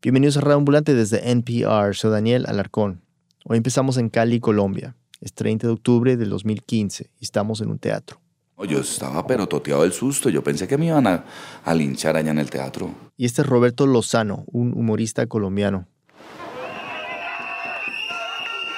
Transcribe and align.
Bienvenidos 0.00 0.36
a 0.36 0.42
Radio 0.42 0.58
Ambulante 0.58 0.94
desde 0.94 1.28
NPR. 1.32 1.92
Soy 1.92 2.12
Daniel 2.12 2.46
Alarcón. 2.46 3.02
Hoy 3.44 3.56
empezamos 3.56 3.96
en 3.96 4.10
Cali, 4.10 4.38
Colombia. 4.38 4.94
Es 5.20 5.32
30 5.32 5.66
de 5.66 5.72
octubre 5.72 6.16
del 6.16 6.30
2015 6.30 7.10
y 7.18 7.24
estamos 7.24 7.60
en 7.62 7.70
un 7.70 7.80
teatro. 7.80 8.20
Yo 8.68 8.78
estaba 8.78 9.26
pero 9.26 9.48
toteado 9.48 9.82
del 9.82 9.92
susto. 9.92 10.30
Yo 10.30 10.44
pensé 10.44 10.68
que 10.68 10.78
me 10.78 10.86
iban 10.86 11.08
a, 11.08 11.24
a 11.64 11.74
linchar 11.74 12.16
allá 12.16 12.30
en 12.30 12.38
el 12.38 12.48
teatro. 12.48 12.94
Y 13.16 13.24
este 13.24 13.42
es 13.42 13.48
Roberto 13.48 13.88
Lozano, 13.88 14.44
un 14.46 14.72
humorista 14.72 15.26
colombiano. 15.26 15.88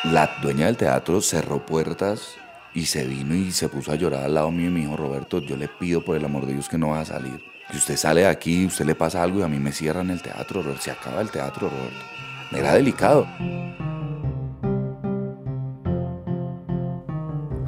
La 0.05 0.39
dueña 0.41 0.67
del 0.67 0.79
teatro 0.79 1.21
cerró 1.21 1.67
puertas 1.67 2.29
y 2.73 2.87
se 2.87 3.05
vino 3.05 3.35
y 3.35 3.53
se 3.53 3.69
puso 3.69 3.93
a 3.93 3.97
llorar 3.97 4.25
al 4.25 4.33
lado 4.33 4.51
mío 4.51 4.69
y 4.69 4.73
me 4.73 4.81
dijo, 4.81 4.97
Roberto, 4.97 5.41
yo 5.41 5.59
le 5.59 5.69
pido 5.69 6.03
por 6.03 6.17
el 6.17 6.25
amor 6.25 6.47
de 6.47 6.55
Dios 6.55 6.71
que 6.71 6.79
no 6.79 6.89
vaya 6.93 7.03
a 7.03 7.05
salir. 7.05 7.43
Que 7.71 7.77
usted 7.77 7.97
sale 7.97 8.23
de 8.23 8.27
aquí, 8.27 8.67
usted 8.67 8.85
le 8.85 8.97
pasa 8.97 9.23
algo 9.23 9.39
y 9.39 9.43
a 9.43 9.49
mí 9.49 9.59
me 9.59 9.71
cierran 9.71 10.11
el 10.11 10.21
teatro, 10.23 10.63
Roberto. 10.63 10.83
Se 10.83 10.91
acaba 10.91 11.21
el 11.21 11.31
teatro, 11.31 11.69
Roberto. 11.69 12.05
Era 12.53 12.75
delicado. 12.75 13.27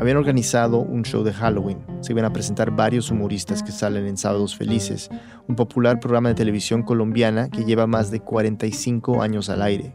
Habían 0.01 0.17
organizado 0.17 0.79
un 0.79 1.05
show 1.05 1.23
de 1.23 1.33
Halloween. 1.33 1.79
Se 2.01 2.11
iban 2.11 2.25
a 2.25 2.33
presentar 2.33 2.73
varios 2.73 3.13
humoristas 3.13 3.63
que 3.63 3.71
salen 3.71 4.05
en 4.07 4.17
Sábados 4.17 4.57
Felices, 4.57 5.09
un 5.47 5.55
popular 5.55 6.01
programa 6.01 6.31
de 6.31 6.35
televisión 6.35 6.83
colombiana 6.83 7.49
que 7.49 7.65
lleva 7.65 7.87
más 7.87 8.11
de 8.11 8.19
45 8.19 9.23
años 9.23 9.49
al 9.49 9.63
aire. 9.63 9.93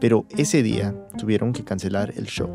Pero 0.00 0.26
ese 0.36 0.62
día 0.62 0.94
tuvieron 1.18 1.52
que 1.52 1.64
cancelar 1.64 2.12
el 2.16 2.26
show. 2.26 2.48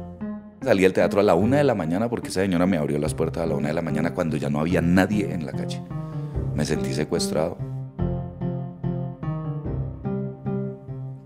Salí 0.62 0.86
al 0.86 0.94
teatro 0.94 1.20
a 1.20 1.24
la 1.24 1.36
una 1.36 1.58
de 1.58 1.66
la 1.66 1.76
mañana 1.76 2.10
porque 2.10 2.30
esa 2.30 2.40
señora 2.40 2.66
me 2.66 2.78
abrió 2.78 2.98
las 2.98 3.14
puertas 3.14 3.44
a 3.44 3.46
la 3.46 3.56
una 3.56 3.68
de 3.68 3.74
la 3.74 3.82
mañana 3.82 4.14
cuando 4.14 4.38
ya 4.38 4.50
no 4.50 4.62
había 4.62 4.80
nadie 4.80 5.34
en 5.34 5.46
la 5.46 5.52
calle. 5.52 5.82
Me 6.56 6.66
sentí 6.66 6.94
secuestrado. 6.94 7.58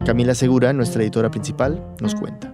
Camila 0.05 0.33
Segura, 0.35 0.71
nuestra 0.71 1.01
editora 1.01 1.29
principal, 1.29 1.95
nos 1.99 2.15
cuenta. 2.15 2.53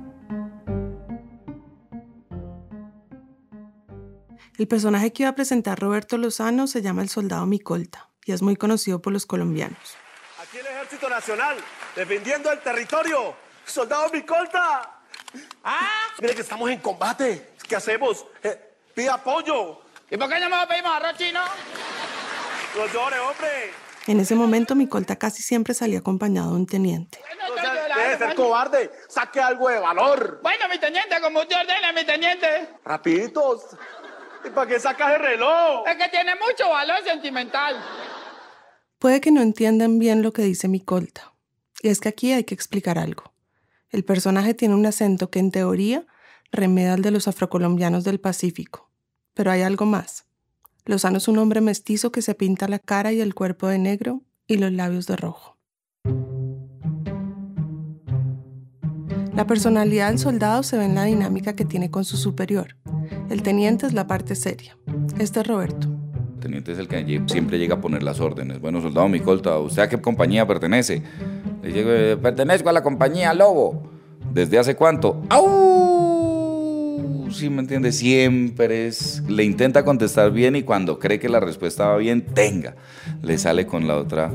El 4.58 4.68
personaje 4.68 5.14
que 5.14 5.24
iba 5.24 5.30
a 5.30 5.36
presentar 5.36 5.80
Roberto 5.80 6.18
Lozano 6.18 6.68
se 6.68 6.82
llama 6.82 7.02
el 7.02 7.10
soldado 7.10 7.46
Micolta 7.46 8.10
y 8.26 8.32
es 8.32 8.42
muy 8.42 8.56
conocido 8.56 9.02
por 9.02 9.14
los 9.14 9.26
colombianos. 9.26 9.78
Aquí 10.42 10.58
el 10.58 10.66
Ejército 10.66 11.10
Nacional, 11.10 11.58
defendiendo 11.96 12.52
el 12.52 12.60
territorio. 12.60 13.36
¡Soldado 13.66 14.10
Micolta! 14.12 15.02
¡Ah! 15.64 16.08
Mire 16.22 16.36
que 16.36 16.42
estamos 16.42 16.70
en 16.70 16.80
combate. 16.80 17.54
¿Qué 17.68 17.76
hacemos? 17.76 18.26
Eh, 18.44 18.78
pide 18.94 19.10
apoyo. 19.10 19.82
¿Y 20.10 20.18
por 20.18 20.30
qué 20.30 20.40
no 20.40 20.50
me 20.50 20.68
pedimos 20.68 20.92
arroz 20.92 21.18
chino? 21.18 21.40
Hombre. 22.76 23.72
En 24.08 24.20
ese 24.20 24.34
momento 24.34 24.74
Micolta 24.74 25.16
casi 25.16 25.44
siempre 25.44 25.76
salía 25.76 26.00
acompañado 26.00 26.50
de 26.50 26.56
un 26.56 26.66
teniente. 26.66 27.20
No 27.38 27.56
sea, 27.56 27.74
deje 27.74 28.10
de 28.10 28.18
ser 28.18 28.36
cobarde. 28.36 28.92
Saque 29.08 29.40
algo 29.40 29.70
de 29.70 29.80
valor. 29.80 30.40
Bueno, 30.42 30.68
mi 30.70 30.80
teniente, 30.80 31.22
como 31.22 31.42
usted 31.42 31.56
ordena, 31.56 31.94
mi 31.94 32.04
teniente. 32.04 32.70
Rapiditos. 32.84 33.62
¿Y 34.44 34.50
para 34.50 34.68
qué 34.68 34.80
sacas 34.80 35.14
el 35.16 35.22
reloj? 35.22 35.88
Es 35.88 35.96
que 35.96 36.10
tiene 36.10 36.34
mucho 36.36 36.68
valor 36.70 37.04
sentimental. 37.06 37.76
Puede 38.98 39.22
que 39.22 39.32
no 39.32 39.42
entiendan 39.42 40.00
bien 40.00 40.24
lo 40.24 40.34
que 40.34 40.42
dice 40.42 40.68
Micolta. 40.68 41.34
Y 41.82 41.90
es 41.90 42.00
que 42.00 42.10
aquí 42.10 42.34
hay 42.34 42.44
que 42.44 42.56
explicar 42.56 42.98
algo. 42.98 43.34
El 43.92 44.04
personaje 44.04 44.56
tiene 44.56 44.74
un 44.74 44.86
acento 44.86 45.30
que 45.30 45.40
en 45.40 45.52
teoría 45.52 46.08
remeda 46.52 46.94
al 46.94 47.04
de 47.04 47.12
los 47.12 47.28
afrocolombianos 47.28 48.04
del 48.04 48.20
Pacífico. 48.20 48.90
Pero 49.34 49.52
hay 49.52 49.62
algo 49.62 49.86
más. 49.86 50.26
Lozano 50.86 51.18
es 51.18 51.28
un 51.28 51.38
hombre 51.38 51.62
mestizo 51.62 52.12
que 52.12 52.22
se 52.22 52.36
pinta 52.36 52.68
la 52.68 52.80
cara 52.80 53.14
y 53.14 53.22
el 53.22 53.34
cuerpo 53.34 53.68
de 53.68 53.78
negro 53.78 54.22
y 54.48 54.58
los 54.58 54.72
labios 54.72 55.08
de 55.08 55.16
rojo. 55.16 55.58
La 59.34 59.48
personalidad 59.48 60.10
del 60.10 60.20
soldado 60.20 60.62
se 60.64 60.78
ve 60.78 60.86
en 60.86 60.96
la 60.96 61.06
dinámica 61.06 61.56
que 61.56 61.66
tiene 61.66 61.90
con 61.90 62.04
su 62.06 62.18
superior. 62.18 62.76
El 63.30 63.42
teniente 63.42 63.86
es 63.88 63.94
la 63.94 64.08
parte 64.08 64.36
seria. 64.36 64.78
Este 65.18 65.40
es 65.40 65.48
Roberto. 65.48 65.88
El 66.36 66.40
teniente 66.40 66.74
es 66.74 66.78
el 66.78 66.88
que 66.88 67.24
siempre 67.28 67.58
llega 67.58 67.76
a 67.76 67.82
poner 67.82 68.04
las 68.04 68.20
órdenes. 68.20 68.60
Bueno, 68.60 68.82
soldado 68.82 69.08
Micolta, 69.08 69.58
¿usted 69.60 69.84
a 69.84 69.90
qué 69.90 70.00
compañía 70.02 70.46
pertenece? 70.46 71.02
Le 71.64 71.72
digo, 71.72 71.90
"Eh, 71.92 72.18
pertenezco 72.18 72.70
a 72.70 72.74
la 72.74 72.84
compañía 72.84 73.34
Lobo. 73.34 73.90
¿Desde 74.34 74.60
hace 74.60 74.76
cuánto? 74.76 75.22
¡Au! 75.30 75.83
Sí, 77.32 77.50
me 77.50 77.62
entiende, 77.62 77.92
siempre 77.92 78.88
es. 78.88 79.24
Le 79.28 79.44
intenta 79.44 79.84
contestar 79.84 80.32
bien 80.32 80.56
y 80.56 80.64
cuando 80.64 81.00
cree 81.00 81.20
que 81.20 81.30
la 81.30 81.40
respuesta 81.40 81.88
va 81.88 81.98
bien, 81.98 82.26
tenga. 82.26 82.76
Le 83.22 83.38
sale 83.38 83.66
con 83.66 83.88
la 83.88 83.98
otra, 83.98 84.32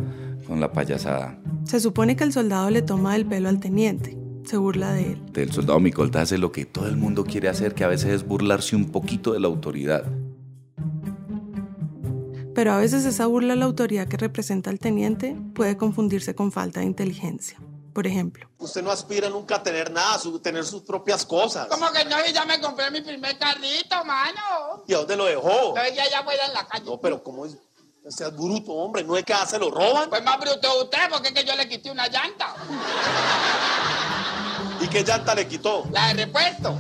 con 0.46 0.60
la 0.60 0.72
payasada. 0.72 1.38
Se 1.64 1.80
supone 1.80 2.16
que 2.16 2.24
el 2.24 2.32
soldado 2.32 2.70
le 2.70 2.82
toma 2.82 3.14
el 3.16 3.26
pelo 3.26 3.48
al 3.48 3.60
teniente. 3.60 4.16
Se 4.44 4.56
burla 4.56 4.92
de 4.92 5.12
él. 5.12 5.22
El 5.34 5.52
soldado 5.52 5.78
Micolta 5.78 6.22
hace 6.22 6.38
lo 6.38 6.52
que 6.52 6.64
todo 6.64 6.88
el 6.88 6.96
mundo 6.96 7.24
quiere 7.24 7.48
hacer, 7.48 7.74
que 7.74 7.84
a 7.84 7.88
veces 7.88 8.10
es 8.10 8.26
burlarse 8.26 8.74
un 8.74 8.86
poquito 8.86 9.32
de 9.32 9.40
la 9.40 9.46
autoridad. 9.46 10.04
Pero 12.54 12.72
a 12.72 12.78
veces 12.78 13.04
esa 13.04 13.26
burla 13.26 13.52
a 13.52 13.56
la 13.56 13.66
autoridad 13.66 14.08
que 14.08 14.16
representa 14.16 14.70
el 14.70 14.80
teniente 14.80 15.36
puede 15.54 15.76
confundirse 15.76 16.34
con 16.34 16.50
falta 16.50 16.80
de 16.80 16.86
inteligencia. 16.86 17.58
Por 17.98 18.06
ejemplo, 18.06 18.48
Usted 18.58 18.80
no 18.80 18.92
aspira 18.92 19.28
nunca 19.28 19.56
a 19.56 19.62
tener 19.64 19.90
nada, 19.90 20.20
su- 20.20 20.38
tener 20.38 20.64
sus 20.64 20.82
propias 20.82 21.26
cosas. 21.26 21.66
Como 21.66 21.90
que 21.90 22.04
no, 22.04 22.14
y 22.24 22.32
ya 22.32 22.44
me 22.44 22.60
compré 22.60 22.92
mi 22.92 23.00
primer 23.00 23.36
carrito, 23.36 24.04
mano. 24.04 24.84
¿Y 24.86 24.94
a 24.94 24.98
dónde 24.98 25.16
lo 25.16 25.24
dejó? 25.24 25.74
Lo 25.74 25.82
dejé 25.82 26.00
allá 26.02 26.20
afuera 26.20 26.46
en 26.46 26.52
la 26.52 26.64
calle. 26.68 26.84
No, 26.84 27.00
pero 27.00 27.20
¿cómo 27.24 27.44
es? 27.44 27.56
No 28.04 28.10
seas 28.12 28.32
bruto, 28.36 28.70
hombre. 28.72 29.02
No 29.02 29.16
es 29.16 29.24
que 29.24 29.34
se 29.48 29.58
lo 29.58 29.68
roban. 29.72 30.08
Pues 30.10 30.22
más 30.22 30.38
bruto 30.38 30.80
usted, 30.80 31.10
porque 31.10 31.26
es 31.30 31.34
que 31.34 31.44
yo 31.44 31.56
le 31.56 31.68
quité 31.68 31.90
una 31.90 32.06
llanta. 32.06 32.54
¿Y 34.80 34.86
qué 34.86 35.02
llanta 35.02 35.34
le 35.34 35.48
quitó? 35.48 35.84
La 35.90 36.14
de 36.14 36.24
repuesto. 36.24 36.78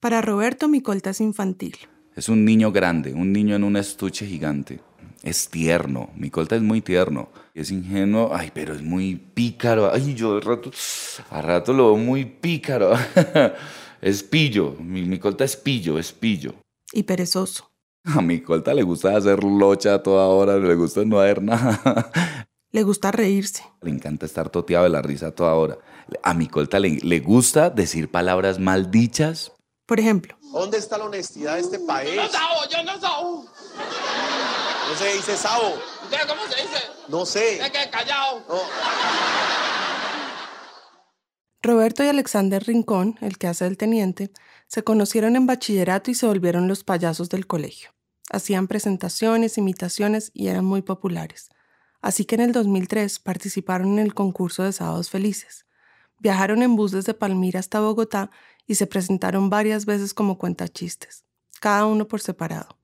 para 0.00 0.22
Roberto 0.22 0.66
Micolta 0.68 1.10
es 1.10 1.20
infantil. 1.20 1.76
Es 2.16 2.28
un 2.28 2.44
niño 2.44 2.72
grande, 2.72 3.12
un 3.12 3.32
niño 3.32 3.54
en 3.54 3.64
un 3.64 3.76
estuche 3.76 4.26
gigante. 4.26 4.80
Es 5.22 5.50
tierno, 5.50 6.10
Micolta 6.16 6.56
es 6.56 6.62
muy 6.62 6.80
tierno. 6.80 7.28
Es 7.54 7.70
ingenuo, 7.70 8.30
ay, 8.32 8.50
pero 8.54 8.74
es 8.74 8.82
muy 8.82 9.16
pícaro. 9.16 9.92
Ay, 9.92 10.14
yo 10.14 10.36
de 10.36 10.40
rato, 10.40 10.70
a 11.30 11.42
rato 11.42 11.72
lo 11.74 11.86
veo 11.86 11.96
muy 11.96 12.24
pícaro. 12.24 12.92
es 14.00 14.22
pillo, 14.22 14.76
mi 14.80 15.02
Micolta 15.02 15.44
es 15.44 15.56
pillo, 15.56 15.98
es 15.98 16.12
pillo. 16.12 16.54
Y 16.92 17.02
perezoso. 17.02 17.70
A 18.04 18.22
Micolta 18.22 18.72
le 18.72 18.82
gusta 18.82 19.14
hacer 19.14 19.44
locha 19.44 19.94
a 19.94 20.02
toda 20.02 20.26
hora, 20.26 20.56
le 20.56 20.74
gusta 20.74 21.04
no 21.04 21.20
hacer 21.20 21.42
nada. 21.42 22.10
Le 22.72 22.84
gusta 22.84 23.10
reírse. 23.10 23.64
Le 23.82 23.90
encanta 23.90 24.26
estar 24.26 24.48
toteado 24.48 24.84
de 24.84 24.90
la 24.90 25.02
risa 25.02 25.26
a 25.26 25.30
toda 25.32 25.54
hora. 25.54 25.78
A 26.22 26.34
Micolta 26.34 26.78
le, 26.78 27.00
le 27.02 27.18
gusta 27.18 27.68
decir 27.68 28.08
palabras 28.08 28.60
mal 28.60 28.92
dichas. 28.92 29.50
Por 29.86 29.98
ejemplo, 29.98 30.36
¿Dónde 30.52 30.78
está 30.78 30.98
la 30.98 31.04
honestidad 31.04 31.54
de 31.54 31.60
este 31.60 31.78
país? 31.78 32.16
No 32.16 32.28
sabo, 32.28 32.60
yo 32.68 32.82
no 32.82 33.00
sabo. 33.00 33.46
No 34.90 34.96
se 34.96 35.12
dice 35.12 35.36
sabo. 35.36 35.76
¿Usted 36.02 36.18
cómo 36.26 36.42
se 36.48 36.62
dice? 36.62 36.78
No 37.06 37.24
sé. 37.24 37.64
Es 37.64 37.70
que 37.70 37.90
callado. 37.90 38.44
No. 38.48 38.60
Roberto 41.62 42.02
y 42.02 42.08
Alexander 42.08 42.60
Rincón, 42.60 43.16
el 43.20 43.38
que 43.38 43.46
hace 43.46 43.68
el 43.68 43.76
teniente, 43.76 44.32
se 44.66 44.82
conocieron 44.82 45.36
en 45.36 45.46
bachillerato 45.46 46.10
y 46.10 46.16
se 46.16 46.26
volvieron 46.26 46.66
los 46.66 46.82
payasos 46.82 47.28
del 47.28 47.46
colegio. 47.46 47.90
Hacían 48.32 48.66
presentaciones, 48.66 49.58
imitaciones 49.58 50.32
y 50.34 50.48
eran 50.48 50.64
muy 50.64 50.82
populares. 50.82 51.50
Así 52.00 52.24
que 52.24 52.34
en 52.34 52.40
el 52.40 52.52
2003 52.52 53.20
participaron 53.20 53.92
en 53.92 54.00
el 54.00 54.12
concurso 54.12 54.64
de 54.64 54.72
Sábados 54.72 55.08
Felices. 55.08 55.66
Viajaron 56.18 56.62
en 56.62 56.74
bus 56.74 56.90
desde 56.90 57.14
Palmira 57.14 57.60
hasta 57.60 57.78
Bogotá 57.78 58.32
y 58.66 58.74
se 58.74 58.88
presentaron 58.88 59.50
varias 59.50 59.86
veces 59.86 60.14
como 60.14 60.36
cuentachistes, 60.36 61.24
cada 61.60 61.86
uno 61.86 62.08
por 62.08 62.20
separado. 62.20 62.79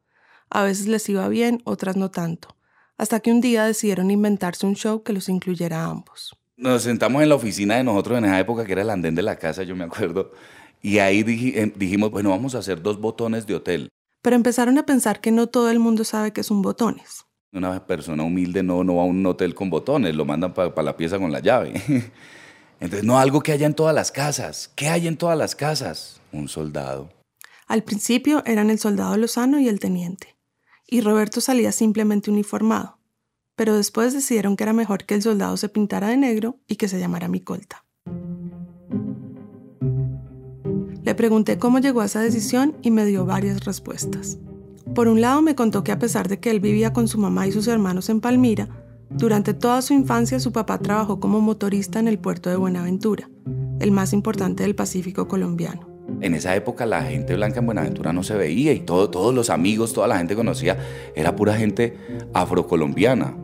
A 0.51 0.63
veces 0.63 0.87
les 0.87 1.09
iba 1.09 1.29
bien, 1.29 1.61
otras 1.65 1.97
no 1.97 2.11
tanto, 2.11 2.57
hasta 2.99 3.21
que 3.21 3.31
un 3.33 3.41
día 3.41 3.65
decidieron 3.65 4.11
inventarse 4.11 4.67
un 4.67 4.75
show 4.77 5.03
que 5.03 5.13
los 5.13 5.29
incluyera 5.29 5.85
a 5.85 5.91
ambos. 5.91 6.37
Nos 6.57 6.83
sentamos 6.83 7.23
en 7.23 7.29
la 7.29 7.35
oficina 7.35 7.77
de 7.77 7.85
nosotros 7.85 8.19
en 8.19 8.25
esa 8.27 8.41
época, 8.41 8.65
que 8.65 8.73
era 8.73 8.83
el 8.83 8.91
andén 8.91 9.15
de 9.15 9.23
la 9.23 9.37
casa, 9.37 9.63
yo 9.65 9.77
me 9.77 9.85
acuerdo, 9.85 10.33
y 10.81 10.99
ahí 10.99 11.23
dij- 11.23 11.53
eh, 11.57 11.73
dijimos, 11.77 12.11
bueno, 12.11 12.31
vamos 12.31 12.55
a 12.55 12.59
hacer 12.59 12.81
dos 12.81 13.01
botones 13.01 13.47
de 13.47 13.55
hotel. 13.57 13.89
Pero 14.23 14.37
empezaron 14.37 14.79
a 14.79 14.87
pensar 14.87 15.21
que 15.21 15.31
no 15.33 15.49
todo 15.49 15.71
el 15.71 15.79
mundo 15.79 16.05
sabe 16.05 16.33
que 16.33 16.43
son 16.43 16.63
botones. 16.63 17.25
Una 17.53 17.87
persona 17.87 18.23
humilde 18.23 18.63
no, 18.63 18.83
no 18.85 18.97
va 18.97 19.03
a 19.03 19.07
un 19.07 19.25
hotel 19.27 19.55
con 19.55 19.71
botones, 19.71 20.15
lo 20.15 20.25
mandan 20.25 20.53
para 20.55 20.83
la 20.83 20.97
pieza 20.97 21.19
con 21.19 21.31
la 21.33 21.41
llave. 21.41 21.75
Entonces, 22.81 23.05
no 23.05 23.19
algo 23.19 23.41
que 23.41 23.53
haya 23.53 23.67
en 23.67 23.75
todas 23.75 23.95
las 23.95 24.13
casas. 24.13 24.71
¿Qué 24.75 24.89
hay 24.89 25.07
en 25.07 25.17
todas 25.17 25.39
las 25.39 25.55
casas? 25.57 26.21
Un 26.33 26.49
soldado. 26.49 27.09
Al 27.67 27.83
principio 27.83 28.43
eran 28.47 28.69
el 28.71 28.79
soldado 28.79 29.17
Lozano 29.17 29.59
y 29.59 29.69
el 29.69 29.81
teniente, 29.81 30.36
y 30.87 31.01
Roberto 31.01 31.41
salía 31.41 31.73
simplemente 31.73 32.31
uniformado, 32.31 32.99
pero 33.57 33.77
después 33.77 34.13
decidieron 34.13 34.57
que 34.57 34.65
era 34.65 34.73
mejor 34.73 35.05
que 35.05 35.15
el 35.15 35.23
soldado 35.23 35.57
se 35.57 35.69
pintara 35.69 36.09
de 36.09 36.17
negro 36.17 36.59
y 36.67 36.77
que 36.77 36.89
se 36.89 36.99
llamara 36.99 37.29
Micolta. 37.29 37.85
Le 41.03 41.15
pregunté 41.15 41.59
cómo 41.59 41.79
llegó 41.79 42.01
a 42.01 42.07
esa 42.07 42.21
decisión 42.21 42.77
y 42.83 42.91
me 42.91 43.05
dio 43.05 43.25
varias 43.25 43.65
respuestas. 43.65 44.39
Por 44.95 45.09
un 45.09 45.21
lado 45.21 45.43
me 45.43 45.55
contó 45.55 45.85
que 45.85 45.93
a 45.93 45.99
pesar 45.99 46.29
de 46.29 46.41
que 46.41 46.51
él 46.51 46.61
vivía 46.61 46.93
con 46.93 47.07
su 47.07 47.19
mamá 47.19 47.47
y 47.47 47.53
sus 47.53 47.69
hermanos 47.69 48.09
en 48.09 48.21
Palmira, 48.21 48.69
durante 49.11 49.55
toda 49.55 49.83
su 49.83 49.95
infancia 49.95 50.41
su 50.41 50.53
papá 50.53 50.79
trabajó 50.79 51.21
como 51.21 51.41
motorista 51.41 52.01
en 52.01 52.09
el 52.09 52.19
puerto 52.19 52.51
de 52.51 52.57
Buenaventura, 52.57 53.31
el 53.79 53.93
más 53.93 54.13
importante 54.13 54.65
del 54.65 54.75
Pacífico 54.75 55.29
colombiano. 55.29 55.96
En 56.21 56.35
esa 56.35 56.55
época 56.55 56.87
la 56.87 57.03
gente 57.03 57.35
blanca 57.35 57.61
en 57.61 57.67
Buenaventura 57.67 58.13
no 58.13 58.23
se 58.23 58.35
veía 58.35 58.73
y 58.73 58.81
todo, 58.81 59.11
todos 59.11 59.35
los 59.35 59.51
amigos, 59.51 59.93
toda 59.93 60.07
la 60.07 60.19
gente 60.19 60.35
conocía, 60.35 60.79
era 61.15 61.37
pura 61.37 61.55
gente 61.55 61.97
afrocolombiana. 62.33 63.37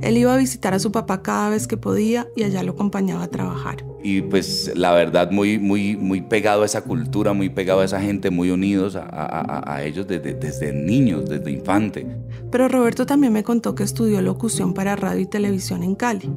Él 0.00 0.16
iba 0.16 0.32
a 0.32 0.36
visitar 0.36 0.74
a 0.74 0.78
su 0.78 0.92
papá 0.92 1.22
cada 1.22 1.50
vez 1.50 1.66
que 1.66 1.76
podía 1.76 2.28
y 2.36 2.44
allá 2.44 2.62
lo 2.62 2.72
acompañaba 2.72 3.24
a 3.24 3.28
trabajar. 3.28 3.84
Y 4.02 4.22
pues 4.22 4.72
la 4.76 4.92
verdad 4.92 5.30
muy, 5.30 5.58
muy, 5.58 5.96
muy 5.96 6.20
pegado 6.20 6.62
a 6.62 6.66
esa 6.66 6.82
cultura, 6.82 7.32
muy 7.32 7.48
pegado 7.48 7.80
a 7.80 7.84
esa 7.84 8.00
gente, 8.00 8.30
muy 8.30 8.50
unidos 8.50 8.96
a, 8.96 9.82
ellos 9.82 10.06
desde, 10.06 10.34
desde 10.34 10.72
niños, 10.72 11.28
desde 11.28 11.50
infante. 11.50 12.06
Pero 12.50 12.68
Roberto 12.68 13.06
también 13.06 13.32
me 13.32 13.42
contó 13.42 13.74
que 13.74 13.82
estudió 13.82 14.20
locución 14.22 14.74
para 14.74 14.96
radio 14.96 15.20
y 15.20 15.26
televisión 15.26 15.82
en 15.82 15.94
Cali. 15.94 16.30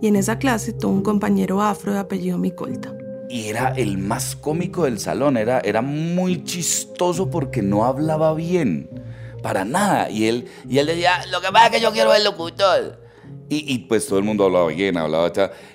Y 0.00 0.08
en 0.08 0.16
esa 0.16 0.38
clase 0.38 0.72
tuvo 0.72 0.92
un 0.92 1.02
compañero 1.02 1.62
afro 1.62 1.92
de 1.92 1.98
apellido 1.98 2.38
Micolta. 2.38 2.94
Y 3.28 3.48
era 3.48 3.68
el 3.76 3.98
más 3.98 4.36
cómico 4.36 4.84
del 4.84 4.98
salón, 4.98 5.36
era, 5.36 5.60
era 5.60 5.82
muy 5.82 6.44
chistoso 6.44 7.30
porque 7.30 7.60
no 7.60 7.84
hablaba 7.84 8.34
bien, 8.34 8.88
para 9.42 9.64
nada. 9.64 10.10
Y 10.10 10.28
él, 10.28 10.48
y 10.68 10.78
él 10.78 10.86
decía, 10.86 11.26
lo 11.30 11.40
que 11.40 11.48
pasa 11.52 11.66
es 11.66 11.72
que 11.72 11.80
yo 11.80 11.92
quiero 11.92 12.14
el 12.14 12.24
locutor. 12.24 13.06
Y, 13.50 13.72
y, 13.72 13.78
pues 13.80 14.06
todo 14.06 14.18
el 14.18 14.24
mundo 14.24 14.44
hablaba 14.44 14.66
bien, 14.68 14.98
hablaba 14.98 15.32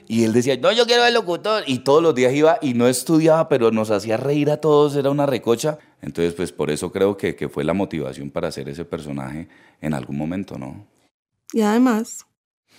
Y 0.08 0.24
él 0.24 0.34
decía, 0.34 0.58
no, 0.58 0.72
yo 0.72 0.86
quiero 0.86 1.06
el 1.06 1.14
locutor. 1.14 1.64
Y 1.66 1.80
todos 1.80 2.04
los 2.04 2.14
días 2.14 2.34
iba 2.34 2.60
y 2.62 2.74
no 2.76 2.88
estudiaba, 2.88 3.50
pero 3.50 3.72
nos 3.72 3.90
hacía 3.90 4.18
reír 4.18 4.52
a 4.52 4.58
todos, 4.58 4.96
era 4.96 5.10
una 5.10 5.26
recocha. 5.26 5.80
Entonces, 6.02 6.34
pues 6.34 6.52
por 6.52 6.70
eso 6.70 6.92
creo 6.92 7.18
que, 7.18 7.36
que 7.36 7.50
fue 7.50 7.64
la 7.64 7.74
motivación 7.74 8.30
para 8.30 8.50
hacer 8.50 8.70
ese 8.70 8.86
personaje 8.86 9.48
en 9.82 9.94
algún 9.94 10.18
momento, 10.18 10.58
¿no? 10.58 10.88
Y 11.52 11.62
además... 11.62 12.26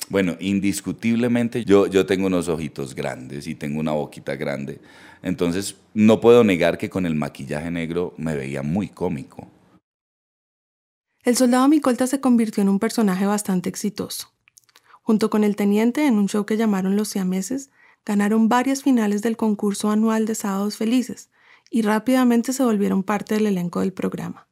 Bueno, 0.08 0.36
indiscutiblemente 0.38 1.64
yo, 1.64 1.86
yo 1.86 2.04
tengo 2.04 2.26
unos 2.26 2.48
ojitos 2.48 2.94
grandes 2.94 3.46
y 3.46 3.54
tengo 3.54 3.80
una 3.80 3.92
boquita 3.92 4.36
grande. 4.36 4.80
Entonces, 5.22 5.76
no 5.94 6.20
puedo 6.20 6.44
negar 6.44 6.76
que 6.76 6.90
con 6.90 7.06
el 7.06 7.14
maquillaje 7.14 7.70
negro 7.70 8.14
me 8.18 8.36
veía 8.36 8.62
muy 8.62 8.88
cómico. 8.88 9.48
El 11.22 11.36
soldado 11.36 11.66
Micolta 11.68 12.06
se 12.06 12.20
convirtió 12.20 12.62
en 12.62 12.68
un 12.68 12.78
personaje 12.78 13.24
bastante 13.24 13.70
exitoso. 13.70 14.28
Junto 15.00 15.30
con 15.30 15.42
el 15.42 15.56
teniente, 15.56 16.06
en 16.06 16.18
un 16.18 16.28
show 16.28 16.44
que 16.44 16.58
llamaron 16.58 16.96
Los 16.96 17.08
Siameses, 17.08 17.70
ganaron 18.04 18.50
varias 18.50 18.82
finales 18.82 19.22
del 19.22 19.38
concurso 19.38 19.90
anual 19.90 20.26
de 20.26 20.34
Sábados 20.34 20.76
Felices 20.76 21.30
y 21.70 21.80
rápidamente 21.80 22.52
se 22.52 22.62
volvieron 22.62 23.02
parte 23.02 23.34
del 23.34 23.46
elenco 23.46 23.80
del 23.80 23.94
programa. 23.94 24.46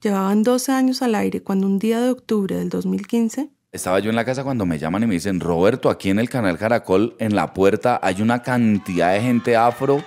Llevaban 0.00 0.44
12 0.44 0.70
años 0.70 1.02
al 1.02 1.16
aire 1.16 1.42
cuando 1.42 1.66
un 1.66 1.80
día 1.80 2.00
de 2.00 2.10
octubre 2.10 2.56
del 2.56 2.68
2015... 2.68 3.50
Estaba 3.70 3.98
yo 3.98 4.08
en 4.08 4.16
la 4.16 4.24
casa 4.24 4.44
cuando 4.44 4.64
me 4.64 4.78
llaman 4.78 5.02
y 5.02 5.06
me 5.06 5.14
dicen, 5.14 5.40
Roberto, 5.40 5.90
aquí 5.90 6.08
en 6.08 6.18
el 6.18 6.30
canal 6.30 6.56
Caracol, 6.56 7.14
en 7.18 7.36
la 7.36 7.52
puerta, 7.52 8.00
hay 8.02 8.22
una 8.22 8.42
cantidad 8.42 9.12
de 9.12 9.20
gente 9.20 9.56
afro 9.56 10.02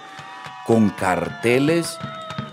con 0.66 0.90
carteles 0.90 2.00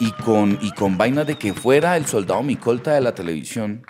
y 0.01 0.13
con, 0.13 0.59
y 0.61 0.71
con 0.73 0.99
vainas 0.99 1.27
de 1.27 1.37
que 1.39 1.55
fuera 1.55 1.97
el 1.97 2.05
soldado 2.05 2.43
Micolta 2.43 2.93
de 2.93 3.01
la 3.01 3.15
televisión. 3.15 3.87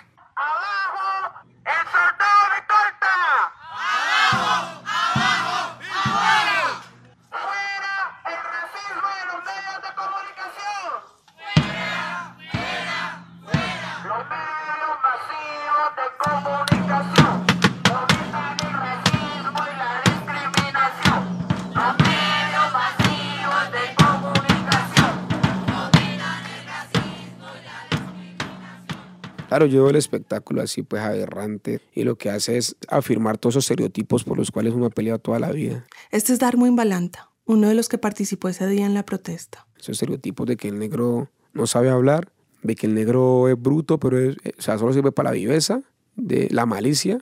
Claro, 29.49 29.65
yo 29.65 29.81
veo 29.81 29.89
el 29.89 29.95
espectáculo 29.95 30.61
así 30.61 30.83
pues 30.83 31.01
aberrante 31.01 31.81
y 31.95 32.03
lo 32.03 32.19
que 32.19 32.29
hace 32.29 32.57
es 32.57 32.75
afirmar 32.87 33.39
todos 33.39 33.53
esos 33.53 33.63
estereotipos 33.63 34.23
por 34.23 34.37
los 34.37 34.51
cuales 34.51 34.75
uno 34.75 34.85
ha 34.85 34.89
peleado 34.91 35.17
toda 35.17 35.39
la 35.39 35.51
vida. 35.51 35.87
Este 36.11 36.33
es 36.33 36.37
Darwin 36.37 36.75
Balanta, 36.75 37.31
uno 37.45 37.67
de 37.67 37.73
los 37.73 37.89
que 37.89 37.97
participó 37.97 38.47
ese 38.49 38.67
día 38.67 38.85
en 38.85 38.93
la 38.93 39.07
protesta. 39.07 39.65
Esos 39.75 39.93
estereotipos 39.93 40.45
de 40.45 40.55
que 40.55 40.67
el 40.67 40.77
negro 40.77 41.31
no 41.53 41.65
sabe 41.65 41.89
hablar, 41.89 42.31
de 42.61 42.75
que 42.75 42.85
el 42.85 42.93
negro 42.93 43.49
es 43.49 43.59
bruto, 43.59 43.99
pero 43.99 44.19
es, 44.19 44.37
o 44.55 44.61
sea, 44.61 44.77
solo 44.77 44.93
sirve 44.93 45.11
para 45.11 45.31
la 45.31 45.35
viveza, 45.35 45.81
de 46.15 46.47
la 46.51 46.67
malicia, 46.67 47.19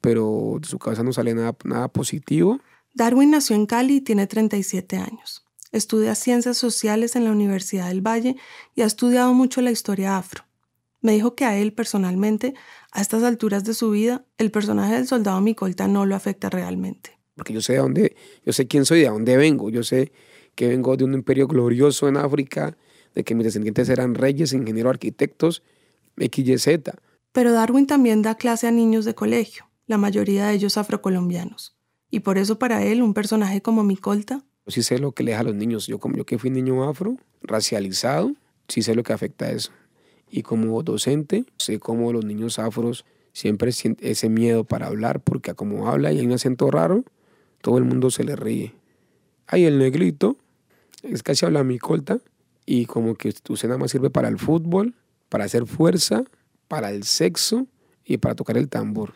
pero 0.00 0.58
de 0.60 0.68
su 0.68 0.78
cabeza 0.78 1.02
no 1.02 1.12
sale 1.12 1.34
nada, 1.34 1.56
nada 1.64 1.88
positivo. 1.88 2.60
Darwin 2.94 3.32
nació 3.32 3.56
en 3.56 3.66
Cali 3.66 3.96
y 3.96 4.00
tiene 4.00 4.28
37 4.28 4.96
años. 4.96 5.44
Estudia 5.72 6.14
ciencias 6.14 6.56
sociales 6.56 7.16
en 7.16 7.24
la 7.24 7.32
Universidad 7.32 7.88
del 7.88 8.06
Valle 8.06 8.36
y 8.76 8.82
ha 8.82 8.86
estudiado 8.86 9.34
mucho 9.34 9.60
la 9.60 9.72
historia 9.72 10.16
afro. 10.16 10.47
Me 11.00 11.12
dijo 11.12 11.34
que 11.34 11.44
a 11.44 11.56
él 11.56 11.72
personalmente, 11.72 12.54
a 12.92 13.00
estas 13.00 13.22
alturas 13.22 13.64
de 13.64 13.74
su 13.74 13.90
vida, 13.90 14.24
el 14.36 14.50
personaje 14.50 14.94
del 14.94 15.06
soldado 15.06 15.40
Micolta 15.40 15.86
no 15.86 16.06
lo 16.06 16.16
afecta 16.16 16.50
realmente. 16.50 17.18
Porque 17.34 17.52
yo 17.52 17.60
sé 17.60 17.74
de 17.74 17.78
dónde, 17.78 18.16
yo 18.44 18.52
sé 18.52 18.66
quién 18.66 18.84
soy, 18.84 19.00
de 19.00 19.08
dónde 19.08 19.36
vengo. 19.36 19.70
Yo 19.70 19.84
sé 19.84 20.12
que 20.56 20.66
vengo 20.66 20.96
de 20.96 21.04
un 21.04 21.14
imperio 21.14 21.46
glorioso 21.46 22.08
en 22.08 22.16
África, 22.16 22.76
de 23.14 23.22
que 23.22 23.36
mis 23.36 23.44
descendientes 23.44 23.88
eran 23.88 24.16
reyes, 24.16 24.52
ingenieros, 24.52 24.90
arquitectos, 24.90 25.62
XYZ. 26.16 26.80
Pero 27.32 27.52
Darwin 27.52 27.86
también 27.86 28.22
da 28.22 28.34
clase 28.34 28.66
a 28.66 28.72
niños 28.72 29.04
de 29.04 29.14
colegio, 29.14 29.70
la 29.86 29.98
mayoría 29.98 30.48
de 30.48 30.54
ellos 30.54 30.76
afrocolombianos. 30.76 31.76
Y 32.10 32.20
por 32.20 32.38
eso 32.38 32.58
para 32.58 32.82
él 32.82 33.02
un 33.02 33.14
personaje 33.14 33.62
como 33.62 33.84
Micolta... 33.84 34.44
Yo 34.66 34.72
sí 34.72 34.82
sé 34.82 34.98
lo 34.98 35.12
que 35.12 35.22
le 35.22 35.30
deja 35.30 35.42
a 35.42 35.44
los 35.44 35.54
niños. 35.54 35.86
Yo 35.86 35.98
como 35.98 36.16
yo 36.16 36.26
que 36.26 36.38
fui 36.38 36.50
niño 36.50 36.88
afro, 36.88 37.16
racializado, 37.40 38.32
sí 38.66 38.82
sé 38.82 38.94
lo 38.94 39.02
que 39.02 39.12
afecta 39.12 39.46
a 39.46 39.52
eso. 39.52 39.70
Y 40.30 40.42
como 40.42 40.82
docente, 40.82 41.44
sé 41.56 41.78
cómo 41.78 42.12
los 42.12 42.24
niños 42.24 42.58
afros 42.58 43.04
siempre 43.32 43.72
sienten 43.72 44.10
ese 44.10 44.28
miedo 44.28 44.64
para 44.64 44.86
hablar, 44.86 45.20
porque 45.20 45.54
como 45.54 45.88
habla 45.88 46.12
y 46.12 46.18
hay 46.18 46.26
un 46.26 46.32
acento 46.32 46.70
raro, 46.70 47.04
todo 47.60 47.78
el 47.78 47.84
mundo 47.84 48.10
se 48.10 48.24
le 48.24 48.36
ríe. 48.36 48.74
Hay 49.46 49.64
el 49.64 49.78
negrito, 49.78 50.36
es 51.02 51.22
casi 51.22 51.46
habla 51.46 51.64
mi 51.64 51.78
colta, 51.78 52.18
y 52.66 52.86
como 52.86 53.14
que 53.14 53.32
tu 53.32 53.54
nada 53.54 53.78
más 53.78 53.90
sirve 53.90 54.10
para 54.10 54.28
el 54.28 54.38
fútbol, 54.38 54.94
para 55.28 55.44
hacer 55.44 55.66
fuerza, 55.66 56.24
para 56.68 56.90
el 56.90 57.04
sexo 57.04 57.66
y 58.04 58.18
para 58.18 58.34
tocar 58.34 58.58
el 58.58 58.68
tambor. 58.68 59.14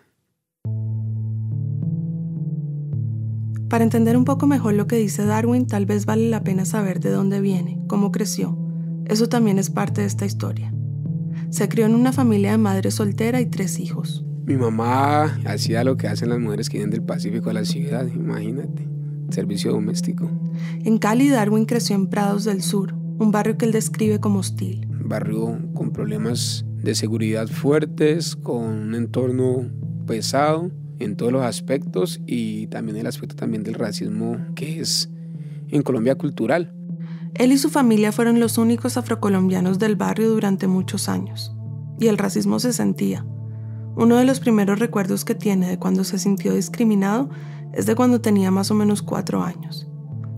Para 3.68 3.84
entender 3.84 4.16
un 4.16 4.24
poco 4.24 4.46
mejor 4.46 4.74
lo 4.74 4.86
que 4.86 4.96
dice 4.96 5.24
Darwin, 5.24 5.66
tal 5.66 5.86
vez 5.86 6.06
vale 6.06 6.28
la 6.28 6.44
pena 6.44 6.64
saber 6.64 7.00
de 7.00 7.10
dónde 7.10 7.40
viene, 7.40 7.78
cómo 7.88 8.12
creció. 8.12 8.56
Eso 9.06 9.28
también 9.28 9.58
es 9.58 9.70
parte 9.70 10.02
de 10.02 10.06
esta 10.06 10.26
historia. 10.26 10.72
Se 11.52 11.68
crió 11.68 11.84
en 11.84 11.94
una 11.94 12.14
familia 12.14 12.52
de 12.52 12.56
madre 12.56 12.90
soltera 12.90 13.38
y 13.42 13.44
tres 13.44 13.78
hijos. 13.78 14.24
Mi 14.46 14.56
mamá 14.56 15.38
hacía 15.44 15.84
lo 15.84 15.98
que 15.98 16.08
hacen 16.08 16.30
las 16.30 16.38
mujeres 16.38 16.70
que 16.70 16.78
vienen 16.78 16.90
del 16.90 17.02
Pacífico 17.02 17.50
a 17.50 17.52
la 17.52 17.66
ciudad, 17.66 18.06
imagínate, 18.06 18.88
servicio 19.28 19.70
doméstico. 19.70 20.30
En 20.82 20.96
Cali, 20.96 21.28
Darwin 21.28 21.66
creció 21.66 21.94
en 21.94 22.06
Prados 22.06 22.44
del 22.44 22.62
Sur, 22.62 22.94
un 22.94 23.30
barrio 23.32 23.58
que 23.58 23.66
él 23.66 23.72
describe 23.72 24.18
como 24.18 24.38
hostil. 24.38 24.86
Barrio 25.04 25.58
con 25.74 25.92
problemas 25.92 26.64
de 26.82 26.94
seguridad 26.94 27.48
fuertes, 27.48 28.34
con 28.34 28.64
un 28.64 28.94
entorno 28.94 29.70
pesado 30.06 30.70
en 31.00 31.16
todos 31.16 31.32
los 31.32 31.44
aspectos 31.44 32.18
y 32.26 32.66
también 32.68 32.96
el 32.96 33.06
aspecto 33.06 33.36
también 33.36 33.62
del 33.62 33.74
racismo 33.74 34.38
que 34.54 34.80
es 34.80 35.10
en 35.68 35.82
Colombia 35.82 36.14
cultural. 36.14 36.72
Él 37.34 37.52
y 37.52 37.58
su 37.58 37.70
familia 37.70 38.12
fueron 38.12 38.40
los 38.40 38.58
únicos 38.58 38.96
afrocolombianos 38.96 39.78
del 39.78 39.96
barrio 39.96 40.30
durante 40.30 40.66
muchos 40.66 41.08
años, 41.08 41.54
y 41.98 42.08
el 42.08 42.18
racismo 42.18 42.58
se 42.60 42.74
sentía. 42.74 43.24
Uno 43.96 44.16
de 44.16 44.24
los 44.24 44.38
primeros 44.38 44.78
recuerdos 44.78 45.24
que 45.24 45.34
tiene 45.34 45.68
de 45.68 45.78
cuando 45.78 46.04
se 46.04 46.18
sintió 46.18 46.54
discriminado 46.54 47.30
es 47.72 47.86
de 47.86 47.94
cuando 47.94 48.20
tenía 48.20 48.50
más 48.50 48.70
o 48.70 48.74
menos 48.74 49.02
cuatro 49.02 49.42
años. 49.42 49.88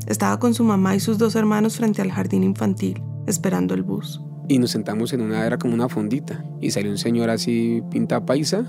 Estaba 0.07 0.39
con 0.39 0.55
su 0.55 0.63
mamá 0.63 0.95
y 0.95 1.01
sus 1.01 1.19
dos 1.19 1.35
hermanos 1.35 1.77
frente 1.77 2.01
al 2.01 2.13
jardín 2.13 2.45
infantil, 2.45 3.03
esperando 3.27 3.75
el 3.75 3.83
bus. 3.83 4.23
Y 4.49 4.59
nos 4.59 4.71
sentamos 4.71 5.13
en 5.13 5.23
una, 5.23 5.45
era 5.47 5.59
como 5.59 5.75
una 5.75 5.89
fondita, 5.89 6.45
y 6.61 6.71
salió 6.71 6.93
un 6.93 6.99
señor 6.99 7.29
así 7.29 7.83
pinta 7.91 8.25
paisa 8.25 8.65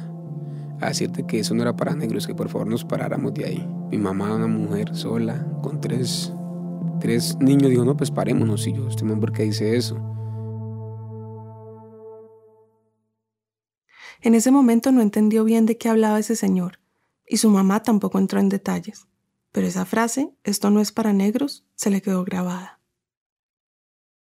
a 0.82 0.88
decirte 0.88 1.25
que 1.25 1.39
eso 1.39 1.53
no 1.53 1.62
era 1.62 1.75
para 1.75 1.96
negros, 1.96 2.25
que 2.25 2.34
por 2.34 2.50
favor 2.50 2.67
nos 2.67 2.86
paráramos 2.86 3.34
de 3.36 3.46
ahí. 3.46 3.70
Mi 3.91 3.98
mamá, 3.98 4.34
una 4.34 4.48
mujer 4.48 4.96
sola, 4.96 5.46
con 5.62 5.79
tres 5.79 6.34
tres 6.99 7.37
niños, 7.39 7.69
dijo, 7.69 7.85
no, 7.85 7.95
pues 7.95 8.11
parémonos. 8.11 8.65
Y 8.67 8.73
yo, 8.73 8.87
este 8.87 9.03
man, 9.03 9.19
¿por 9.19 9.31
qué 9.31 9.43
dice 9.43 9.75
eso? 9.75 9.95
En 14.21 14.33
ese 14.33 14.51
momento 14.51 14.91
no 14.91 15.01
entendió 15.01 15.43
bien 15.43 15.65
de 15.65 15.77
qué 15.77 15.89
hablaba 15.89 16.19
ese 16.19 16.35
señor, 16.35 16.79
y 17.27 17.37
su 17.37 17.49
mamá 17.49 17.83
tampoco 17.83 18.17
entró 18.17 18.39
en 18.39 18.49
detalles. 18.49 19.07
Pero 19.51 19.67
esa 19.67 19.85
frase, 19.85 20.31
esto 20.43 20.69
no 20.71 20.81
es 20.81 20.91
para 20.91 21.13
negros, 21.13 21.63
se 21.75 21.89
le 21.89 22.01
quedó 22.01 22.23
grabada. 22.23 22.79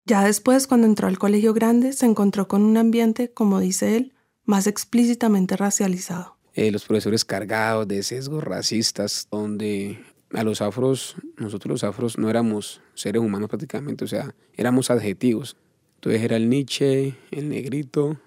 Ya 0.05 0.23
después, 0.23 0.65
cuando 0.67 0.87
entró 0.87 1.07
al 1.07 1.19
colegio 1.19 1.53
grande, 1.53 1.93
se 1.93 2.05
encontró 2.05 2.47
con 2.47 2.63
un 2.63 2.77
ambiente, 2.77 3.31
como 3.31 3.59
dice 3.59 3.95
él, 3.95 4.13
más 4.43 4.65
explícitamente 4.67 5.55
racializado. 5.55 6.37
Eh, 6.53 6.71
los 6.71 6.83
profesores 6.83 7.23
cargados 7.23 7.87
de 7.87 8.03
sesgos 8.03 8.43
racistas, 8.43 9.27
donde 9.31 10.03
a 10.33 10.43
los 10.43 10.61
afros, 10.61 11.15
nosotros 11.37 11.71
los 11.71 11.83
afros 11.83 12.17
no 12.17 12.29
éramos 12.29 12.81
seres 12.93 13.21
humanos 13.21 13.49
prácticamente, 13.49 14.05
o 14.05 14.07
sea, 14.07 14.33
éramos 14.55 14.89
adjetivos. 14.89 15.57
Entonces 15.95 16.21
era 16.21 16.37
el 16.37 16.49
Nietzsche, 16.49 17.15
el 17.31 17.49
negrito, 17.49 18.19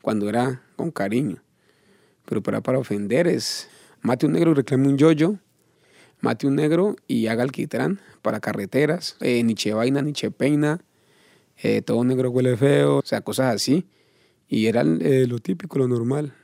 cuando 0.00 0.28
era 0.28 0.62
con 0.76 0.90
cariño. 0.90 1.42
Pero 2.24 2.42
para, 2.42 2.60
para 2.60 2.78
ofender 2.78 3.26
es, 3.26 3.68
mate 4.00 4.26
un 4.26 4.32
negro 4.32 4.52
y 4.52 4.54
reclame 4.54 4.88
un 4.88 4.98
yoyo, 4.98 5.36
mate 6.20 6.46
un 6.46 6.56
negro 6.56 6.96
y 7.06 7.26
haga 7.26 7.42
alquitrán 7.42 8.00
para 8.22 8.40
carreteras, 8.40 9.16
eh, 9.20 9.42
Nietzsche 9.42 9.72
vaina, 9.72 10.00
Nietzsche 10.00 10.30
peina, 10.30 10.80
eh, 11.62 11.82
todo 11.82 12.02
negro 12.04 12.30
huele 12.30 12.56
feo, 12.56 12.98
o 12.98 13.02
sea, 13.04 13.20
cosas 13.20 13.54
así. 13.54 13.86
Y 14.48 14.66
era 14.66 14.82
eh, 14.82 15.26
lo 15.28 15.38
típico, 15.38 15.78
lo 15.78 15.88
normal. 15.88 16.34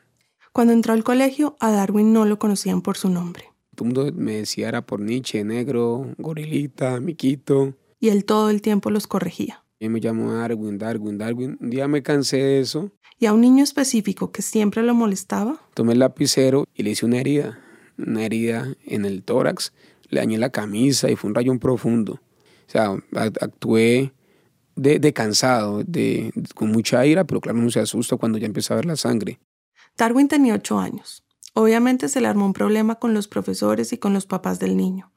Cuando 0.52 0.72
entró 0.72 0.92
al 0.92 1.04
colegio, 1.04 1.56
a 1.60 1.70
Darwin 1.70 2.12
no 2.12 2.24
lo 2.24 2.38
conocían 2.38 2.82
por 2.82 2.96
su 2.96 3.10
nombre. 3.10 3.44
Todo 3.78 3.86
el 3.86 3.94
mundo 3.94 4.20
me 4.20 4.38
decía 4.38 4.68
era 4.68 4.82
por 4.84 4.98
Nietzsche, 4.98 5.44
negro, 5.44 6.12
gorilita, 6.18 6.98
miquito. 6.98 7.74
Y 8.00 8.08
él 8.08 8.24
todo 8.24 8.50
el 8.50 8.60
tiempo 8.60 8.90
los 8.90 9.06
corregía. 9.06 9.62
Yo 9.78 9.88
me 9.88 10.00
llamo 10.00 10.32
Darwin, 10.32 10.78
Darwin, 10.78 11.16
Darwin. 11.16 11.56
Un 11.60 11.70
día 11.70 11.86
me 11.86 12.02
cansé 12.02 12.38
de 12.38 12.58
eso. 12.58 12.90
Y 13.20 13.26
a 13.26 13.32
un 13.32 13.40
niño 13.40 13.62
específico 13.62 14.32
que 14.32 14.42
siempre 14.42 14.82
lo 14.82 14.94
molestaba. 14.94 15.60
Tomé 15.74 15.92
el 15.92 16.00
lapicero 16.00 16.66
y 16.74 16.82
le 16.82 16.90
hice 16.90 17.06
una 17.06 17.20
herida. 17.20 17.60
Una 17.96 18.24
herida 18.24 18.66
en 18.84 19.04
el 19.04 19.22
tórax. 19.22 19.72
Le 20.08 20.18
dañé 20.18 20.38
la 20.38 20.50
camisa 20.50 21.08
y 21.08 21.14
fue 21.14 21.28
un 21.28 21.36
rayón 21.36 21.60
profundo. 21.60 22.14
O 22.14 22.70
sea, 22.70 23.00
actué 23.14 24.12
de, 24.74 25.12
cansado, 25.12 25.84
de, 25.84 26.32
con 26.56 26.72
mucha 26.72 27.06
ira, 27.06 27.22
pero 27.22 27.40
claro, 27.40 27.58
no 27.58 27.70
se 27.70 27.78
asusta 27.78 28.16
cuando 28.16 28.38
ya 28.38 28.46
empieza 28.46 28.74
a 28.74 28.78
ver 28.78 28.86
la 28.86 28.96
sangre. 28.96 29.38
Darwin 29.96 30.26
tenía 30.26 30.54
ocho 30.54 30.80
años. 30.80 31.22
Obviamente 31.58 32.08
se 32.08 32.20
le 32.20 32.28
armó 32.28 32.46
un 32.46 32.52
problema 32.52 33.00
con 33.00 33.14
los 33.14 33.26
profesores 33.26 33.92
y 33.92 33.98
con 33.98 34.12
los 34.14 34.26
papás 34.26 34.60
del 34.60 34.76
niño, 34.76 35.10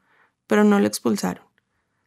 pero 0.48 0.64
no 0.64 0.80
lo 0.80 0.88
expulsaron. 0.88 1.44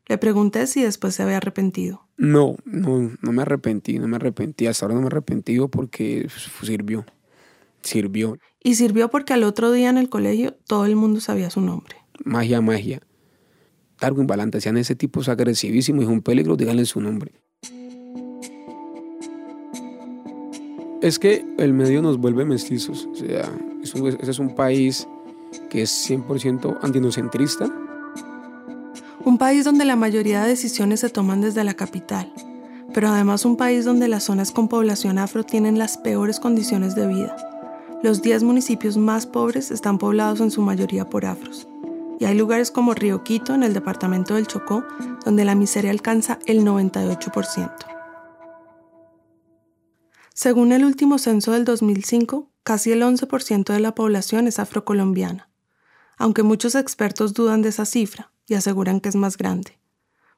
Le 0.08 0.18
pregunté 0.18 0.66
si 0.66 0.82
después 0.82 1.14
se 1.14 1.22
había 1.22 1.36
arrepentido. 1.36 2.08
No, 2.16 2.56
no, 2.64 3.12
no 3.22 3.32
me 3.32 3.42
arrepentí, 3.42 4.00
no 4.00 4.08
me 4.08 4.16
arrepentí. 4.16 4.66
Hasta 4.66 4.86
ahora 4.86 4.96
no 4.96 5.02
me 5.02 5.06
arrepentí 5.06 5.56
porque 5.70 6.26
sirvió, 6.62 7.06
sirvió. 7.80 8.36
Y 8.60 8.74
sirvió 8.74 9.08
porque 9.08 9.34
al 9.34 9.44
otro 9.44 9.70
día 9.70 9.88
en 9.88 9.98
el 9.98 10.08
colegio 10.08 10.54
todo 10.66 10.84
el 10.84 10.96
mundo 10.96 11.20
sabía 11.20 11.48
su 11.48 11.60
nombre. 11.60 11.94
Magia, 12.24 12.60
magia. 12.60 13.02
Darwin 14.00 14.26
Balanta, 14.26 14.60
sean 14.60 14.78
ese 14.78 14.96
tipo 14.96 15.20
es 15.20 15.28
agresivísimo 15.28 16.02
y 16.02 16.06
es 16.06 16.10
un 16.10 16.22
peligro, 16.22 16.56
díganle 16.56 16.86
su 16.86 17.00
nombre. 17.00 17.40
Es 21.00 21.18
que 21.18 21.44
el 21.58 21.72
medio 21.72 22.02
nos 22.02 22.18
vuelve 22.18 22.44
mestizos. 22.44 23.08
O 23.12 23.14
sea, 23.14 23.50
ese 23.82 24.30
es 24.30 24.38
un 24.38 24.54
país 24.54 25.06
que 25.68 25.82
es 25.82 26.10
100% 26.10 26.78
antinocentrista. 26.82 27.70
Un 29.24 29.38
país 29.38 29.64
donde 29.64 29.84
la 29.84 29.96
mayoría 29.96 30.42
de 30.42 30.48
decisiones 30.48 31.00
se 31.00 31.08
toman 31.08 31.40
desde 31.40 31.64
la 31.64 31.74
capital, 31.74 32.32
pero 32.92 33.08
además 33.08 33.44
un 33.44 33.56
país 33.56 33.84
donde 33.84 34.08
las 34.08 34.24
zonas 34.24 34.52
con 34.52 34.68
población 34.68 35.18
afro 35.18 35.44
tienen 35.44 35.78
las 35.78 35.96
peores 35.96 36.40
condiciones 36.40 36.94
de 36.94 37.06
vida. 37.06 37.36
Los 38.02 38.20
10 38.20 38.42
municipios 38.42 38.98
más 38.98 39.26
pobres 39.26 39.70
están 39.70 39.96
poblados 39.96 40.40
en 40.40 40.50
su 40.50 40.60
mayoría 40.60 41.08
por 41.08 41.24
afros. 41.24 41.66
Y 42.20 42.26
hay 42.26 42.36
lugares 42.36 42.70
como 42.70 42.94
Río 42.94 43.24
Quito, 43.24 43.54
en 43.54 43.62
el 43.62 43.72
departamento 43.72 44.34
del 44.34 44.46
Chocó, 44.46 44.84
donde 45.24 45.44
la 45.44 45.54
miseria 45.54 45.90
alcanza 45.90 46.38
el 46.46 46.64
98%. 46.64 47.93
Según 50.36 50.72
el 50.72 50.84
último 50.84 51.18
censo 51.18 51.52
del 51.52 51.64
2005, 51.64 52.50
casi 52.64 52.90
el 52.90 53.02
11% 53.02 53.72
de 53.72 53.78
la 53.78 53.94
población 53.94 54.48
es 54.48 54.58
afrocolombiana, 54.58 55.48
aunque 56.18 56.42
muchos 56.42 56.74
expertos 56.74 57.34
dudan 57.34 57.62
de 57.62 57.68
esa 57.68 57.84
cifra 57.84 58.32
y 58.48 58.54
aseguran 58.54 58.98
que 58.98 59.08
es 59.08 59.14
más 59.14 59.38
grande. 59.38 59.78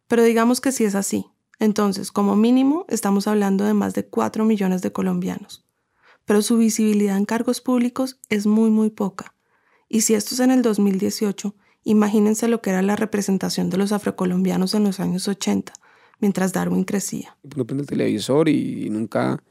Pero 0.07 0.23
digamos 0.23 0.61
que 0.61 0.71
si 0.71 0.85
es 0.85 0.95
así, 0.95 1.25
entonces 1.59 2.13
como 2.13 2.37
mínimo 2.37 2.85
estamos 2.91 3.27
hablando 3.27 3.65
de 3.65 3.73
más 3.73 3.95
de 3.95 4.05
4 4.05 4.45
millones 4.45 4.83
de 4.83 4.93
colombianos. 4.93 5.65
Pero 6.27 6.43
su 6.43 6.59
visibilidad 6.59 7.17
en 7.17 7.25
cargos 7.25 7.63
públicos 7.63 8.21
es 8.29 8.47
muy 8.47 8.69
muy 8.69 8.91
poca. 8.91 9.35
Y 9.89 10.03
si 10.03 10.13
esto 10.13 10.35
es 10.35 10.41
en 10.41 10.51
el 10.51 10.61
2018, 10.61 11.55
imagínense 11.85 12.49
lo 12.49 12.61
que 12.61 12.69
era 12.69 12.83
la 12.83 12.97
representación 12.97 13.71
de 13.71 13.79
los 13.79 13.93
afrocolombianos 13.93 14.75
en 14.75 14.85
los 14.85 15.01
años 15.01 15.27
80, 15.27 15.73
mientras 16.21 16.53
Darwin 16.53 16.85
crecía. 16.85 17.39
No 17.57 17.65
prende 17.65 17.85
el 17.85 17.89
televisor 17.89 18.51
y 18.51 18.91
nunca 18.91 19.43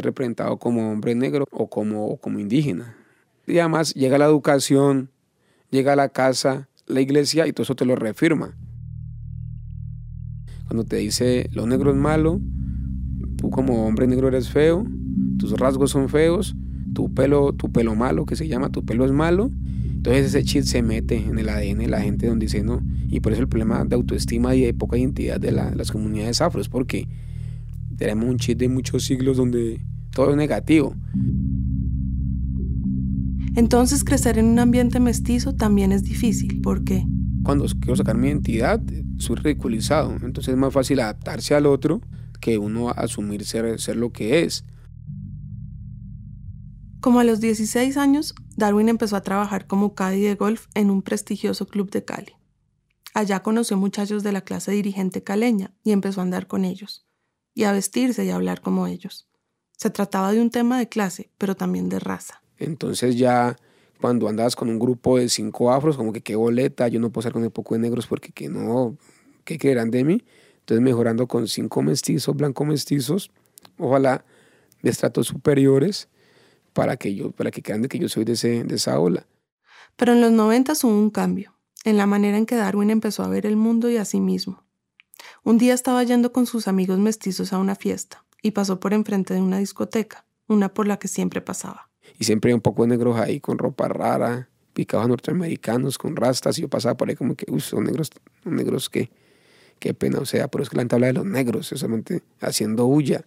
representado 0.00 0.58
como 0.58 0.90
hombre 0.90 1.14
negro 1.14 1.46
o 1.50 1.68
como, 1.68 2.16
como 2.18 2.38
indígena. 2.38 2.96
Y 3.46 3.58
además 3.58 3.94
llega 3.94 4.18
la 4.18 4.24
educación, 4.24 5.10
llega 5.70 5.96
la 5.96 6.08
casa, 6.08 6.68
la 6.86 7.00
iglesia 7.00 7.46
y 7.46 7.52
todo 7.52 7.64
eso 7.64 7.76
te 7.76 7.84
lo 7.84 7.96
reafirma. 7.96 8.56
Cuando 10.66 10.84
te 10.84 10.96
dice 10.96 11.48
lo 11.52 11.66
negro 11.66 11.90
es 11.90 11.96
malo, 11.96 12.40
tú 13.36 13.50
como 13.50 13.86
hombre 13.86 14.06
negro 14.06 14.28
eres 14.28 14.48
feo, 14.48 14.86
tus 15.38 15.52
rasgos 15.52 15.90
son 15.90 16.08
feos, 16.08 16.56
tu 16.94 17.12
pelo, 17.12 17.52
tu 17.52 17.70
pelo 17.70 17.94
malo, 17.94 18.24
que 18.24 18.36
se 18.36 18.48
llama 18.48 18.70
tu 18.70 18.84
pelo 18.84 19.04
es 19.04 19.12
malo. 19.12 19.50
Entonces 19.84 20.26
ese 20.26 20.44
chip 20.44 20.64
se 20.64 20.82
mete 20.82 21.16
en 21.16 21.38
el 21.38 21.48
ADN 21.48 21.78
de 21.78 21.88
la 21.88 22.00
gente 22.00 22.26
donde 22.26 22.46
dice 22.46 22.62
no. 22.62 22.82
Y 23.08 23.20
por 23.20 23.32
eso 23.32 23.42
el 23.42 23.48
problema 23.48 23.84
de 23.84 23.94
autoestima 23.94 24.54
y 24.54 24.62
de 24.62 24.74
poca 24.74 24.98
identidad 24.98 25.40
de, 25.40 25.52
las 25.52 25.90
comunidades 25.90 26.40
afro 26.40 26.60
es 26.60 26.68
porque 26.68 27.08
tenemos 27.96 28.28
un 28.28 28.38
chip 28.38 28.58
de 28.58 28.68
muchos 28.68 29.04
siglos 29.04 29.36
donde 29.36 29.80
todo 30.10 30.30
es 30.30 30.36
negativo. 30.36 30.94
Entonces 33.56 34.02
crecer 34.02 34.38
en 34.38 34.46
un 34.46 34.58
ambiente 34.58 34.98
mestizo 35.00 35.54
también 35.54 35.92
es 35.92 36.02
difícil. 36.02 36.60
¿Por 36.60 36.84
qué? 36.84 37.04
Cuando 37.44 37.66
quiero 37.80 37.96
sacar 37.96 38.16
mi 38.16 38.28
identidad, 38.28 38.80
soy 39.18 39.36
ridiculizado. 39.36 40.12
Entonces 40.22 40.48
es 40.48 40.56
más 40.56 40.72
fácil 40.72 41.00
adaptarse 41.00 41.54
al 41.54 41.66
otro 41.66 42.00
que 42.40 42.58
uno 42.58 42.90
asumir 42.90 43.44
ser, 43.44 43.80
ser 43.80 43.96
lo 43.96 44.12
que 44.12 44.42
es. 44.42 44.64
Como 47.00 47.20
a 47.20 47.24
los 47.24 47.40
16 47.40 47.96
años, 47.96 48.34
Darwin 48.56 48.88
empezó 48.88 49.16
a 49.16 49.22
trabajar 49.22 49.66
como 49.66 49.94
caddy 49.94 50.22
de 50.22 50.34
golf 50.34 50.66
en 50.74 50.90
un 50.90 51.02
prestigioso 51.02 51.66
club 51.66 51.90
de 51.90 52.04
Cali. 52.04 52.32
Allá 53.12 53.42
conoció 53.42 53.76
muchachos 53.76 54.22
de 54.22 54.32
la 54.32 54.40
clase 54.40 54.72
dirigente 54.72 55.22
caleña 55.22 55.74
y 55.84 55.92
empezó 55.92 56.20
a 56.20 56.24
andar 56.24 56.46
con 56.46 56.64
ellos 56.64 57.06
y 57.54 57.64
a 57.64 57.72
vestirse 57.72 58.24
y 58.24 58.30
a 58.30 58.34
hablar 58.34 58.60
como 58.60 58.86
ellos. 58.86 59.28
Se 59.76 59.90
trataba 59.90 60.32
de 60.32 60.40
un 60.40 60.50
tema 60.50 60.78
de 60.78 60.88
clase, 60.88 61.30
pero 61.38 61.54
también 61.54 61.88
de 61.88 62.00
raza. 62.00 62.42
Entonces 62.58 63.16
ya 63.16 63.56
cuando 64.00 64.28
andas 64.28 64.56
con 64.56 64.68
un 64.68 64.78
grupo 64.78 65.18
de 65.18 65.28
cinco 65.28 65.72
afros, 65.72 65.96
como 65.96 66.12
que 66.12 66.20
qué 66.20 66.36
boleta, 66.36 66.88
yo 66.88 67.00
no 67.00 67.10
puedo 67.10 67.22
estar 67.22 67.32
con 67.32 67.42
un 67.42 67.50
poco 67.50 67.74
de 67.74 67.80
negros 67.80 68.06
porque 68.06 68.32
que 68.32 68.48
no, 68.48 68.96
¿qué 69.44 69.58
creerán 69.58 69.90
de 69.90 70.04
mí? 70.04 70.24
Entonces 70.60 70.82
mejorando 70.82 71.26
con 71.26 71.48
cinco 71.48 71.82
mestizos, 71.82 72.36
blanco 72.36 72.64
mestizos, 72.64 73.30
ojalá 73.78 74.24
de 74.82 74.90
estratos 74.90 75.26
superiores, 75.28 76.08
para 76.74 76.96
que, 76.96 77.14
yo, 77.14 77.30
para 77.30 77.50
que 77.50 77.62
crean 77.62 77.82
de 77.82 77.88
que 77.88 77.98
yo 77.98 78.08
soy 78.08 78.24
de, 78.24 78.32
ese, 78.32 78.64
de 78.64 78.74
esa 78.74 78.98
ola. 78.98 79.26
Pero 79.96 80.12
en 80.12 80.20
los 80.20 80.32
noventas 80.32 80.84
hubo 80.84 80.92
un 80.92 81.10
cambio, 81.10 81.54
en 81.84 81.96
la 81.96 82.06
manera 82.06 82.36
en 82.36 82.46
que 82.46 82.56
Darwin 82.56 82.90
empezó 82.90 83.22
a 83.22 83.28
ver 83.28 83.46
el 83.46 83.56
mundo 83.56 83.88
y 83.88 83.96
a 83.96 84.04
sí 84.04 84.20
mismo. 84.20 84.63
Un 85.42 85.58
día 85.58 85.74
estaba 85.74 86.02
yendo 86.02 86.32
con 86.32 86.46
sus 86.46 86.68
amigos 86.68 86.98
mestizos 86.98 87.52
a 87.52 87.58
una 87.58 87.74
fiesta 87.74 88.24
y 88.42 88.52
pasó 88.52 88.80
por 88.80 88.92
enfrente 88.92 89.34
de 89.34 89.40
una 89.40 89.58
discoteca, 89.58 90.26
una 90.48 90.72
por 90.72 90.86
la 90.86 90.98
que 90.98 91.08
siempre 91.08 91.40
pasaba. 91.40 91.90
Y 92.18 92.24
siempre 92.24 92.54
un 92.54 92.60
poco 92.60 92.82
de 92.82 92.88
negros 92.88 93.18
ahí 93.18 93.40
con 93.40 93.58
ropa 93.58 93.88
rara, 93.88 94.48
picados 94.74 95.08
norteamericanos 95.08 95.98
con 95.98 96.16
rastas 96.16 96.58
y 96.58 96.62
yo 96.62 96.68
pasaba 96.68 96.96
por 96.96 97.08
ahí 97.08 97.14
como 97.14 97.34
que, 97.34 97.46
uy, 97.50 97.60
son 97.60 97.84
negros, 97.84 98.10
negros 98.44 98.90
que, 98.90 99.10
qué 99.78 99.94
pena, 99.94 100.18
o 100.18 100.26
sea, 100.26 100.48
pero 100.48 100.62
es 100.62 100.70
que 100.70 100.76
la 100.76 100.82
gente 100.82 100.96
habla 100.96 101.06
de 101.06 101.12
los 101.14 101.24
negros, 101.24 101.68
solamente 101.68 102.22
haciendo 102.40 102.86
huya. 102.86 103.24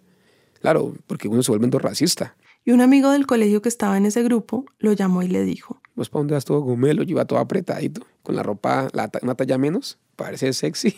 Claro, 0.61 0.95
porque 1.07 1.27
uno 1.27 1.43
se 1.43 1.51
vuelve 1.51 1.79
racista. 1.79 2.35
Y 2.67 2.71
un 2.71 2.81
amigo 2.81 3.11
del 3.11 3.25
colegio 3.25 3.61
que 3.61 3.69
estaba 3.69 3.95
en 3.95 4.05
ese 4.05 4.21
grupo 4.23 4.65
lo 4.79 4.91
llamó 4.91 5.23
y 5.23 5.29
le 5.29 5.45
dijo: 5.45 5.79
¿Vos 5.95 6.09
para 6.09 6.19
dónde 6.19 6.33
vas 6.33 6.43
todo 6.43 6.59
gomelo? 6.59 7.01
Yo 7.03 7.11
iba 7.11 7.23
todo 7.23 7.39
apretadito, 7.39 8.01
con 8.23 8.35
la 8.35 8.43
ropa, 8.43 8.89
la, 8.91 9.09
una 9.21 9.35
talla 9.35 9.57
menos 9.57 9.99
parece 10.17 10.51
sexy. 10.51 10.93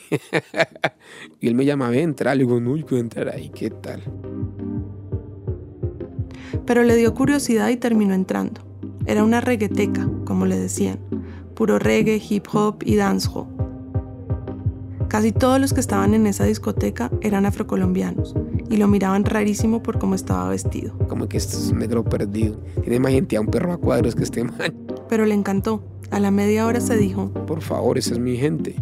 y 1.40 1.48
él 1.48 1.54
me 1.54 1.66
llama, 1.66 1.92
ven, 1.92 2.00
entrar. 2.00 2.36
Le 2.36 2.46
digo, 2.46 2.60
no, 2.60 2.76
yo 2.76 2.88
puedo 2.88 3.00
entrar 3.00 3.30
ahí, 3.30 3.52
¿qué 3.52 3.70
tal? 3.70 4.02
Pero 6.66 6.82
le 6.82 6.96
dio 6.96 7.14
curiosidad 7.14 7.70
y 7.70 7.78
terminó 7.78 8.16
entrando. 8.16 8.62
Era 9.06 9.24
una 9.24 9.40
regueteca, 9.40 10.10
como 10.26 10.48
le 10.48 10.58
decían. 10.58 10.98
Puro 11.54 11.78
reggae, 11.78 12.20
hip 12.28 12.48
hop 12.52 12.82
y 12.84 12.96
dancehall. 12.96 13.59
Casi 15.10 15.32
todos 15.32 15.60
los 15.60 15.74
que 15.74 15.80
estaban 15.80 16.14
en 16.14 16.28
esa 16.28 16.44
discoteca 16.44 17.10
eran 17.22 17.48
afrocolombianos 17.48 18.36
y 18.70 18.78
lo 18.78 18.88
miraban 18.88 19.26
rarísimo 19.26 19.82
por 19.82 19.98
cómo 19.98 20.14
estaba 20.14 20.48
vestido. 20.50 20.96
Como 21.08 21.28
que 21.28 21.38
este 21.38 21.56
es 21.56 21.72
un 21.72 21.80
negro 21.80 22.04
perdido. 22.04 22.58
Tiene 22.84 23.00
más 23.00 23.12
gente 23.12 23.36
a 23.36 23.42
un 23.42 23.48
perro 23.48 23.74
a 23.74 23.78
cuadros 23.78 24.14
que 24.14 24.22
este 24.22 24.44
man. 24.44 24.76
Pero 25.10 25.26
le 25.26 25.34
encantó. 25.34 25.84
A 26.12 26.20
la 26.20 26.30
media 26.30 26.68
hora 26.68 26.80
se 26.80 26.96
dijo: 26.96 27.34
Por 27.48 27.62
favor, 27.62 27.98
esa 27.98 28.14
es 28.14 28.20
mi 28.20 28.38
gente. 28.38 28.76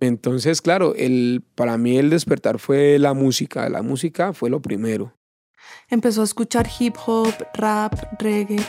Entonces, 0.00 0.60
claro, 0.60 0.94
el, 0.94 1.42
para 1.54 1.78
mí 1.78 1.96
el 1.96 2.10
despertar 2.10 2.58
fue 2.58 2.98
la 2.98 3.14
música. 3.14 3.66
La 3.70 3.80
música 3.80 4.34
fue 4.34 4.50
lo 4.50 4.60
primero. 4.60 5.14
Empezó 5.88 6.20
a 6.20 6.24
escuchar 6.24 6.68
hip 6.78 6.96
hop, 7.06 7.32
rap, 7.54 7.94
reggae. 8.18 8.60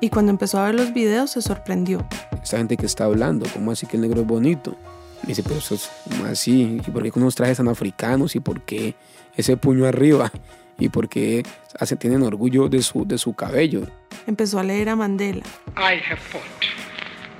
Y 0.00 0.10
cuando 0.10 0.30
empezó 0.30 0.58
a 0.58 0.66
ver 0.66 0.74
los 0.74 0.92
videos 0.92 1.30
se 1.32 1.42
sorprendió. 1.42 2.06
Esta 2.42 2.58
gente 2.58 2.76
que 2.76 2.86
está 2.86 3.04
hablando, 3.04 3.46
¿cómo 3.52 3.70
así 3.70 3.86
que 3.86 3.96
el 3.96 4.02
negro 4.02 4.20
es 4.20 4.26
bonito? 4.26 4.76
Me 5.22 5.28
dice, 5.28 5.42
pero 5.42 5.56
eso 5.56 5.74
es 5.74 5.90
así. 6.26 6.80
¿Y 6.86 6.90
por 6.90 7.02
qué 7.02 7.10
con 7.10 7.22
unos 7.22 7.34
trajes 7.34 7.56
tan 7.56 7.68
africanos? 7.68 8.36
¿Y 8.36 8.40
por 8.40 8.62
qué 8.62 8.94
ese 9.36 9.56
puño 9.56 9.86
arriba? 9.86 10.30
¿Y 10.78 10.88
por 10.88 11.08
qué 11.08 11.42
hace, 11.78 11.96
tienen 11.96 12.22
orgullo 12.22 12.68
de 12.68 12.82
su, 12.82 13.06
de 13.06 13.16
su 13.16 13.32
cabello? 13.32 13.86
Empezó 14.26 14.58
a 14.58 14.62
leer 14.62 14.88
a 14.88 14.96
Mandela. 14.96 15.44
I 15.76 16.00
have 16.06 16.18
fought 16.18 16.42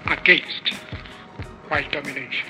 against 0.07 0.73
white 1.71 1.91
domination. 1.91 2.49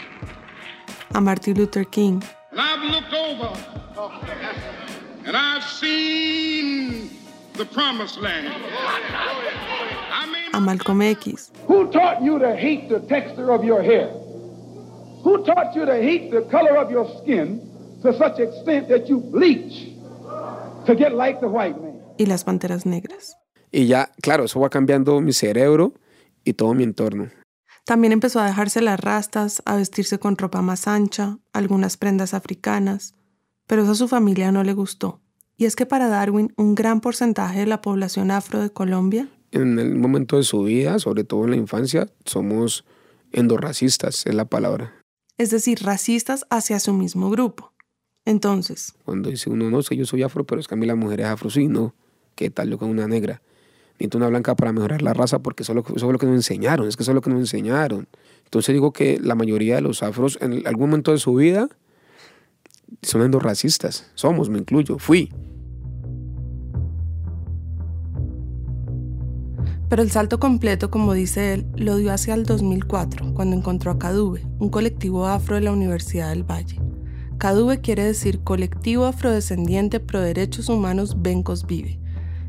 A 1.14 1.20
Martin 1.20 1.56
Luther 1.56 1.86
King. 1.86 2.22
And 2.52 2.60
I've 2.60 2.90
looked 2.90 3.12
over 3.12 3.56
and 5.26 5.36
I've 5.36 5.64
seen 5.64 7.10
the 7.56 7.64
promised 7.64 8.20
land. 8.20 8.52
A 10.54 10.60
Malcolm 10.60 11.02
X. 11.02 11.50
Who 11.66 11.90
taught 11.90 12.22
you 12.22 12.38
to 12.38 12.54
hate 12.54 12.88
the 12.88 13.00
texture 13.08 13.50
of 13.52 13.64
your 13.64 13.82
hair? 13.82 14.08
Who 15.24 15.44
taught 15.44 15.74
you 15.74 15.84
to 15.84 15.94
hate 15.94 16.30
the 16.30 16.42
color 16.42 16.76
of 16.76 16.90
your 16.92 17.08
skin 17.18 17.60
to 18.02 18.12
such 18.12 18.38
extent 18.38 18.88
that 18.88 19.08
you 19.08 19.18
bleach 19.18 19.90
to 20.86 20.94
get 20.94 21.12
like 21.12 21.40
the 21.40 21.48
white 21.48 21.80
man? 21.80 21.94
y 22.18 22.26
las 22.26 22.44
Panteras 22.44 22.86
Negras. 22.86 23.36
Y 23.72 23.86
ya, 23.86 24.12
claro, 24.22 24.44
eso 24.44 24.60
va 24.60 24.70
cambiando 24.70 25.20
mi 25.20 25.32
cerebro 25.32 25.94
y 26.44 26.52
todo 26.52 26.74
mi 26.74 26.84
entorno. 26.84 27.30
También 27.84 28.12
empezó 28.12 28.40
a 28.40 28.46
dejarse 28.46 28.80
las 28.80 29.00
rastas, 29.00 29.62
a 29.66 29.76
vestirse 29.76 30.18
con 30.18 30.38
ropa 30.38 30.62
más 30.62 30.86
ancha, 30.86 31.38
algunas 31.52 31.96
prendas 31.96 32.32
africanas, 32.32 33.14
pero 33.66 33.82
eso 33.82 33.92
a 33.92 33.96
su 33.96 34.08
familia 34.08 34.52
no 34.52 34.62
le 34.64 34.72
gustó. 34.72 35.20
Y 35.56 35.66
es 35.66 35.76
que 35.76 35.86
para 35.86 36.08
Darwin, 36.08 36.52
un 36.56 36.74
gran 36.74 37.00
porcentaje 37.00 37.60
de 37.60 37.66
la 37.66 37.82
población 37.82 38.30
afro 38.30 38.60
de 38.60 38.70
Colombia 38.70 39.28
En 39.54 39.78
el 39.78 39.94
momento 39.94 40.36
de 40.36 40.42
su 40.42 40.64
vida, 40.64 40.98
sobre 40.98 41.22
todo 41.22 41.44
en 41.44 41.50
la 41.50 41.56
infancia, 41.56 42.08
somos 42.24 42.84
endorracistas, 43.32 44.26
es 44.26 44.34
la 44.34 44.44
palabra. 44.46 44.92
es 45.38 45.50
decir, 45.50 45.80
racistas 45.82 46.44
hacia 46.50 46.78
su 46.80 46.92
mismo 46.92 47.30
grupo. 47.30 47.72
Entonces, 48.24 48.94
Cuando 49.04 49.30
dice 49.30 49.50
uno, 49.50 49.70
no 49.70 49.82
sé, 49.82 49.96
yo 49.96 50.06
soy 50.06 50.22
afro, 50.22 50.44
pero 50.44 50.60
es 50.60 50.66
que 50.66 50.74
a 50.74 50.76
mí 50.76 50.86
la 50.86 50.94
mujer 50.96 51.20
es 51.20 51.26
afro, 51.26 51.50
sí, 51.50 51.68
no. 51.68 51.94
¿Qué 52.34 52.50
tal 52.50 52.68
yo 52.70 52.78
con 52.78 52.88
una 52.90 53.06
negra? 53.06 53.42
Necesito 53.92 54.18
una 54.18 54.28
blanca 54.28 54.56
para 54.56 54.72
mejorar 54.72 55.02
la 55.02 55.12
raza 55.14 55.38
porque 55.40 55.62
eso 55.62 55.72
es, 55.72 55.76
lo, 55.76 55.82
eso 55.82 56.06
es 56.06 56.12
lo 56.12 56.18
que 56.18 56.26
nos 56.26 56.34
enseñaron, 56.34 56.88
es 56.88 56.96
que 56.96 57.04
eso 57.04 57.12
es 57.12 57.14
lo 57.14 57.20
que 57.20 57.30
nos 57.30 57.38
enseñaron. 57.38 58.08
Entonces 58.44 58.72
digo 58.72 58.92
que 58.92 59.20
la 59.20 59.36
mayoría 59.36 59.76
de 59.76 59.82
los 59.82 60.02
afros 60.02 60.36
en 60.40 60.66
algún 60.66 60.90
momento 60.90 61.12
de 61.12 61.18
su 61.18 61.34
vida 61.34 61.68
son 63.02 63.22
endorracistas. 63.22 64.10
Somos, 64.14 64.48
me 64.48 64.58
incluyo, 64.58 64.98
fui. 64.98 65.30
Pero 69.88 70.02
el 70.02 70.10
salto 70.10 70.40
completo, 70.40 70.90
como 70.90 71.12
dice 71.12 71.54
él, 71.54 71.66
lo 71.76 71.96
dio 71.96 72.12
hacia 72.12 72.34
el 72.34 72.44
2004, 72.44 73.34
cuando 73.34 73.56
encontró 73.56 73.90
a 73.90 73.98
CADUVE, 73.98 74.46
un 74.58 74.68
colectivo 74.70 75.26
afro 75.26 75.56
de 75.56 75.62
la 75.62 75.72
Universidad 75.72 76.30
del 76.30 76.42
Valle. 76.42 76.80
CADUVE 77.38 77.80
quiere 77.80 78.04
decir 78.04 78.40
Colectivo 78.40 79.04
Afrodescendiente 79.06 80.00
Pro 80.00 80.20
Derechos 80.20 80.68
Humanos 80.68 81.20
Bencos 81.20 81.66
Vive. 81.66 81.98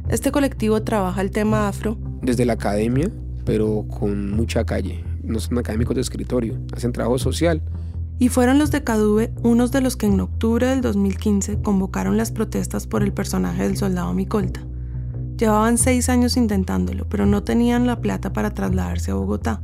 Este 0.09 0.31
colectivo 0.31 0.83
trabaja 0.83 1.21
el 1.21 1.31
tema 1.31 1.67
afro 1.67 1.97
Desde 2.21 2.45
la 2.45 2.53
academia, 2.53 3.09
pero 3.43 3.85
con 3.87 4.31
mucha 4.31 4.63
calle. 4.63 5.03
No 5.23 5.39
son 5.39 5.57
académicos 5.57 5.95
de 5.95 6.01
escritorio, 6.01 6.59
hacen 6.73 6.91
trabajo 6.91 7.17
social. 7.17 7.61
Y 8.19 8.29
fueron 8.29 8.59
los 8.59 8.71
de 8.71 8.83
Caduve 8.83 9.33
unos 9.43 9.71
de 9.71 9.81
los 9.81 9.97
que 9.97 10.05
en 10.05 10.21
octubre 10.21 10.67
del 10.67 10.81
2015 10.81 11.61
convocaron 11.61 12.15
las 12.15 12.31
protestas 12.31 12.87
por 12.87 13.03
el 13.03 13.11
personaje 13.11 13.63
del 13.63 13.75
soldado 13.75 14.13
Micolta. 14.13 14.65
Llevaban 15.37 15.77
seis 15.77 16.07
años 16.07 16.37
intentándolo, 16.37 17.07
pero 17.09 17.25
no 17.25 17.43
tenían 17.43 17.87
la 17.87 17.99
plata 17.99 18.31
para 18.31 18.53
trasladarse 18.53 19.11
a 19.11 19.15
Bogotá. 19.15 19.61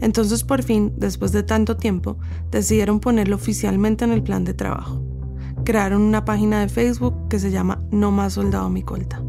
Entonces, 0.00 0.44
por 0.44 0.62
fin, 0.62 0.92
después 0.96 1.32
de 1.32 1.42
tanto 1.42 1.76
tiempo, 1.76 2.16
decidieron 2.50 3.00
ponerlo 3.00 3.36
oficialmente 3.36 4.04
en 4.04 4.12
el 4.12 4.22
plan 4.22 4.44
de 4.44 4.54
trabajo. 4.54 5.02
Crearon 5.64 6.02
una 6.02 6.24
página 6.24 6.60
de 6.60 6.68
Facebook 6.68 7.28
que 7.28 7.38
se 7.38 7.50
llama 7.50 7.82
No 7.90 8.10
Más 8.10 8.34
Soldado 8.34 8.68
Micolta. 8.70 9.22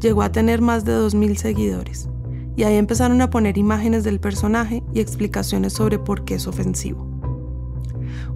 Llegó 0.00 0.22
a 0.22 0.32
tener 0.32 0.60
más 0.60 0.84
de 0.84 0.92
2.000 0.92 1.36
seguidores. 1.36 2.08
Y 2.56 2.62
ahí 2.62 2.76
empezaron 2.76 3.20
a 3.20 3.30
poner 3.30 3.58
imágenes 3.58 4.04
del 4.04 4.20
personaje 4.20 4.82
y 4.92 5.00
explicaciones 5.00 5.72
sobre 5.72 5.98
por 5.98 6.24
qué 6.24 6.36
es 6.36 6.46
ofensivo. 6.46 7.08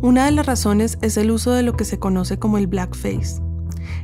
Una 0.01 0.25
de 0.25 0.33
las 0.33 0.47
razones 0.47 0.99
es 1.03 1.17
el 1.17 1.31
uso 1.31 1.53
de 1.53 1.63
lo 1.63 1.77
que 1.77 1.85
se 1.85 1.99
conoce 1.99 2.39
como 2.39 2.59
el 2.59 2.67
blackface. 2.67 3.41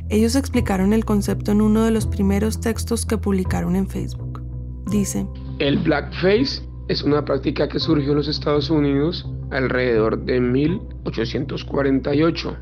Ellos 0.09 0.35
explicaron 0.35 0.93
el 0.93 1.05
concepto 1.05 1.51
en 1.51 1.61
uno 1.61 1.83
de 1.83 1.91
los 1.91 2.05
primeros 2.05 2.59
textos 2.59 3.05
que 3.05 3.17
publicaron 3.17 3.75
en 3.75 3.87
Facebook. 3.87 4.41
Dice, 4.89 5.25
El 5.59 5.77
blackface 5.79 6.61
es 6.87 7.03
una 7.03 7.25
práctica 7.25 7.67
que 7.67 7.79
surgió 7.79 8.11
en 8.11 8.17
los 8.17 8.27
Estados 8.27 8.69
Unidos 8.69 9.27
alrededor 9.51 10.23
de 10.25 10.39
1848, 10.39 12.57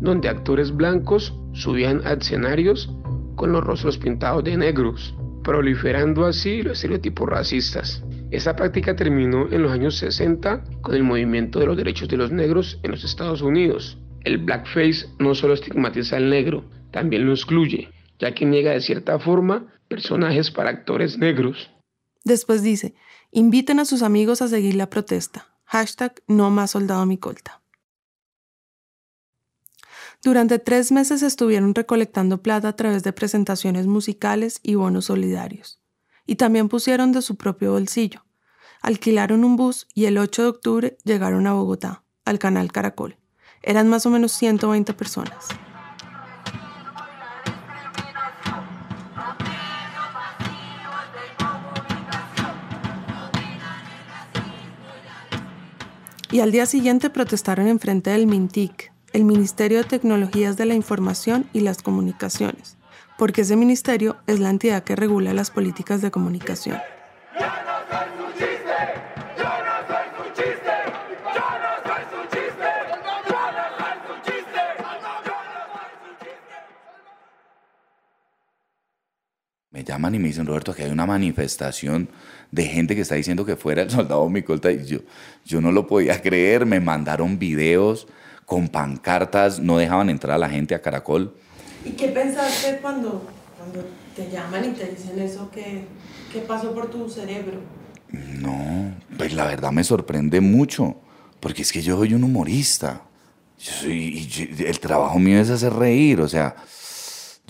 donde 0.00 0.28
actores 0.28 0.74
blancos 0.74 1.36
subían 1.52 2.00
a 2.06 2.12
escenarios 2.12 2.94
con 3.34 3.52
los 3.52 3.64
rostros 3.64 3.98
pintados 3.98 4.44
de 4.44 4.56
negros, 4.56 5.16
proliferando 5.42 6.26
así 6.26 6.62
los 6.62 6.74
estereotipos 6.74 7.28
racistas. 7.28 8.04
Esta 8.30 8.54
práctica 8.54 8.94
terminó 8.94 9.48
en 9.50 9.62
los 9.62 9.72
años 9.72 9.96
60 9.96 10.62
con 10.82 10.94
el 10.94 11.02
movimiento 11.02 11.58
de 11.58 11.66
los 11.66 11.76
derechos 11.76 12.08
de 12.08 12.16
los 12.16 12.30
negros 12.30 12.78
en 12.84 12.92
los 12.92 13.02
Estados 13.02 13.42
Unidos. 13.42 13.98
El 14.24 14.38
blackface 14.38 15.06
no 15.18 15.34
solo 15.34 15.54
estigmatiza 15.54 16.16
al 16.16 16.28
negro, 16.28 16.64
también 16.90 17.26
lo 17.26 17.32
excluye, 17.32 17.88
ya 18.18 18.34
que 18.34 18.44
niega 18.44 18.72
de 18.72 18.80
cierta 18.80 19.18
forma 19.18 19.72
personajes 19.88 20.50
para 20.50 20.70
actores 20.70 21.18
negros. 21.18 21.70
después 22.24 22.62
dice, 22.62 22.94
inviten 23.32 23.80
a 23.80 23.84
sus 23.84 24.02
amigos 24.02 24.42
a 24.42 24.48
seguir 24.48 24.74
la 24.74 24.90
protesta. 24.90 25.48
Hashtag 25.64 26.22
no 26.26 26.50
más 26.50 26.72
soldado 26.72 27.06
Micolta. 27.06 27.60
Durante 30.22 30.58
tres 30.58 30.92
meses 30.92 31.22
estuvieron 31.22 31.74
recolectando 31.74 32.42
plata 32.42 32.68
a 32.68 32.76
través 32.76 33.02
de 33.02 33.12
presentaciones 33.12 33.86
musicales 33.86 34.60
y 34.62 34.74
bonos 34.74 35.06
solidarios. 35.06 35.80
Y 36.26 36.36
también 36.36 36.68
pusieron 36.68 37.12
de 37.12 37.22
su 37.22 37.36
propio 37.36 37.72
bolsillo. 37.72 38.24
Alquilaron 38.82 39.44
un 39.44 39.56
bus 39.56 39.86
y 39.94 40.04
el 40.04 40.18
8 40.18 40.42
de 40.42 40.48
octubre 40.48 40.98
llegaron 41.04 41.46
a 41.46 41.54
Bogotá, 41.54 42.04
al 42.24 42.38
canal 42.38 42.70
Caracol. 42.70 43.16
Eran 43.62 43.88
más 43.88 44.06
o 44.06 44.10
menos 44.10 44.32
120 44.32 44.92
personas. 44.94 45.48
Y 56.32 56.40
al 56.40 56.52
día 56.52 56.64
siguiente 56.64 57.10
protestaron 57.10 57.66
enfrente 57.66 58.10
del 58.10 58.28
MINTIC, 58.28 58.92
el 59.12 59.24
Ministerio 59.24 59.78
de 59.78 59.84
Tecnologías 59.84 60.56
de 60.56 60.64
la 60.64 60.74
Información 60.74 61.46
y 61.52 61.60
las 61.60 61.82
Comunicaciones, 61.82 62.76
porque 63.18 63.40
ese 63.40 63.56
ministerio 63.56 64.16
es 64.28 64.38
la 64.38 64.50
entidad 64.50 64.84
que 64.84 64.94
regula 64.94 65.34
las 65.34 65.50
políticas 65.50 66.02
de 66.02 66.12
comunicación. 66.12 66.78
Me 79.80 79.84
llaman 79.84 80.14
y 80.14 80.18
me 80.18 80.28
dicen, 80.28 80.44
Roberto, 80.44 80.74
que 80.74 80.84
hay 80.84 80.90
una 80.90 81.06
manifestación 81.06 82.10
de 82.50 82.66
gente 82.66 82.94
que 82.94 83.00
está 83.00 83.14
diciendo 83.14 83.46
que 83.46 83.56
fuera 83.56 83.80
el 83.80 83.88
soldado 83.90 84.28
Micolta. 84.28 84.70
Y 84.70 84.84
yo, 84.84 84.98
yo 85.46 85.62
no 85.62 85.72
lo 85.72 85.86
podía 85.86 86.20
creer. 86.22 86.66
Me 86.66 86.80
mandaron 86.80 87.38
videos 87.38 88.06
con 88.44 88.68
pancartas, 88.68 89.58
no 89.58 89.78
dejaban 89.78 90.10
entrar 90.10 90.34
a 90.34 90.38
la 90.38 90.50
gente 90.50 90.74
a 90.74 90.82
Caracol. 90.82 91.34
¿Y 91.82 91.92
qué 91.92 92.08
pensaste 92.08 92.78
cuando, 92.82 93.26
cuando 93.56 93.88
te 94.14 94.28
llaman 94.30 94.66
y 94.66 94.72
te 94.72 94.84
dicen 94.86 95.18
eso? 95.18 95.50
¿Qué, 95.50 95.86
qué 96.30 96.40
pasó 96.40 96.74
por 96.74 96.90
tu 96.90 97.08
cerebro? 97.08 97.60
No, 98.12 98.92
pues 99.16 99.32
la 99.32 99.46
verdad 99.46 99.72
me 99.72 99.82
sorprende 99.82 100.42
mucho, 100.42 100.96
porque 101.40 101.62
es 101.62 101.72
que 101.72 101.80
yo 101.80 101.96
soy 101.96 102.12
un 102.12 102.24
humorista. 102.24 103.00
Yo 103.58 103.72
soy, 103.72 103.92
y 104.18 104.26
yo- 104.26 104.66
el 104.66 104.78
trabajo 104.78 105.18
mío 105.18 105.40
es 105.40 105.48
hacer 105.48 105.72
reír, 105.72 106.20
o 106.20 106.28
sea, 106.28 106.54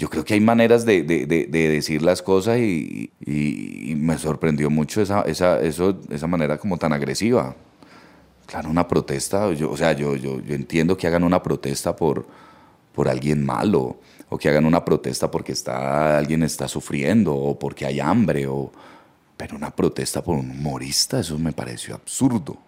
yo 0.01 0.09
creo 0.09 0.25
que 0.25 0.35
hay 0.35 0.41
maneras 0.41 0.85
de, 0.87 1.03
de- 1.03 1.27
de- 1.27 1.47
de 1.47 1.69
decir 1.69 2.01
las 2.03 2.23
cosas 2.23 2.59
y, 2.59 3.13
me 3.97 4.17
sorprendió 4.19 4.71
mucho 4.71 5.03
esa, 5.03 5.23
esa, 5.23 5.61
eso, 5.61 6.01
esa 6.11 6.27
manera 6.27 6.59
como 6.59 6.77
tan 6.79 6.93
agresiva. 6.93 7.55
Claro, 8.47 8.71
una 8.71 8.89
protesta, 8.89 9.47
o 9.47 9.77
sea, 9.77 9.93
yo, 9.93 10.17
yo, 10.17 10.41
yo 10.41 10.55
entiendo 10.55 10.97
que 10.97 11.07
hagan 11.07 11.23
una 11.25 11.43
protesta 11.43 11.95
por, 11.95 12.27
por 12.95 13.09
alguien 13.09 13.45
malo, 13.45 14.01
o 14.29 14.39
que 14.39 14.49
hagan 14.49 14.65
una 14.67 14.85
protesta 14.85 15.31
porque 15.31 15.53
está, 15.53 16.19
alguien 16.19 16.43
está 16.43 16.67
sufriendo, 16.67 17.35
o 17.35 17.59
porque 17.59 17.87
hay 17.87 18.01
hambre, 18.01 18.47
o, 18.49 18.73
Pero 19.37 19.57
una 19.57 19.71
protesta 19.71 20.23
por 20.23 20.37
un 20.39 20.51
humorista, 20.51 21.21
eso 21.21 21.39
me 21.39 21.53
pareció 21.53 21.95
absurdo. 21.95 22.59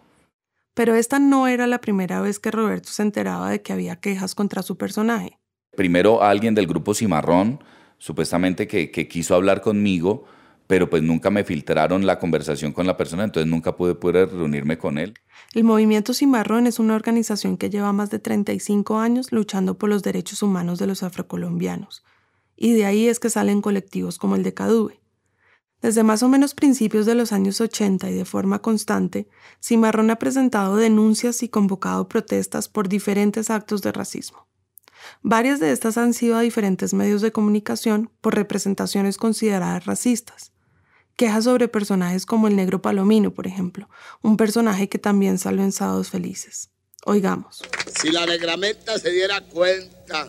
Pero 0.75 0.95
esta 0.95 1.18
no 1.18 1.49
era 1.49 1.66
la 1.66 1.81
primera 1.81 2.21
vez 2.21 2.38
que 2.38 2.51
Roberto 2.51 2.90
se 2.92 3.03
enteraba 3.03 3.51
de 3.51 3.62
que 3.62 3.73
había 3.73 3.97
quejas 3.97 4.35
contra 4.35 4.62
su 4.62 4.77
personaje. 4.77 5.38
Primero 5.75 6.23
alguien 6.23 6.55
del 6.55 6.67
grupo 6.67 6.93
Cimarrón, 6.93 7.65
supuestamente 7.97 8.67
que, 8.67 9.09
quiso 9.09 9.35
hablar 9.35 9.63
conmigo, 9.63 10.25
pero 10.67 10.91
pues 10.91 11.03
nunca 11.03 11.31
me 11.31 11.45
filtraron 11.45 12.05
la 12.05 12.19
conversación 12.19 12.73
con 12.73 12.87
la 12.87 12.99
persona, 12.99 13.25
entonces 13.25 13.51
nunca 13.51 13.75
pude 13.75 13.95
poder 13.95 14.31
reunirme 14.31 14.77
con 14.77 14.99
él. 14.99 15.15
El 15.55 15.65
Movimiento 15.65 16.13
Cimarrón 16.13 16.67
es 16.67 16.79
una 16.79 16.95
organización 16.95 17.57
que 17.57 17.71
lleva 17.71 17.93
más 17.93 18.11
de 18.11 18.19
35 18.19 18.99
años 18.99 19.33
luchando 19.33 19.79
por 19.79 19.89
los 19.89 20.03
derechos 20.03 20.43
humanos 20.43 20.79
de 20.79 20.87
los 20.87 21.03
afrocolombianos, 21.03 22.05
y 22.55 22.75
de 22.75 22.85
ahí 22.85 23.09
es 23.09 23.19
que 23.19 23.31
salen 23.31 23.63
colectivos 23.63 24.19
como 24.19 24.37
el 24.37 24.43
de 24.43 24.53
Cadube. 24.53 25.01
Desde 25.81 26.03
más 26.03 26.23
o 26.23 26.29
menos 26.29 26.55
principios 26.55 27.07
de 27.07 27.15
los 27.15 27.33
años 27.33 27.61
80 27.63 28.11
y 28.11 28.15
de 28.15 28.25
forma 28.27 28.61
constante, 28.61 29.27
Cimarrón 29.61 30.11
ha 30.11 30.17
presentado 30.17 30.77
denuncias 30.77 31.43
y 31.43 31.49
convocado 31.49 32.09
protestas 32.09 32.69
por 32.69 32.89
diferentes 32.89 33.49
actos 33.49 33.81
de 33.81 33.91
racismo. 33.91 34.52
Varias 35.23 35.61
de 35.61 35.73
estas 35.73 35.97
han 35.99 36.15
sido 36.15 36.37
a 36.37 36.41
diferentes 36.41 36.95
medios 36.95 37.23
de 37.23 37.33
comunicación 37.33 38.11
por 38.21 38.35
representaciones 38.35 39.17
consideradas 39.17 39.87
racistas. 39.87 40.53
Quejas 41.17 41.45
sobre 41.45 41.69
personajes 41.69 42.27
como 42.27 42.49
el 42.49 42.57
negro 42.57 42.81
palomino, 42.83 43.33
por 43.33 43.47
ejemplo, 43.47 43.88
un 44.23 44.37
personaje 44.37 44.88
que 44.88 44.99
también 44.99 45.38
salió 45.38 45.62
en 45.62 45.73
Sábados 45.73 46.11
Felices. 46.11 46.71
Oigamos. 47.05 47.62
Si 48.01 48.11
la 48.11 48.27
negramenta 48.27 48.99
se 48.99 49.11
diera 49.11 49.41
cuenta, 49.41 50.29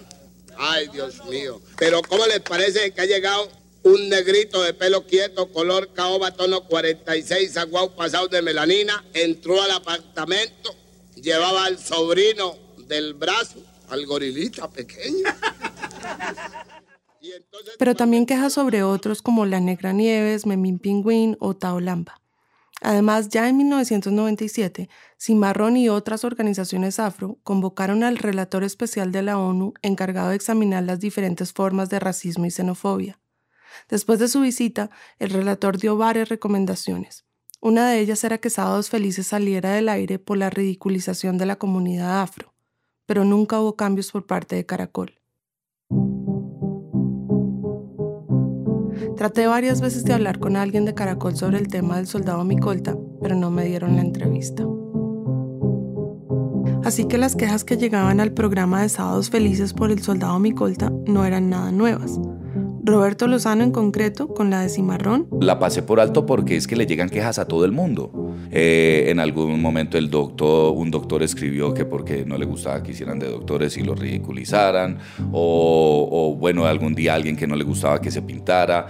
ay 0.58 0.88
Dios 0.90 1.24
mío, 1.26 1.62
pero 1.78 2.02
¿cómo 2.02 2.26
les 2.28 2.42
parece 2.42 2.92
que 2.92 3.02
ha 3.02 3.06
llegado 3.06 3.50
un 3.84 4.10
negrito 4.10 4.62
de 4.64 4.74
pelo 4.74 5.06
quieto, 5.06 5.52
color 5.52 5.94
caoba, 5.94 6.32
tono 6.32 6.64
46, 6.64 7.58
aguau 7.58 7.96
pasado 7.96 8.28
de 8.30 8.42
melanina, 8.42 9.04
entró 9.14 9.62
al 9.62 9.72
apartamento, 9.72 10.74
llevaba 11.16 11.66
al 11.66 11.78
sobrino 11.78 12.58
del 12.88 13.14
brazo, 13.14 13.62
al 13.94 14.06
gorilita 14.06 14.70
pequeño. 14.70 15.30
Pero 17.80 17.96
también 17.96 18.26
quejas 18.26 18.54
sobre 18.54 18.84
otros 18.84 19.22
como 19.22 19.46
La 19.46 19.60
Negra 19.60 19.94
Nieves, 19.94 20.46
Memín 20.46 20.80
Pingüín 20.80 21.38
o 21.40 21.56
Taolamba. 21.56 22.22
Además, 22.82 23.30
ya 23.30 23.48
en 23.48 23.58
1997, 23.58 24.90
Cimarrón 25.18 25.78
y 25.78 25.88
otras 25.88 26.26
organizaciones 26.26 27.00
afro 27.00 27.40
convocaron 27.44 28.04
al 28.04 28.18
relator 28.18 28.64
especial 28.66 29.14
de 29.14 29.22
la 29.22 29.38
ONU 29.38 29.74
encargado 29.82 30.30
de 30.30 30.36
examinar 30.36 30.84
las 30.84 31.00
diferentes 31.00 31.54
formas 31.54 31.90
de 31.90 32.00
racismo 32.00 32.46
y 32.46 32.52
xenofobia. 32.52 33.22
Después 33.90 34.20
de 34.20 34.28
su 34.28 34.42
visita, 34.42 34.90
el 35.18 35.30
relator 35.30 35.78
dio 35.78 35.96
varias 35.96 36.28
recomendaciones. 36.28 37.26
Una 37.62 37.90
de 37.90 38.00
ellas 38.00 38.22
era 38.26 38.40
que 38.40 38.50
Sábados 38.50 38.90
Felices 38.90 39.28
saliera 39.28 39.72
del 39.72 39.88
aire 39.88 40.20
por 40.20 40.38
la 40.38 40.50
ridiculización 40.50 41.38
de 41.38 41.46
la 41.46 41.56
comunidad 41.56 42.22
afro, 42.22 42.53
pero 43.06 43.26
nunca 43.26 43.60
hubo 43.60 43.76
cambios 43.76 44.12
por 44.12 44.26
parte 44.26 44.56
de 44.56 44.66
Caracol. 44.66 45.20
Traté 49.16 49.48
varias 49.48 49.82
veces 49.82 50.04
de 50.06 50.14
hablar 50.14 50.40
con 50.40 50.56
alguien 50.56 50.86
de 50.86 50.94
Caracol 50.94 51.36
sobre 51.36 51.58
el 51.58 51.68
tema 51.68 51.98
del 51.98 52.08
soldado 52.08 52.44
Micolta, 52.44 52.98
pero 53.22 53.36
no 53.36 53.52
me 53.52 53.66
dieron 53.66 53.96
la 53.96 54.02
entrevista. 54.02 54.66
Así 56.84 57.06
que 57.06 57.18
las 57.18 57.36
quejas 57.36 57.64
que 57.64 57.78
llegaban 57.78 58.20
al 58.20 58.34
programa 58.34 58.82
de 58.82 58.90
Sábados 58.90 59.30
Felices 59.30 59.74
por 59.74 59.92
el 59.92 60.02
soldado 60.02 60.38
Micolta 60.40 60.92
no 61.08 61.26
eran 61.26 61.50
nada 61.50 61.72
nuevas. 61.72 62.20
Roberto 62.84 63.28
Lozano 63.28 63.64
en 63.64 63.72
concreto, 63.72 64.28
con 64.28 64.50
la 64.50 64.62
de 64.62 64.68
Cimarrón. 64.68 65.28
La 65.40 65.58
pasé 65.58 65.84
por 65.84 66.02
alto 66.02 66.26
porque 66.26 66.58
es 66.58 66.68
que 66.68 66.76
le 66.76 66.86
llegan 66.86 67.10
quejas 67.10 67.40
a 67.40 67.48
todo 67.48 67.64
el 67.64 67.72
mundo. 67.72 68.36
Eh, 68.52 69.06
en 69.08 69.20
algún 69.20 69.62
momento 69.62 69.98
el 69.98 70.10
doctor, 70.10 70.74
un 70.76 70.92
doctor 70.92 71.24
escribió 71.24 71.74
que 71.74 71.86
porque 71.86 72.26
no 72.26 72.38
le 72.38 72.46
gustaba 72.46 72.84
que 72.84 72.92
hicieran 72.92 73.20
de 73.20 73.30
doctores 73.30 73.78
y 73.78 73.84
lo 73.84 73.96
ridiculizaran, 73.96 75.00
o, 75.32 76.36
bueno, 76.38 76.66
algún 76.66 76.94
día 76.94 77.16
alguien 77.16 77.38
que 77.38 77.48
no 77.48 77.56
le 77.56 77.64
gustaba 77.64 78.02
que 78.02 78.12
se 78.12 78.22
pintara. 78.22 78.88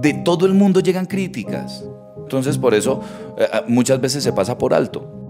De 0.00 0.14
todo 0.14 0.46
el 0.46 0.54
mundo 0.54 0.78
llegan 0.80 1.06
críticas. 1.06 1.84
Entonces 2.16 2.56
por 2.56 2.74
eso 2.74 3.02
eh, 3.36 3.46
muchas 3.66 4.00
veces 4.00 4.22
se 4.22 4.32
pasa 4.32 4.56
por 4.56 4.72
alto. 4.72 5.21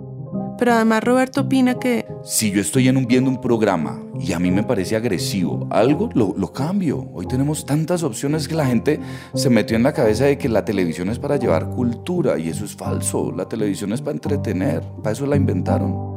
Pero 0.59 0.73
además 0.73 1.03
Roberto 1.03 1.43
opina 1.43 1.79
que... 1.79 2.07
Si 2.25 2.51
yo 2.51 2.61
estoy 2.61 2.89
en 2.89 2.97
un, 2.97 3.07
viendo 3.07 3.31
un 3.31 3.41
programa 3.41 4.01
y 4.21 4.33
a 4.33 4.39
mí 4.39 4.51
me 4.51 4.63
parece 4.63 4.95
agresivo, 4.97 5.67
algo 5.71 6.09
lo, 6.15 6.35
lo 6.37 6.53
cambio. 6.53 7.09
Hoy 7.13 7.27
tenemos 7.27 7.67
tantas 7.67 8.03
opciones 8.03 8.47
que 8.47 8.55
la 8.55 8.67
gente 8.67 9.01
se 9.35 9.51
metió 9.51 9.77
en 9.77 9.83
la 9.83 9.93
cabeza 9.93 10.27
de 10.27 10.39
que 10.39 10.49
la 10.49 10.65
televisión 10.65 11.09
es 11.09 11.19
para 11.19 11.37
llevar 11.37 11.71
cultura 11.71 12.39
y 12.39 12.49
eso 12.49 12.65
es 12.65 12.77
falso. 12.77 13.33
La 13.33 13.49
televisión 13.49 13.93
es 13.93 14.01
para 14.01 14.13
entretener, 14.13 14.83
para 15.03 15.13
eso 15.13 15.27
la 15.27 15.37
inventaron. 15.37 16.13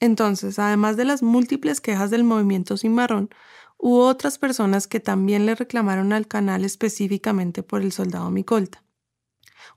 Entonces, 0.00 0.58
además 0.58 0.96
de 0.96 1.04
las 1.04 1.22
múltiples 1.22 1.80
quejas 1.80 2.10
del 2.10 2.24
movimiento 2.24 2.76
Cimarrón, 2.76 3.30
hubo 3.78 4.06
otras 4.06 4.38
personas 4.38 4.86
que 4.86 5.00
también 5.00 5.46
le 5.46 5.54
reclamaron 5.54 6.12
al 6.12 6.28
canal 6.28 6.64
específicamente 6.64 7.62
por 7.62 7.82
el 7.82 7.92
soldado 7.92 8.30
Micolta. 8.30 8.82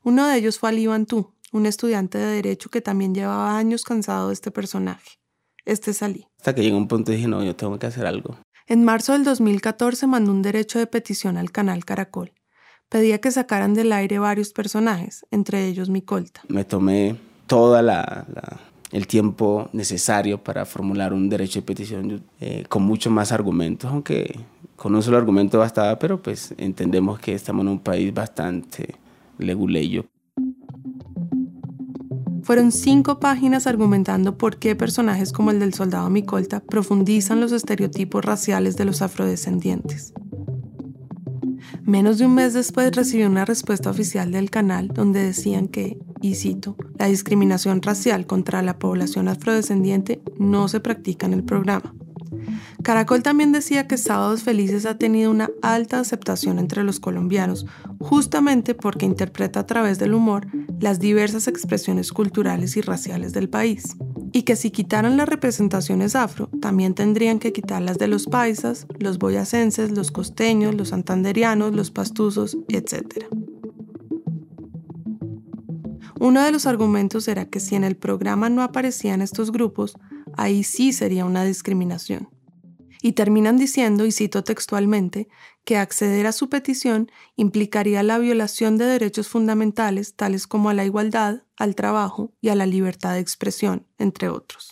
Uno 0.03 0.27
de 0.27 0.37
ellos 0.37 0.59
fue 0.59 0.69
Ali 0.69 0.87
Bantú, 0.87 1.33
un 1.51 1.65
estudiante 1.65 2.17
de 2.17 2.25
Derecho 2.25 2.69
que 2.69 2.81
también 2.81 3.13
llevaba 3.13 3.57
años 3.57 3.83
cansado 3.83 4.29
de 4.29 4.33
este 4.33 4.51
personaje. 4.51 5.19
Este 5.65 5.91
es 5.91 6.01
Ali. 6.01 6.27
Hasta 6.37 6.55
que 6.55 6.63
llegó 6.63 6.77
un 6.77 6.87
punto 6.87 7.11
y 7.11 7.17
dije, 7.17 7.27
no, 7.27 7.43
yo 7.43 7.55
tengo 7.55 7.77
que 7.77 7.87
hacer 7.87 8.05
algo. 8.05 8.37
En 8.67 8.83
marzo 8.83 9.13
del 9.13 9.23
2014 9.23 10.07
mandó 10.07 10.31
un 10.31 10.41
derecho 10.41 10.79
de 10.79 10.87
petición 10.87 11.37
al 11.37 11.51
canal 11.51 11.85
Caracol. 11.85 12.33
Pedía 12.89 13.21
que 13.21 13.31
sacaran 13.31 13.73
del 13.73 13.91
aire 13.91 14.19
varios 14.19 14.53
personajes, 14.53 15.25
entre 15.29 15.67
ellos 15.67 15.89
Micolta. 15.89 16.41
Me 16.47 16.65
tomé 16.65 17.15
la, 17.49 18.25
la 18.27 18.59
el 18.91 19.07
tiempo 19.07 19.69
necesario 19.73 20.43
para 20.43 20.65
formular 20.65 21.13
un 21.13 21.29
derecho 21.29 21.59
de 21.59 21.65
petición 21.65 22.23
eh, 22.39 22.65
con 22.67 22.83
muchos 22.83 23.11
más 23.11 23.31
argumentos, 23.31 23.89
aunque 23.89 24.39
con 24.75 24.93
un 24.95 25.03
solo 25.03 25.17
argumento 25.17 25.59
bastaba, 25.59 25.97
pero 25.97 26.21
pues 26.21 26.53
entendemos 26.57 27.19
que 27.19 27.33
estamos 27.33 27.63
en 27.63 27.69
un 27.69 27.79
país 27.79 28.13
bastante 28.13 28.95
leguleyo. 29.41 30.05
Fueron 32.43 32.71
cinco 32.71 33.19
páginas 33.19 33.67
argumentando 33.67 34.37
por 34.37 34.57
qué 34.57 34.75
personajes 34.75 35.31
como 35.31 35.51
el 35.51 35.59
del 35.59 35.73
soldado 35.73 36.09
Micolta 36.09 36.59
profundizan 36.59 37.39
los 37.39 37.51
estereotipos 37.51 38.25
raciales 38.25 38.75
de 38.77 38.85
los 38.85 39.01
afrodescendientes. 39.01 40.13
Menos 41.83 42.17
de 42.17 42.25
un 42.25 42.35
mes 42.35 42.53
después 42.53 42.95
recibió 42.95 43.27
una 43.27 43.45
respuesta 43.45 43.89
oficial 43.89 44.31
del 44.31 44.49
canal 44.49 44.87
donde 44.87 45.23
decían 45.23 45.67
que, 45.67 45.99
y 46.21 46.35
cito, 46.35 46.75
la 46.97 47.07
discriminación 47.07 47.81
racial 47.81 48.25
contra 48.25 48.61
la 48.61 48.79
población 48.79 49.27
afrodescendiente 49.27 50.21
no 50.37 50.67
se 50.67 50.79
practica 50.79 51.27
en 51.27 51.33
el 51.33 51.43
programa. 51.43 51.93
Caracol 52.83 53.21
también 53.21 53.51
decía 53.51 53.87
que 53.87 53.97
Sábados 53.97 54.43
Felices 54.43 54.85
ha 54.85 54.97
tenido 54.97 55.29
una 55.29 55.51
alta 55.61 55.99
aceptación 55.99 56.57
entre 56.57 56.83
los 56.83 56.99
colombianos, 56.99 57.65
justamente 57.99 58.73
porque 58.73 59.05
interpreta 59.05 59.61
a 59.61 59.65
través 59.67 59.99
del 59.99 60.13
humor 60.13 60.47
las 60.79 60.99
diversas 60.99 61.47
expresiones 61.47 62.11
culturales 62.11 62.77
y 62.77 62.81
raciales 62.81 63.33
del 63.33 63.49
país. 63.49 63.95
Y 64.31 64.43
que 64.43 64.55
si 64.55 64.71
quitaran 64.71 65.17
las 65.17 65.29
representaciones 65.29 66.15
afro, 66.15 66.49
también 66.59 66.95
tendrían 66.95 67.39
que 67.39 67.53
quitarlas 67.53 67.97
de 67.97 68.07
los 68.07 68.25
paisas, 68.25 68.87
los 68.99 69.19
boyacenses, 69.19 69.91
los 69.91 70.09
costeños, 70.11 70.73
los 70.73 70.89
santanderianos, 70.89 71.75
los 71.75 71.91
pastuzos, 71.91 72.57
etc. 72.69 73.25
Uno 76.19 76.41
de 76.43 76.51
los 76.51 76.65
argumentos 76.65 77.27
era 77.27 77.45
que 77.45 77.59
si 77.59 77.75
en 77.75 77.83
el 77.83 77.95
programa 77.95 78.49
no 78.49 78.63
aparecían 78.63 79.21
estos 79.21 79.51
grupos, 79.51 79.97
ahí 80.37 80.63
sí 80.63 80.93
sería 80.93 81.25
una 81.25 81.43
discriminación 81.43 82.29
y 83.01 83.13
terminan 83.13 83.57
diciendo, 83.57 84.05
y 84.05 84.11
cito 84.11 84.43
textualmente, 84.43 85.27
que 85.65 85.77
acceder 85.77 86.27
a 86.27 86.31
su 86.31 86.49
petición 86.49 87.11
implicaría 87.35 88.03
la 88.03 88.19
violación 88.19 88.77
de 88.77 88.85
derechos 88.85 89.27
fundamentales 89.27 90.15
tales 90.15 90.47
como 90.47 90.69
a 90.69 90.73
la 90.73 90.85
igualdad, 90.85 91.43
al 91.57 91.75
trabajo 91.75 92.31
y 92.41 92.49
a 92.49 92.55
la 92.55 92.65
libertad 92.65 93.13
de 93.13 93.19
expresión, 93.19 93.87
entre 93.97 94.29
otros. 94.29 94.71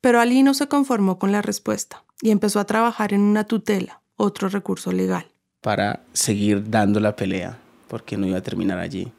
Pero 0.00 0.20
Ali 0.20 0.42
no 0.42 0.54
se 0.54 0.68
conformó 0.68 1.18
con 1.18 1.32
la 1.32 1.42
respuesta 1.42 2.04
y 2.22 2.30
empezó 2.30 2.60
a 2.60 2.66
trabajar 2.66 3.12
en 3.12 3.20
una 3.20 3.44
tutela, 3.44 4.02
otro 4.16 4.48
recurso 4.48 4.92
legal. 4.92 5.32
Para 5.60 6.04
seguir 6.12 6.70
dando 6.70 7.00
la 7.00 7.16
pelea, 7.16 7.58
porque 7.88 8.16
no 8.16 8.26
iba 8.26 8.38
a 8.38 8.42
terminar 8.42 8.78
allí. 8.78 9.12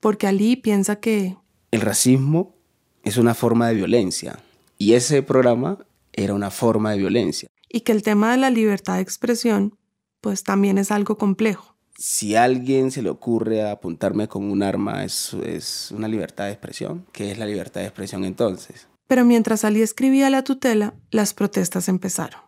Porque 0.00 0.28
Ali 0.28 0.54
piensa 0.54 0.96
que... 0.96 1.36
El 1.72 1.80
racismo 1.80 2.54
es 3.02 3.16
una 3.16 3.34
forma 3.34 3.68
de 3.68 3.74
violencia 3.74 4.38
y 4.78 4.92
ese 4.92 5.22
programa 5.22 5.78
era 6.22 6.34
una 6.34 6.50
forma 6.50 6.92
de 6.92 6.98
violencia. 6.98 7.48
Y 7.68 7.80
que 7.80 7.92
el 7.92 8.02
tema 8.02 8.32
de 8.32 8.38
la 8.38 8.50
libertad 8.50 8.96
de 8.96 9.02
expresión, 9.02 9.78
pues 10.20 10.42
también 10.42 10.78
es 10.78 10.90
algo 10.90 11.16
complejo. 11.18 11.76
Si 11.96 12.36
a 12.36 12.44
alguien 12.44 12.90
se 12.90 13.02
le 13.02 13.10
ocurre 13.10 13.68
apuntarme 13.68 14.28
con 14.28 14.50
un 14.50 14.62
arma, 14.62 15.04
eso 15.04 15.42
es 15.42 15.90
una 15.90 16.06
libertad 16.06 16.44
de 16.44 16.52
expresión. 16.52 17.06
¿Qué 17.12 17.32
es 17.32 17.38
la 17.38 17.46
libertad 17.46 17.80
de 17.80 17.88
expresión 17.88 18.24
entonces? 18.24 18.88
Pero 19.08 19.24
mientras 19.24 19.64
Ali 19.64 19.82
escribía 19.82 20.30
la 20.30 20.44
tutela, 20.44 20.94
las 21.10 21.34
protestas 21.34 21.88
empezaron. 21.88 22.40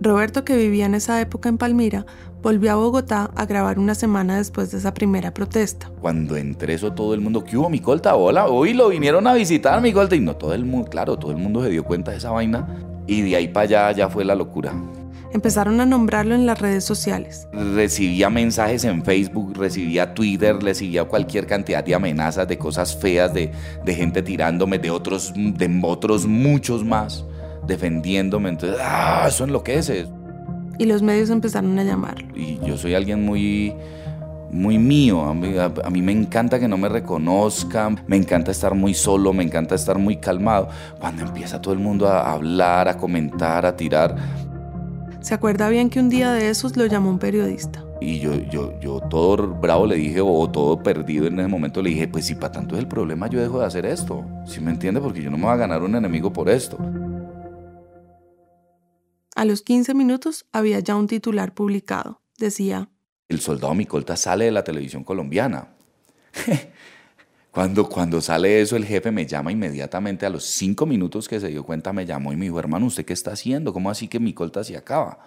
Roberto, 0.00 0.44
que 0.44 0.56
vivía 0.56 0.86
en 0.86 0.94
esa 0.94 1.20
época 1.20 1.48
en 1.48 1.58
Palmira, 1.58 2.06
volvió 2.46 2.70
a 2.70 2.76
Bogotá 2.76 3.28
a 3.34 3.44
grabar 3.44 3.76
una 3.76 3.96
semana 3.96 4.36
después 4.36 4.70
de 4.70 4.78
esa 4.78 4.94
primera 4.94 5.34
protesta. 5.34 5.90
Cuando 6.00 6.36
entré 6.36 6.74
eso 6.74 6.92
todo 6.92 7.12
el 7.12 7.20
mundo, 7.20 7.42
¿qué 7.42 7.56
hubo 7.56 7.68
mi 7.68 7.80
colta? 7.80 8.14
Hola, 8.14 8.46
hoy 8.46 8.72
lo 8.72 8.88
vinieron 8.88 9.26
a 9.26 9.34
visitar 9.34 9.82
mi 9.82 9.92
colta 9.92 10.14
y 10.14 10.20
no 10.20 10.36
todo 10.36 10.54
el 10.54 10.64
mundo, 10.64 10.88
claro, 10.88 11.18
todo 11.18 11.32
el 11.32 11.38
mundo 11.38 11.64
se 11.64 11.70
dio 11.70 11.82
cuenta 11.82 12.12
de 12.12 12.18
esa 12.18 12.30
vaina 12.30 12.68
y 13.08 13.22
de 13.22 13.34
ahí 13.34 13.48
para 13.48 13.64
allá 13.64 13.92
ya 13.96 14.08
fue 14.08 14.24
la 14.24 14.36
locura. 14.36 14.72
Empezaron 15.32 15.80
a 15.80 15.86
nombrarlo 15.86 16.36
en 16.36 16.46
las 16.46 16.60
redes 16.60 16.84
sociales. 16.84 17.48
Recibía 17.52 18.30
mensajes 18.30 18.84
en 18.84 19.04
Facebook, 19.04 19.56
recibía 19.56 20.14
Twitter, 20.14 20.56
recibía 20.62 21.02
cualquier 21.02 21.48
cantidad 21.48 21.82
de 21.82 21.96
amenazas, 21.96 22.46
de 22.46 22.56
cosas 22.56 22.96
feas, 22.96 23.34
de, 23.34 23.50
de 23.84 23.94
gente 23.94 24.22
tirándome, 24.22 24.78
de 24.78 24.92
otros, 24.92 25.32
de 25.34 25.80
otros 25.82 26.28
muchos 26.28 26.84
más 26.84 27.24
defendiéndome. 27.66 28.50
Entonces, 28.50 28.78
¡ah! 28.80 29.24
Eso 29.28 29.42
enloquece. 29.42 30.06
Y 30.78 30.86
los 30.86 31.02
medios 31.02 31.30
empezaron 31.30 31.78
a 31.78 31.84
llamarlo. 31.84 32.36
Y 32.36 32.58
yo 32.66 32.76
soy 32.76 32.94
alguien 32.94 33.24
muy 33.24 33.74
muy 34.50 34.78
mío. 34.78 35.22
A 35.24 35.34
mí, 35.34 35.54
a 35.58 35.90
mí, 35.90 36.02
me 36.02 36.12
encanta 36.12 36.58
que 36.58 36.68
no 36.68 36.76
me 36.76 36.88
reconozcan, 36.88 38.00
me 38.06 38.16
encanta 38.16 38.50
estar 38.50 38.74
muy 38.74 38.94
solo, 38.94 39.32
me 39.32 39.42
encanta 39.42 39.74
estar 39.74 39.98
muy 39.98 40.16
calmado. 40.16 40.68
Cuando 40.98 41.24
empieza 41.24 41.60
todo 41.60 41.74
el 41.74 41.80
mundo 41.80 42.08
a 42.08 42.32
hablar, 42.32 42.88
a 42.88 42.96
comentar, 42.96 43.66
a 43.66 43.76
tirar. 43.76 44.16
¿Se 45.20 45.34
acuerda 45.34 45.68
bien 45.68 45.90
que 45.90 45.98
un 45.98 46.08
día 46.08 46.32
de 46.32 46.50
esos 46.50 46.76
lo 46.76 46.86
llamó 46.86 47.10
un 47.10 47.18
periodista? 47.18 47.82
Y 48.00 48.20
yo, 48.20 48.34
yo, 48.50 48.78
yo 48.78 49.00
todo 49.00 49.54
bravo 49.54 49.86
le 49.86 49.96
dije, 49.96 50.20
o 50.20 50.50
todo 50.50 50.82
perdido 50.82 51.26
en 51.26 51.40
ese 51.40 51.48
momento, 51.48 51.82
le 51.82 51.90
dije, 51.90 52.06
pues 52.08 52.26
si 52.26 52.34
para 52.34 52.52
tanto 52.52 52.74
es 52.74 52.80
el 52.80 52.88
problema, 52.88 53.26
yo 53.28 53.40
dejo 53.40 53.58
de 53.60 53.66
hacer 53.66 53.86
esto. 53.86 54.24
¿Sí 54.44 54.60
me 54.60 54.70
entiende? 54.70 55.00
Porque 55.00 55.22
yo 55.22 55.30
no 55.30 55.38
me 55.38 55.44
voy 55.44 55.52
a 55.52 55.56
ganar 55.56 55.82
un 55.82 55.94
enemigo 55.94 56.32
por 56.32 56.50
esto. 56.50 56.78
A 59.36 59.44
los 59.44 59.60
15 59.60 59.92
minutos 59.92 60.46
había 60.50 60.80
ya 60.80 60.96
un 60.96 61.08
titular 61.08 61.52
publicado. 61.52 62.22
Decía, 62.38 62.88
El 63.28 63.40
soldado 63.40 63.74
Micolta 63.74 64.16
sale 64.16 64.46
de 64.46 64.50
la 64.50 64.64
televisión 64.64 65.04
colombiana. 65.04 65.74
cuando, 67.50 67.86
cuando 67.86 68.22
sale 68.22 68.62
eso, 68.62 68.76
el 68.76 68.86
jefe 68.86 69.10
me 69.10 69.26
llama 69.26 69.52
inmediatamente 69.52 70.24
a 70.24 70.30
los 70.30 70.44
cinco 70.44 70.86
minutos 70.86 71.28
que 71.28 71.38
se 71.38 71.48
dio 71.48 71.64
cuenta, 71.64 71.92
me 71.92 72.06
llamó 72.06 72.32
y 72.32 72.36
me 72.36 72.46
dijo, 72.46 72.58
hermano, 72.58 72.86
¿usted 72.86 73.04
qué 73.04 73.12
está 73.12 73.32
haciendo? 73.32 73.74
¿Cómo 73.74 73.90
así 73.90 74.08
que 74.08 74.18
Micolta 74.18 74.64
se 74.64 74.74
acaba? 74.74 75.18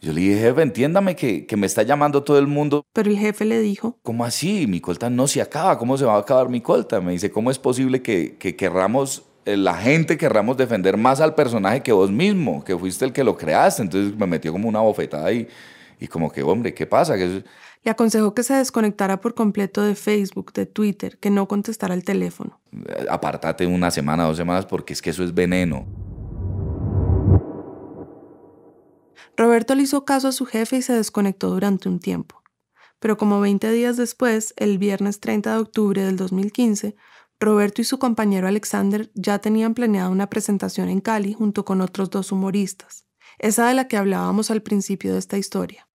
Yo 0.00 0.12
le 0.12 0.20
dije, 0.20 0.40
jefe, 0.40 0.62
entiéndame 0.62 1.14
que, 1.14 1.46
que, 1.46 1.56
me 1.56 1.68
está 1.68 1.84
llamando 1.84 2.24
todo 2.24 2.40
el 2.40 2.48
mundo. 2.48 2.86
Pero 2.92 3.08
el 3.08 3.18
jefe 3.18 3.44
le 3.44 3.60
dijo, 3.60 4.00
¿cómo 4.02 4.24
así? 4.24 4.66
Mi 4.66 4.80
colta 4.80 5.10
no 5.10 5.28
se 5.28 5.40
acaba. 5.40 5.78
¿Cómo 5.78 5.96
se 5.96 6.04
va 6.04 6.16
a 6.16 6.18
acabar 6.18 6.48
mi 6.48 6.60
colta? 6.60 7.00
Me 7.00 7.12
dice, 7.12 7.30
¿cómo 7.30 7.52
es 7.52 7.58
posible 7.60 8.02
que, 8.02 8.36
que 8.36 8.56
querramos 8.56 9.27
la 9.56 9.74
gente 9.74 10.16
querramos 10.16 10.56
defender 10.56 10.96
más 10.96 11.20
al 11.20 11.34
personaje 11.34 11.82
que 11.82 11.92
vos 11.92 12.10
mismo, 12.10 12.64
que 12.64 12.76
fuiste 12.76 13.04
el 13.04 13.12
que 13.12 13.24
lo 13.24 13.36
creaste. 13.36 13.82
Entonces 13.82 14.16
me 14.16 14.26
metió 14.26 14.52
como 14.52 14.68
una 14.68 14.80
bofetada 14.80 15.32
y, 15.32 15.48
y 16.00 16.06
como 16.06 16.30
que, 16.30 16.42
hombre, 16.42 16.74
¿qué 16.74 16.86
pasa? 16.86 17.16
Le 17.16 17.90
aconsejó 17.90 18.34
que 18.34 18.42
se 18.42 18.54
desconectara 18.54 19.20
por 19.20 19.34
completo 19.34 19.82
de 19.82 19.94
Facebook, 19.94 20.52
de 20.52 20.66
Twitter, 20.66 21.18
que 21.18 21.30
no 21.30 21.46
contestara 21.48 21.94
el 21.94 22.04
teléfono. 22.04 22.60
Eh, 22.72 23.06
Apártate 23.08 23.66
una 23.66 23.90
semana, 23.90 24.24
dos 24.24 24.36
semanas, 24.36 24.66
porque 24.66 24.92
es 24.92 25.02
que 25.02 25.10
eso 25.10 25.22
es 25.24 25.32
veneno. 25.32 25.86
Roberto 29.36 29.76
le 29.76 29.82
hizo 29.82 30.04
caso 30.04 30.28
a 30.28 30.32
su 30.32 30.46
jefe 30.46 30.78
y 30.78 30.82
se 30.82 30.92
desconectó 30.92 31.50
durante 31.50 31.88
un 31.88 32.00
tiempo. 32.00 32.42
Pero 32.98 33.16
como 33.16 33.40
20 33.40 33.70
días 33.70 33.96
después, 33.96 34.52
el 34.56 34.78
viernes 34.78 35.20
30 35.20 35.52
de 35.52 35.58
octubre 35.60 36.02
del 36.02 36.16
2015, 36.16 36.96
Roberto 37.40 37.80
y 37.80 37.84
su 37.84 37.98
compañero 37.98 38.48
Alexander 38.48 39.10
ya 39.14 39.38
tenían 39.38 39.74
planeado 39.74 40.10
una 40.10 40.28
presentación 40.28 40.88
en 40.88 41.00
Cali 41.00 41.34
junto 41.34 41.64
con 41.64 41.80
otros 41.80 42.10
dos 42.10 42.32
humoristas, 42.32 43.06
esa 43.38 43.68
de 43.68 43.74
la 43.74 43.86
que 43.86 43.96
hablábamos 43.96 44.50
al 44.50 44.62
principio 44.62 45.12
de 45.12 45.20
esta 45.20 45.38
historia. 45.38 45.88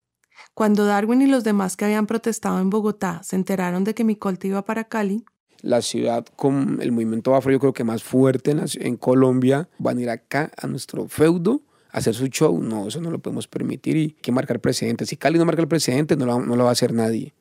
Cuando 0.53 0.85
Darwin 0.85 1.21
y 1.21 1.27
los 1.27 1.43
demás 1.43 1.77
que 1.77 1.85
habían 1.85 2.05
protestado 2.05 2.59
en 2.59 2.69
Bogotá 2.69 3.21
se 3.23 3.35
enteraron 3.35 3.83
de 3.83 3.95
que 3.95 4.03
Micolta 4.03 4.47
iba 4.47 4.63
para 4.65 4.83
Cali, 4.83 5.25
la 5.61 5.81
ciudad 5.81 6.25
con 6.35 6.79
el 6.81 6.91
movimiento 6.91 7.35
afro 7.35 7.51
yo 7.51 7.59
creo 7.59 7.73
que 7.73 7.83
más 7.83 8.03
fuerte 8.03 8.51
en, 8.51 8.63
en 8.79 8.97
Colombia 8.97 9.69
van 9.77 9.97
a 9.97 10.01
ir 10.01 10.09
acá 10.09 10.51
a 10.57 10.67
nuestro 10.67 11.07
feudo 11.07 11.61
a 11.91 11.99
hacer 11.99 12.15
su 12.15 12.27
show. 12.27 12.59
No, 12.61 12.87
eso 12.87 12.99
no 12.99 13.11
lo 13.11 13.19
podemos 13.19 13.47
permitir 13.47 13.95
y 13.95 13.99
hay 13.99 14.11
que 14.21 14.31
marcar 14.31 14.59
presidente. 14.59 15.05
Si 15.05 15.17
Cali 15.17 15.37
no 15.37 15.45
marca 15.45 15.61
el 15.61 15.67
presidente, 15.67 16.15
no 16.15 16.25
lo, 16.25 16.39
no 16.39 16.55
lo 16.55 16.63
va 16.63 16.69
a 16.69 16.73
hacer 16.73 16.93
nadie 16.93 17.33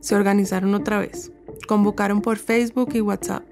se 0.00 0.14
organizaron 0.14 0.74
otra 0.74 0.98
vez. 0.98 1.32
Convocaron 1.66 2.22
por 2.22 2.38
Facebook 2.38 2.90
y 2.94 3.00
WhatsApp. 3.00 3.44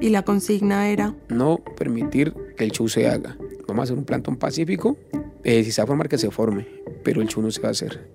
Y 0.00 0.10
la 0.10 0.22
consigna 0.22 0.88
era... 0.88 1.14
No 1.28 1.58
permitir 1.76 2.34
que 2.56 2.64
el 2.64 2.72
show 2.72 2.88
se 2.88 3.08
haga. 3.08 3.36
Vamos 3.68 3.80
a 3.80 3.84
hacer 3.84 3.98
un 3.98 4.04
plantón 4.04 4.36
pacífico. 4.36 4.96
Eh, 5.44 5.64
si 5.64 5.72
se 5.72 5.80
va 5.80 5.84
a 5.84 5.86
formar, 5.86 6.08
que 6.08 6.18
se 6.18 6.30
forme. 6.30 6.66
Pero 7.04 7.22
el 7.22 7.28
show 7.28 7.42
no 7.42 7.50
se 7.50 7.60
va 7.60 7.68
a 7.68 7.70
hacer. 7.72 8.10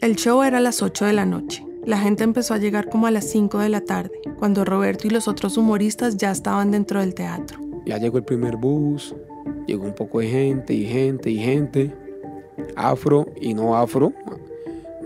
El 0.00 0.16
show 0.16 0.42
era 0.42 0.58
a 0.58 0.60
las 0.60 0.82
8 0.82 1.06
de 1.06 1.12
la 1.12 1.24
noche. 1.24 1.64
La 1.84 1.98
gente 1.98 2.22
empezó 2.22 2.54
a 2.54 2.58
llegar 2.58 2.88
como 2.88 3.06
a 3.06 3.10
las 3.10 3.24
5 3.30 3.58
de 3.58 3.68
la 3.68 3.80
tarde, 3.80 4.12
cuando 4.38 4.64
Roberto 4.64 5.08
y 5.08 5.10
los 5.10 5.26
otros 5.26 5.56
humoristas 5.56 6.16
ya 6.16 6.30
estaban 6.30 6.70
dentro 6.70 7.00
del 7.00 7.12
teatro. 7.12 7.58
Ya 7.86 7.98
llegó 7.98 8.18
el 8.18 8.24
primer 8.24 8.56
bus, 8.56 9.16
llegó 9.66 9.84
un 9.84 9.94
poco 9.94 10.20
de 10.20 10.28
gente 10.28 10.74
y 10.74 10.86
gente 10.86 11.30
y 11.30 11.38
gente, 11.38 11.92
afro 12.76 13.26
y 13.40 13.54
no 13.54 13.76
afro, 13.76 14.12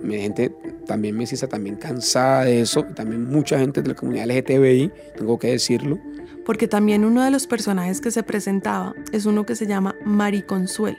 gente 0.07 0.55
también 0.87 1.15
me 1.15 1.21
mestiza, 1.21 1.47
también 1.47 1.77
cansada 1.77 2.45
de 2.45 2.61
eso, 2.61 2.85
también 2.85 3.29
mucha 3.29 3.59
gente 3.59 3.83
de 3.83 3.89
la 3.89 3.95
comunidad 3.95 4.27
LGTBI, 4.27 4.93
tengo 5.17 5.39
que 5.39 5.49
decirlo. 5.49 5.99
Porque 6.45 6.69
también 6.69 7.05
uno 7.05 7.25
de 7.25 7.31
los 7.31 7.47
personajes 7.47 8.01
que 8.01 8.11
se 8.11 8.23
presentaba 8.23 8.95
es 9.13 9.27
uno 9.27 9.45
que 9.45 9.57
se 9.57 9.67
llama 9.67 9.97
Mariconsuelo, 10.05 10.99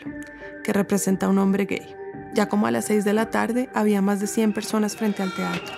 que 0.64 0.74
representa 0.74 1.26
a 1.26 1.30
un 1.30 1.38
hombre 1.38 1.66
gay. 1.66 1.96
Ya 2.34 2.50
como 2.50 2.68
a 2.68 2.72
las 2.72 2.86
6 2.86 3.06
de 3.06 3.14
la 3.14 3.32
tarde 3.32 3.70
había 3.74 4.02
más 4.02 4.20
de 4.20 4.28
100 4.28 4.54
personas 4.54 4.96
frente 4.96 5.24
al 5.24 5.34
teatro. 5.34 5.74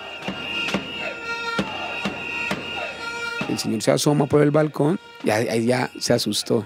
El 3.48 3.58
señor 3.58 3.82
se 3.82 3.90
asoma 3.90 4.26
por 4.26 4.42
el 4.42 4.50
balcón 4.50 4.98
y 5.24 5.30
ahí 5.30 5.66
ya 5.66 5.90
se 5.98 6.12
asustó. 6.12 6.64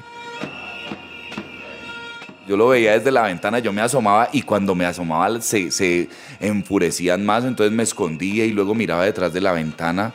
Yo 2.46 2.56
lo 2.56 2.68
veía 2.68 2.92
desde 2.92 3.10
la 3.10 3.22
ventana, 3.22 3.58
yo 3.58 3.72
me 3.72 3.80
asomaba 3.80 4.28
y 4.32 4.42
cuando 4.42 4.74
me 4.74 4.84
asomaba 4.84 5.40
se, 5.40 5.70
se 5.70 6.08
enfurecían 6.40 7.24
más, 7.24 7.44
entonces 7.44 7.74
me 7.74 7.82
escondía 7.82 8.44
y 8.44 8.50
luego 8.50 8.74
miraba 8.74 9.04
detrás 9.04 9.32
de 9.32 9.40
la 9.40 9.52
ventana. 9.52 10.12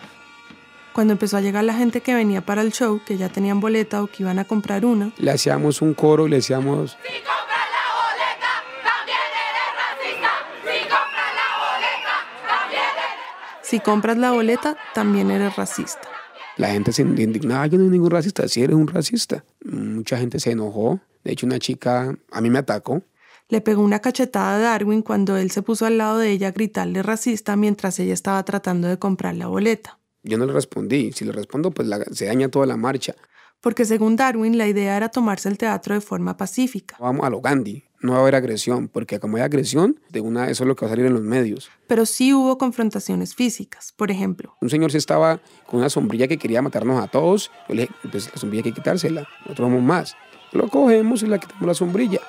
Cuando 0.94 1.13
empezó 1.13 1.38
a 1.38 1.42
llegar 1.42 1.63
la 1.63 1.74
gente 1.74 2.02
que 2.02 2.13
venía 2.13 2.42
para 2.42 2.62
el 2.62 2.72
show, 2.72 3.02
que 3.06 3.18
ya 3.18 3.30
tenían 3.30 3.60
boleta 3.60 4.04
o 4.04 4.08
que 4.08 4.24
iban 4.24 4.38
a 4.38 4.46
comprar 4.46 4.86
una, 4.86 5.12
le 5.18 5.32
hacíamos 5.32 5.82
un 5.82 5.94
coro 5.94 6.28
y 6.28 6.30
le 6.30 6.36
decíamos... 6.38 6.98
Si 7.02 7.10
compras 7.10 7.68
la 7.78 8.32
boleta, 8.32 8.52
también 8.92 9.32
eres 9.32 9.72
racista. 9.80 10.30
Si 10.65 10.89
compras 10.89 11.32
la 11.36 11.48
boleta, 11.58 12.15
también 12.48 12.82
eres... 12.94 13.68
Si 13.70 13.80
compras 13.80 14.18
la 14.18 14.32
boleta, 14.32 14.78
también 14.94 15.32
eres 15.32 15.56
racista. 15.56 16.19
La 16.60 16.72
gente 16.72 16.91
se 16.91 17.04
indignaba, 17.04 17.67
yo 17.67 17.78
no 17.78 17.86
soy 17.86 17.91
ningún 17.91 18.12
racista, 18.12 18.45
sí 18.50 18.62
eres 18.62 18.76
un 18.76 18.86
racista. 18.86 19.45
Mucha 19.63 20.17
gente 20.17 20.41
se 20.41 20.52
enojó. 20.52 21.00
De 21.24 21.32
hecho, 21.32 21.45
una 21.45 21.58
chica 21.58 22.13
a 22.32 22.41
mí 22.41 22.50
me 22.50 22.60
atacó. 22.60 23.02
Le 23.48 23.62
pegó 23.62 23.82
una 23.82 24.00
cachetada 24.00 24.58
a 24.58 24.60
Darwin 24.60 25.02
cuando 25.02 25.38
él 25.38 25.52
se 25.52 25.62
puso 25.62 25.86
al 25.86 25.98
lado 25.98 26.17
de 26.17 26.32
ella 26.32 26.50
a 26.50 26.52
gritarle 26.52 27.02
racista 27.02 27.56
mientras 27.56 27.98
ella 28.00 28.13
estaba 28.13 28.43
tratando 28.43 28.89
de 28.89 29.00
comprar 29.00 29.36
la 29.36 29.48
boleta. 29.48 30.00
Yo 30.24 30.38
no 30.38 30.45
le 30.45 30.52
respondí. 30.52 31.13
Si 31.13 31.24
le 31.24 31.32
respondo, 31.32 31.72
pues 31.72 31.88
la, 31.88 32.04
se 32.12 32.26
daña 32.26 32.50
toda 32.50 32.65
la 32.65 32.76
marcha. 32.76 33.15
Porque 33.62 33.86
según 33.86 34.17
Darwin, 34.17 34.58
la 34.58 34.67
idea 34.67 34.98
era 34.98 35.08
tomarse 35.08 35.48
el 35.48 35.58
teatro 35.58 35.95
de 35.95 36.02
forma 36.02 36.36
pacífica. 36.36 36.98
Vamos 37.00 37.26
a 37.26 37.30
lo 37.30 37.39
Gandhi. 37.39 37.86
No 38.02 38.14
va 38.14 38.20
a 38.20 38.22
haber 38.22 38.36
agresión, 38.36 38.88
porque 38.88 39.20
como 39.20 39.38
hay 39.38 39.44
agresión, 39.44 40.00
de 40.10 40.22
una 40.22 40.50
eso 40.50 40.64
es 40.64 40.68
lo 40.68 40.76
que 40.76 40.86
va 40.86 40.88
a 40.88 40.92
salir 40.92 41.06
en 41.06 41.14
los 41.14 41.22
medios. 41.22 41.70
Pero 41.88 42.06
sí 42.06 42.34
hubo 42.34 42.58
confrontaciones 42.58 43.36
físicas, 43.36 43.94
por 43.96 44.10
ejemplo. 44.10 44.56
Un 44.62 44.70
señor 44.70 44.92
se 44.92 44.98
estaba 44.98 45.42
con 45.66 45.80
una 45.80 45.90
sombrilla 45.90 46.28
que 46.28 46.38
quería 46.38 46.62
matarnos 46.62 47.04
a 47.04 47.08
todos. 47.08 47.52
Yo 47.68 47.76
le 47.76 47.82
dije, 47.84 47.94
pues 48.10 48.32
la 48.32 48.38
sombrilla 48.38 48.64
hay 48.64 48.72
que 48.72 48.76
quitársela. 48.76 49.28
Nosotros 49.42 49.70
vamos 49.70 49.84
más. 49.84 50.16
Lo 50.54 50.70
cogemos 50.70 51.24
y 51.24 51.28
le 51.28 51.40
quitamos 51.40 51.68
la 51.68 51.74
sombrilla, 51.74 52.22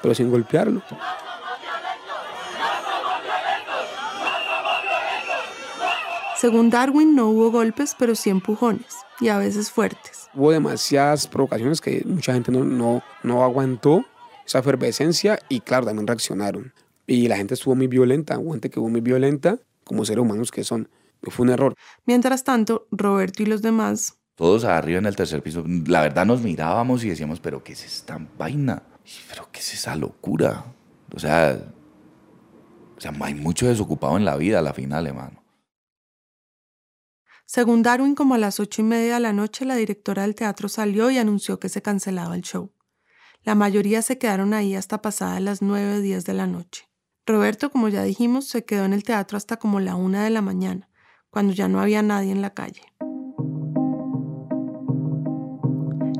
pero 0.00 0.14
sin 0.14 0.30
golpearlo. 0.30 0.82
Según 6.42 6.70
Darwin, 6.70 7.14
no 7.14 7.28
hubo 7.28 7.52
golpes, 7.52 7.94
pero 7.96 8.16
sí 8.16 8.28
empujones, 8.28 8.96
y 9.20 9.28
a 9.28 9.38
veces 9.38 9.70
fuertes. 9.70 10.28
Hubo 10.34 10.50
demasiadas 10.50 11.28
provocaciones 11.28 11.80
que 11.80 12.02
mucha 12.04 12.32
gente 12.32 12.50
no, 12.50 12.64
no, 12.64 13.00
no 13.22 13.44
aguantó 13.44 14.04
esa 14.46 14.60
efervescencia 14.60 15.38
y 15.48 15.60
claro, 15.60 15.86
también 15.86 16.06
reaccionaron. 16.06 16.72
Y 17.06 17.28
la 17.28 17.36
gente 17.36 17.54
estuvo 17.54 17.74
muy 17.74 17.88
violenta, 17.88 18.38
hubo 18.38 18.52
gente 18.52 18.70
que 18.70 18.74
estuvo 18.74 18.88
muy 18.88 19.00
violenta, 19.00 19.58
como 19.84 20.04
seres 20.04 20.22
humanos 20.22 20.50
que 20.50 20.64
son. 20.64 20.88
Fue 21.22 21.44
un 21.44 21.50
error. 21.50 21.74
Mientras 22.04 22.44
tanto, 22.44 22.86
Roberto 22.90 23.42
y 23.42 23.46
los 23.46 23.62
demás 23.62 24.18
todos 24.34 24.64
arriba 24.64 24.98
en 24.98 25.06
el 25.06 25.14
tercer 25.16 25.42
piso, 25.42 25.64
la 25.86 26.00
verdad 26.00 26.26
nos 26.26 26.42
mirábamos 26.42 27.04
y 27.04 27.08
decíamos, 27.08 27.38
pero 27.38 27.62
¿qué 27.62 27.74
es 27.74 27.84
esta 27.84 28.18
vaina? 28.36 28.82
¿Pero 29.28 29.48
qué 29.52 29.60
es 29.60 29.74
esa 29.74 29.94
locura? 29.94 30.64
O 31.14 31.18
sea, 31.18 31.60
o 32.96 33.00
sea 33.00 33.12
hay 33.20 33.34
mucho 33.34 33.68
desocupado 33.68 34.16
en 34.16 34.24
la 34.24 34.36
vida 34.36 34.58
a 34.58 34.62
la 34.62 34.72
final, 34.72 35.06
hermano. 35.06 35.42
Según 37.44 37.82
Darwin, 37.82 38.14
como 38.14 38.34
a 38.34 38.38
las 38.38 38.58
ocho 38.60 38.80
y 38.80 38.84
media 38.84 39.14
de 39.14 39.20
la 39.20 39.32
noche, 39.32 39.64
la 39.66 39.76
directora 39.76 40.22
del 40.22 40.34
teatro 40.34 40.68
salió 40.68 41.10
y 41.10 41.18
anunció 41.18 41.60
que 41.60 41.68
se 41.68 41.82
cancelaba 41.82 42.34
el 42.34 42.42
show. 42.42 42.72
La 43.44 43.56
mayoría 43.56 44.02
se 44.02 44.18
quedaron 44.18 44.54
ahí 44.54 44.76
hasta 44.76 45.02
pasadas 45.02 45.40
las 45.40 45.62
9 45.62 45.96
o 45.96 46.00
10 46.00 46.24
de 46.24 46.32
la 46.32 46.46
noche. 46.46 46.88
Roberto, 47.26 47.70
como 47.70 47.88
ya 47.88 48.04
dijimos, 48.04 48.46
se 48.46 48.64
quedó 48.64 48.84
en 48.84 48.92
el 48.92 49.02
teatro 49.02 49.36
hasta 49.36 49.56
como 49.56 49.80
la 49.80 49.96
una 49.96 50.22
de 50.22 50.30
la 50.30 50.42
mañana, 50.42 50.88
cuando 51.28 51.52
ya 51.52 51.66
no 51.66 51.80
había 51.80 52.02
nadie 52.02 52.30
en 52.30 52.40
la 52.40 52.50
calle. 52.50 52.82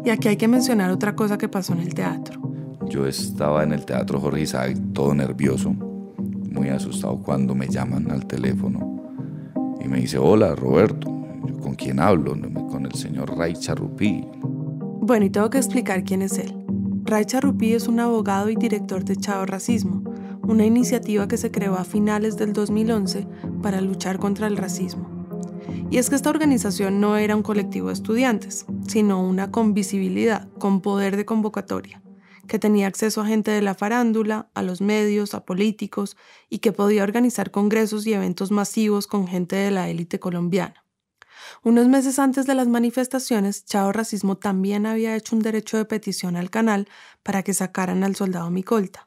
Y 0.04 0.10
aquí 0.10 0.26
hay 0.26 0.36
que 0.36 0.48
mencionar 0.48 0.90
otra 0.90 1.14
cosa 1.14 1.38
que 1.38 1.48
pasó 1.48 1.74
en 1.74 1.80
el 1.80 1.94
teatro. 1.94 2.40
Yo 2.88 3.06
estaba 3.06 3.62
en 3.62 3.72
el 3.72 3.84
teatro 3.84 4.18
Jorge 4.18 4.40
Isaac, 4.40 4.76
todo 4.92 5.14
nervioso, 5.14 5.70
muy 5.70 6.70
asustado 6.70 7.22
cuando 7.22 7.54
me 7.54 7.68
llaman 7.68 8.10
al 8.10 8.26
teléfono 8.26 9.00
y 9.80 9.86
me 9.86 10.00
dice, 10.00 10.18
hola 10.18 10.56
Roberto, 10.56 11.08
¿Yo 11.46 11.56
¿con 11.58 11.76
quién 11.76 12.00
hablo? 12.00 12.32
Con 12.68 12.84
el 12.84 12.94
señor 12.94 13.36
Ray 13.36 13.54
Charrupí. 13.54 14.24
Bueno, 15.00 15.26
y 15.26 15.30
tengo 15.30 15.50
que 15.50 15.58
explicar 15.58 16.02
quién 16.02 16.22
es 16.22 16.38
él. 16.38 16.62
Ray 17.04 17.24
Charrupí 17.24 17.74
es 17.74 17.88
un 17.88 17.98
abogado 17.98 18.48
y 18.48 18.54
director 18.54 19.04
de 19.04 19.16
Chao 19.16 19.44
Racismo, 19.44 20.04
una 20.42 20.64
iniciativa 20.64 21.26
que 21.26 21.36
se 21.36 21.50
creó 21.50 21.74
a 21.74 21.84
finales 21.84 22.36
del 22.36 22.52
2011 22.52 23.26
para 23.60 23.80
luchar 23.80 24.20
contra 24.20 24.46
el 24.46 24.56
racismo. 24.56 25.26
Y 25.90 25.98
es 25.98 26.08
que 26.08 26.14
esta 26.14 26.30
organización 26.30 27.00
no 27.00 27.16
era 27.16 27.34
un 27.34 27.42
colectivo 27.42 27.88
de 27.88 27.94
estudiantes, 27.94 28.66
sino 28.86 29.20
una 29.20 29.50
con 29.50 29.74
visibilidad, 29.74 30.48
con 30.58 30.80
poder 30.80 31.16
de 31.16 31.26
convocatoria, 31.26 32.02
que 32.46 32.60
tenía 32.60 32.86
acceso 32.86 33.20
a 33.20 33.26
gente 33.26 33.50
de 33.50 33.62
la 33.62 33.74
farándula, 33.74 34.48
a 34.54 34.62
los 34.62 34.80
medios, 34.80 35.34
a 35.34 35.44
políticos, 35.44 36.16
y 36.48 36.58
que 36.58 36.70
podía 36.70 37.02
organizar 37.02 37.50
congresos 37.50 38.06
y 38.06 38.12
eventos 38.12 38.52
masivos 38.52 39.08
con 39.08 39.26
gente 39.26 39.56
de 39.56 39.72
la 39.72 39.90
élite 39.90 40.20
colombiana. 40.20 40.81
Unos 41.64 41.86
meses 41.86 42.18
antes 42.18 42.44
de 42.46 42.56
las 42.56 42.66
manifestaciones, 42.66 43.64
Chao 43.64 43.92
Racismo 43.92 44.36
también 44.36 44.84
había 44.84 45.14
hecho 45.14 45.36
un 45.36 45.42
derecho 45.42 45.76
de 45.76 45.84
petición 45.84 46.34
al 46.34 46.50
canal 46.50 46.88
para 47.22 47.44
que 47.44 47.54
sacaran 47.54 48.02
al 48.02 48.16
soldado 48.16 48.50
Micolta. 48.50 49.06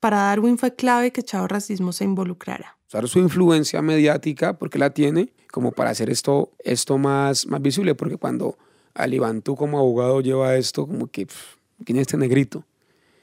Para 0.00 0.16
Darwin 0.16 0.56
fue 0.56 0.74
clave 0.74 1.12
que 1.12 1.22
Chao 1.22 1.46
Racismo 1.46 1.92
se 1.92 2.04
involucrara. 2.04 2.78
Usar 2.88 3.06
su 3.06 3.18
influencia 3.18 3.82
mediática, 3.82 4.56
porque 4.56 4.78
la 4.78 4.94
tiene, 4.94 5.34
como 5.52 5.72
para 5.72 5.90
hacer 5.90 6.08
esto, 6.08 6.52
esto 6.60 6.96
más, 6.96 7.46
más 7.46 7.60
visible, 7.60 7.94
porque 7.94 8.16
cuando 8.16 8.56
Alibantú 8.94 9.54
como 9.54 9.78
abogado 9.78 10.22
lleva 10.22 10.56
esto, 10.56 10.86
como 10.86 11.08
que, 11.08 11.26
¿quién 11.84 11.98
es 11.98 12.02
este 12.02 12.16
negrito? 12.16 12.64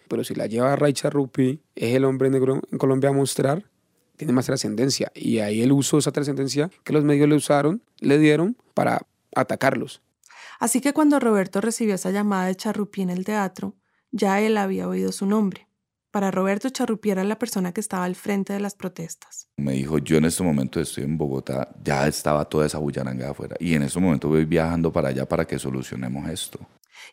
Pero 0.08 0.24
si 0.24 0.36
la 0.36 0.46
lleva 0.46 0.76
Ray 0.76 0.94
Charrupi, 0.94 1.62
es 1.74 1.96
el 1.96 2.06
hombre 2.06 2.30
negro 2.30 2.62
en 2.72 2.78
Colombia 2.78 3.10
a 3.10 3.14
mostrar, 3.14 3.66
tiene 4.18 4.34
más 4.34 4.46
trascendencia. 4.46 5.12
Y 5.16 5.40
ahí 5.40 5.62
él 5.62 5.72
usó 5.72 5.98
esa 5.98 6.12
trascendencia 6.12 6.70
que 6.84 6.94
los 6.94 7.04
medios 7.04 7.30
le 7.30 7.36
usaron, 7.36 7.82
le 8.00 8.18
dieron 8.18 8.58
para 8.74 9.06
atacarlos. 9.36 10.02
Así 10.60 10.82
que 10.82 10.94
cuando 10.94 11.20
Roberto 11.20 11.62
recibió 11.62 11.96
esa 11.96 12.12
llamada 12.12 12.48
de 12.48 12.56
Charrupi 12.56 13.02
en 13.02 13.10
el 13.10 13.26
teatro, 13.26 13.76
ya 14.12 14.40
él 14.40 14.58
había 14.58 14.88
oído 14.88 15.12
su 15.12 15.26
nombre. 15.26 15.68
Para 16.12 16.32
Roberto 16.32 16.70
Charrupi 16.70 17.10
era 17.10 17.26
la 17.26 17.38
persona 17.38 17.74
que 17.74 17.82
estaba 17.82 18.06
al 18.06 18.16
frente 18.16 18.54
de 18.54 18.62
las 18.62 18.74
protestas. 18.74 19.50
Me 19.58 19.74
dijo, 19.74 19.98
yo 19.98 20.16
en 20.16 20.24
este 20.24 20.44
momento 20.44 20.80
estoy 20.80 21.04
en 21.04 21.18
Bogotá, 21.18 21.76
ya 21.84 22.08
estaba 22.08 22.46
toda 22.46 22.68
esa 22.68 22.78
bullaranga 22.78 23.32
afuera 23.32 23.58
y 23.60 23.74
en 23.74 23.84
este 23.84 24.00
momento 24.00 24.30
voy 24.30 24.46
viajando 24.46 24.94
para 24.94 25.10
allá 25.10 25.28
para 25.28 25.46
que 25.46 25.60
solucionemos 25.60 26.30
esto. 26.30 26.60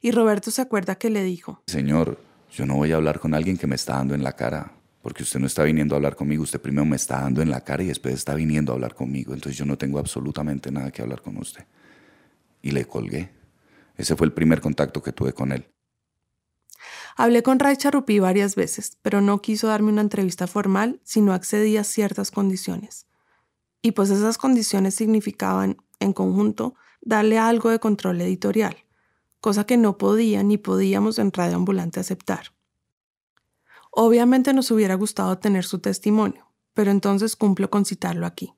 Y 0.01 0.13
Roberto 0.13 0.53
se 0.53 0.63
acuerda 0.63 0.95
que 0.95 1.11
le 1.11 1.25
dijo, 1.25 1.65
Señor, 1.67 2.17
yo 2.53 2.65
no 2.65 2.77
voy 2.77 2.93
a 2.93 2.97
hablar 2.97 3.19
con 3.19 3.35
alguien 3.35 3.59
que 3.59 3.67
me 3.67 3.75
está 3.75 3.95
dando 3.95 4.15
en 4.15 4.23
la 4.23 4.35
cara, 4.35 4.73
porque 5.03 5.25
usted 5.25 5.41
no 5.41 5.47
está 5.47 5.65
viniendo 5.65 5.95
a 5.95 5.97
hablar 5.97 6.15
conmigo, 6.17 6.45
usted 6.45 6.61
primero 6.61 6.87
me 6.87 6.97
está 6.97 7.21
dando 7.21 7.43
en 7.43 7.51
la 7.51 7.63
cara 7.63 7.83
y 7.83 7.89
después 7.89 8.15
está 8.15 8.35
viniendo 8.35 8.73
a 8.73 8.77
hablar 8.77 8.95
conmigo, 8.95 9.35
entonces 9.35 9.59
yo 9.59 9.67
no 9.67 9.77
tengo 9.77 9.99
absolutamente 9.99 10.71
nada 10.71 10.91
que 10.93 11.03
hablar 11.03 11.21
con 11.21 11.37
usted. 11.37 11.67
Y 12.63 12.71
le 12.71 12.85
colgué. 12.85 13.31
Ese 13.97 14.15
fue 14.17 14.27
el 14.27 14.33
primer 14.33 14.61
contacto 14.61 15.03
que 15.03 15.13
tuve 15.13 15.33
con 15.33 15.53
él. 15.53 15.67
Hablé 17.17 17.43
con 17.43 17.59
Ray 17.59 17.77
Charrupi 17.77 18.21
varias 18.21 18.55
veces, 18.55 18.97
pero 19.03 19.21
no 19.21 19.43
quiso 19.43 19.67
darme 19.67 19.91
una 19.91 20.01
entrevista 20.01 20.47
formal, 20.47 21.01
sino 21.05 21.33
accedía 21.33 21.83
a 21.83 21.85
ciertas 21.85 22.31
condiciones. 22.31 23.07
Y 23.83 23.93
pues 23.93 24.11
esas 24.11 24.39
condiciones 24.39 24.95
significaban, 24.95 25.77
en 25.99 26.13
conjunto, 26.13 26.75
darle 27.01 27.39
algo 27.39 27.71
de 27.71 27.81
control 27.81 28.21
editorial, 28.21 28.77
cosa 29.41 29.65
que 29.65 29.77
no 29.77 29.99
podía 29.99 30.43
ni 30.43 30.57
podíamos 30.57 31.19
en 31.19 31.33
Radio 31.33 31.57
Ambulante 31.57 32.01
aceptar. 32.01 32.53
Obviamente 33.95 34.55
nos 34.55 34.71
hubiera 34.71 34.95
gustado 34.95 35.37
tener 35.37 35.65
su 35.65 35.79
testimonio, 35.79 36.51
pero 36.73 36.91
entonces 36.91 37.37
cumplo 37.37 37.69
con 37.69 37.85
citarlo 37.85 38.25
aquí. 38.25 38.55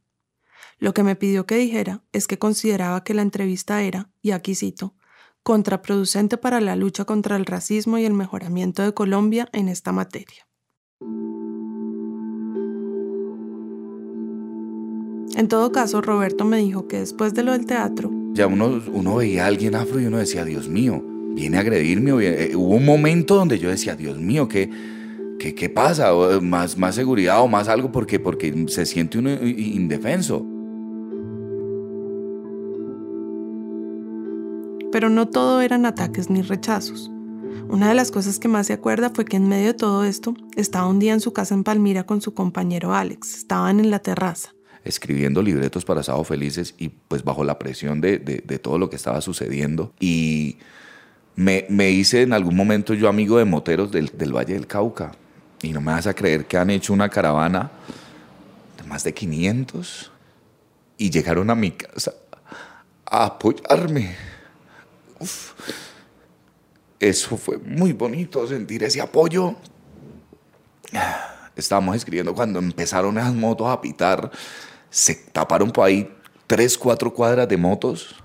Lo 0.79 0.95
que 0.95 1.03
me 1.03 1.17
pidió 1.17 1.45
que 1.45 1.57
dijera 1.57 2.05
es 2.13 2.29
que 2.29 2.39
consideraba 2.39 3.03
que 3.03 3.15
la 3.15 3.23
entrevista 3.23 3.83
era, 3.83 4.11
y 4.23 4.31
aquí 4.31 4.55
cito, 4.55 4.95
contraproducente 5.43 6.37
para 6.37 6.61
la 6.61 6.77
lucha 6.77 7.05
contra 7.05 7.35
el 7.35 7.47
racismo 7.47 7.99
y 7.99 8.05
el 8.05 8.15
mejoramiento 8.15 8.83
de 8.83 8.95
Colombia 8.95 9.49
en 9.53 9.69
esta 9.69 9.91
materia. 9.91 10.47
En 15.37 15.49
todo 15.49 15.73
caso, 15.73 16.01
Roberto 16.01 16.45
me 16.45 16.59
dijo 16.59 16.87
que 16.87 17.01
después 17.01 17.35
de 17.35 17.43
lo 17.43 17.51
del 17.53 17.67
teatro, 17.67 18.09
Ya 18.35 18.47
uno, 18.47 18.81
uno 18.93 19.17
veía 19.17 19.45
a 19.45 19.47
alguien 19.49 19.75
afro 19.75 20.01
y 20.01 20.07
uno 20.07 20.19
decía, 20.19 20.45
Dios 20.45 20.69
mío, 20.69 21.03
viene 21.35 21.57
a 21.57 21.61
agredirme. 21.61 22.13
eh, 22.25 22.55
Hubo 22.55 22.77
un 22.77 22.85
momento 22.85 23.35
donde 23.35 23.59
yo 23.59 23.69
decía, 23.69 23.97
Dios 23.97 24.19
mío, 24.19 24.47
¿qué, 24.47 24.71
qué, 25.39 25.55
qué 25.55 25.69
pasa? 25.69 26.15
O, 26.15 26.31
eh, 26.33 26.41
Más, 26.41 26.77
más 26.79 26.95
seguridad 26.95 27.41
o 27.43 27.49
más 27.49 27.69
algo 27.69 27.91
porque, 27.93 28.19
porque 28.21 28.67
se 28.69 28.87
siente 28.87 29.19
uno 29.19 29.31
indefenso. 29.31 30.47
pero 34.93 35.11
no 35.11 35.27
todo 35.27 35.61
eran 35.61 35.87
ataques 35.87 36.31
ni 36.31 36.41
rechazos. 36.43 37.11
Una 37.69 37.89
de 37.89 37.95
las 37.97 38.13
cosas 38.13 38.39
que 38.39 38.47
más 38.47 38.69
se 38.69 38.75
acuerda 38.75 39.11
fue 39.13 39.25
que 39.25 39.37
en 39.37 39.49
medio 39.49 39.69
de 39.69 39.75
todo 39.75 40.05
esto 40.05 40.35
estaba 40.55 40.87
un 40.87 41.01
día 41.01 41.13
en 41.13 41.21
su 41.21 41.33
casa 41.33 41.53
en 41.55 41.65
Palmira 41.65 42.05
con 42.05 42.21
su 42.21 42.33
compañero 42.33 42.95
Alex. 42.95 43.35
Estaban 43.35 43.81
en 43.81 43.91
la 43.91 43.99
terraza. 43.99 44.51
escribiendo 44.85 45.43
libretos 45.43 45.85
para 45.85 46.03
Sábado 46.05 46.23
Felices 46.25 46.75
y 46.79 46.91
pues 46.91 47.25
bajo 47.25 47.43
la 47.43 47.59
presión 47.59 48.01
de, 48.01 48.19
de- 48.19 48.45
de 48.47 48.59
todo 48.61 48.79
lo 48.79 48.89
que 48.91 48.95
estaba 48.97 49.21
sucediendo. 49.21 49.93
Y 49.99 50.59
me, 51.35 51.67
me 51.71 51.91
hice 51.91 52.23
en 52.23 52.33
algún 52.33 52.55
momento 52.55 52.95
yo 52.95 53.09
amigo 53.09 53.39
de 53.39 53.47
moteros 53.47 53.91
del, 53.91 54.13
del 54.17 54.33
Valle 54.37 54.53
del 54.55 54.67
Cauca. 54.69 55.11
Y 55.65 55.73
no 55.73 55.81
me 55.81 55.93
vas 55.93 56.07
a 56.07 56.15
creer 56.15 56.47
que 56.47 56.57
han 56.57 56.71
hecho 56.71 56.93
una 56.93 57.09
caravana 57.09 57.71
de 58.77 58.83
más 58.85 59.03
de 59.05 59.15
500 59.15 60.11
y 60.99 61.11
llegaron 61.11 61.51
a 61.51 61.55
mi 61.55 61.71
casa 61.73 62.13
a 63.07 63.25
apoyarme. 63.27 64.17
Eso 67.01 67.37
fue 67.37 67.59
muy 67.59 67.93
bonito 67.93 68.47
sentir 68.47 68.85
ese 68.85 69.01
apoyo. 69.01 69.57
Estábamos 71.57 71.97
escribiendo 71.97 72.35
cuando 72.35 72.59
empezaron 72.59 73.19
esas 73.19 73.35
motos 73.35 73.69
a 73.69 73.81
pitar. 73.81 74.31
Se 74.91 75.15
taparon 75.15 75.71
por 75.71 75.87
ahí 75.87 76.11
tres, 76.47 76.77
cuatro 76.77 77.13
cuadras 77.13 77.49
de 77.49 77.57
motos 77.57 78.17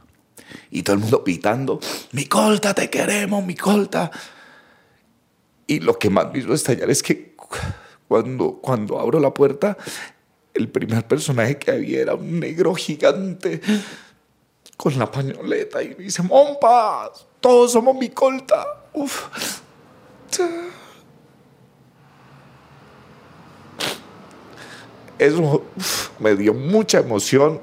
y 0.71 0.84
todo 0.84 0.95
el 0.95 1.02
mundo 1.02 1.23
pitando. 1.23 1.80
Mi 2.12 2.25
colta, 2.25 2.73
te 2.73 2.89
queremos, 2.89 3.45
mi 3.45 3.56
colta. 3.56 4.12
Y 5.67 5.80
lo 5.80 5.99
que 5.99 6.10
más 6.10 6.32
me 6.32 6.39
hizo 6.39 6.54
estallar 6.54 6.89
es 6.89 7.04
que 7.04 7.29
cuando, 8.08 8.60
cuando 8.62 9.00
abro 9.00 9.20
la 9.20 9.34
puerta, 9.34 9.78
el 10.54 10.70
primer 10.70 11.08
personaje 11.08 11.58
que 11.58 11.72
había 11.72 12.02
era 12.02 12.16
un 12.16 12.40
negro 12.40 12.74
gigante 12.76 13.62
con 14.78 14.98
la 14.98 15.12
pañoleta 15.12 15.84
y 15.84 15.90
me 15.90 16.04
dice, 16.06 16.24
Mompas, 16.24 17.28
todos 17.40 17.72
somos 17.72 17.96
mi 17.96 18.10
colta. 18.10 18.66
Eso 25.18 25.66
me 26.20 26.36
dio 26.36 26.54
mucha 26.54 27.00
emoción. 27.00 27.62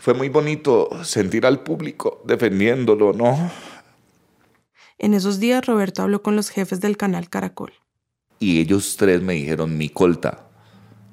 Fue 0.00 0.14
muy 0.14 0.28
bonito 0.28 0.88
sentir 1.04 1.44
al 1.44 1.60
público 1.60 2.22
defendiéndolo, 2.24 3.12
¿no? 3.12 3.50
En 4.98 5.12
esos 5.14 5.38
días 5.38 5.66
Roberto 5.66 6.02
habló 6.02 6.22
con 6.22 6.34
los 6.34 6.50
jefes 6.50 6.80
del 6.80 6.96
canal 6.96 7.28
Caracol. 7.28 7.72
Y 8.38 8.60
ellos 8.60 8.96
tres 8.96 9.22
me 9.22 9.34
dijeron, 9.34 9.76
mi 9.76 9.88
colta, 9.88 10.46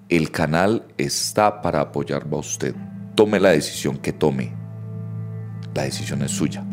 el 0.10 0.30
canal 0.32 0.86
está 0.98 1.62
para 1.62 1.82
apoyarlo 1.82 2.38
a 2.38 2.42
usted. 2.42 2.76
Tome 3.16 3.40
la 3.40 3.50
decisión 3.50 3.98
que 3.98 4.14
tome. 4.14 4.54
La 5.74 5.84
decisión 5.84 6.22
es 6.22 6.32
suya. 6.32 6.64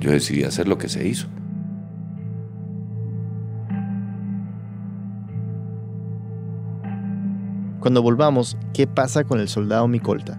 Yo 0.00 0.10
decidí 0.10 0.44
hacer 0.44 0.66
lo 0.66 0.78
que 0.78 0.88
se 0.88 1.06
hizo. 1.06 1.28
Cuando 7.80 8.00
volvamos, 8.00 8.56
¿qué 8.72 8.86
pasa 8.86 9.24
con 9.24 9.40
el 9.40 9.48
soldado 9.48 9.88
Micolta? 9.88 10.38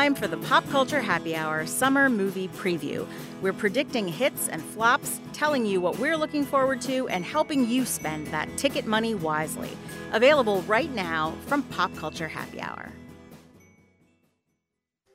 Time 0.00 0.14
for 0.14 0.26
the 0.26 0.38
Pop 0.38 0.66
Culture 0.70 1.02
Happy 1.02 1.36
Hour 1.36 1.66
Summer 1.66 2.08
Movie 2.08 2.48
Preview. 2.48 3.06
We're 3.42 3.52
predicting 3.52 4.08
hits 4.08 4.48
and 4.48 4.62
flops, 4.62 5.20
telling 5.34 5.66
you 5.66 5.78
what 5.78 5.98
we're 5.98 6.16
looking 6.16 6.42
forward 6.42 6.80
to, 6.82 7.06
and 7.08 7.22
helping 7.22 7.68
you 7.68 7.84
spend 7.84 8.26
that 8.28 8.48
ticket 8.56 8.86
money 8.86 9.14
wisely. 9.14 9.68
Available 10.12 10.62
right 10.62 10.90
now 10.94 11.34
from 11.44 11.62
Pop 11.64 11.94
Culture 11.96 12.28
Happy 12.28 12.62
Hour. 12.62 12.90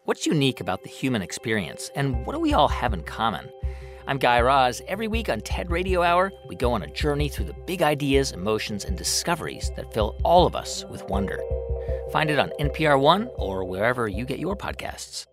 What's 0.03 0.27
unique 0.27 0.59
about 0.59 0.83
the 0.83 0.89
human 0.89 1.23
experience, 1.23 1.89
and 1.95 2.23
what 2.23 2.33
do 2.33 2.39
we 2.39 2.53
all 2.53 2.67
have 2.67 2.93
in 2.93 3.01
common? 3.01 3.49
I'm 4.07 4.19
Guy 4.19 4.39
Raz. 4.39 4.83
Every 4.87 5.07
week 5.07 5.29
on 5.29 5.41
TED 5.41 5.71
Radio 5.71 6.03
Hour, 6.03 6.31
we 6.47 6.55
go 6.55 6.71
on 6.71 6.83
a 6.83 6.87
journey 6.87 7.27
through 7.27 7.47
the 7.47 7.55
big 7.65 7.81
ideas, 7.81 8.33
emotions, 8.33 8.85
and 8.85 8.95
discoveries 8.95 9.71
that 9.75 9.91
fill 9.93 10.15
all 10.23 10.45
of 10.45 10.55
us 10.55 10.85
with 10.91 11.03
wonder. 11.09 11.39
Find 12.11 12.29
it 12.29 12.37
on 12.37 12.51
NPR 12.59 13.01
One 13.01 13.29
or 13.35 13.63
wherever 13.63 14.07
you 14.07 14.25
get 14.25 14.37
your 14.37 14.55
podcasts. 14.55 15.25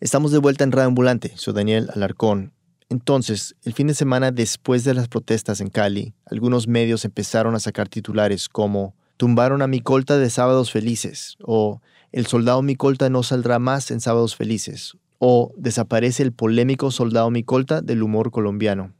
Estamos 0.00 0.32
de 0.32 0.38
vuelta 0.38 0.64
en 0.64 0.72
Radio 0.72 0.88
Ambulante. 0.88 1.36
Soy 1.36 1.54
Daniel 1.54 1.88
Alarcón. 1.94 2.52
Entonces, 2.88 3.54
el 3.62 3.74
fin 3.74 3.86
de 3.86 3.94
semana 3.94 4.32
después 4.32 4.82
de 4.82 4.94
las 4.94 5.06
protestas 5.06 5.60
en 5.60 5.70
Cali, 5.70 6.14
algunos 6.26 6.66
medios 6.66 7.04
empezaron 7.04 7.54
a 7.54 7.60
sacar 7.60 7.88
titulares 7.88 8.48
como 8.48 8.96
Tumbaron 9.18 9.62
a 9.62 9.68
Micolta 9.68 10.18
de 10.18 10.30
Sábados 10.30 10.72
Felices 10.72 11.36
o 11.42 11.80
El 12.10 12.26
soldado 12.26 12.62
Micolta 12.62 13.08
no 13.08 13.22
saldrá 13.22 13.60
más 13.60 13.92
en 13.92 14.00
Sábados 14.00 14.34
Felices 14.34 14.96
o 15.18 15.52
Desaparece 15.56 16.22
el 16.22 16.32
polémico 16.32 16.90
soldado 16.90 17.30
Micolta 17.30 17.80
del 17.80 18.02
humor 18.02 18.30
colombiano. 18.30 18.92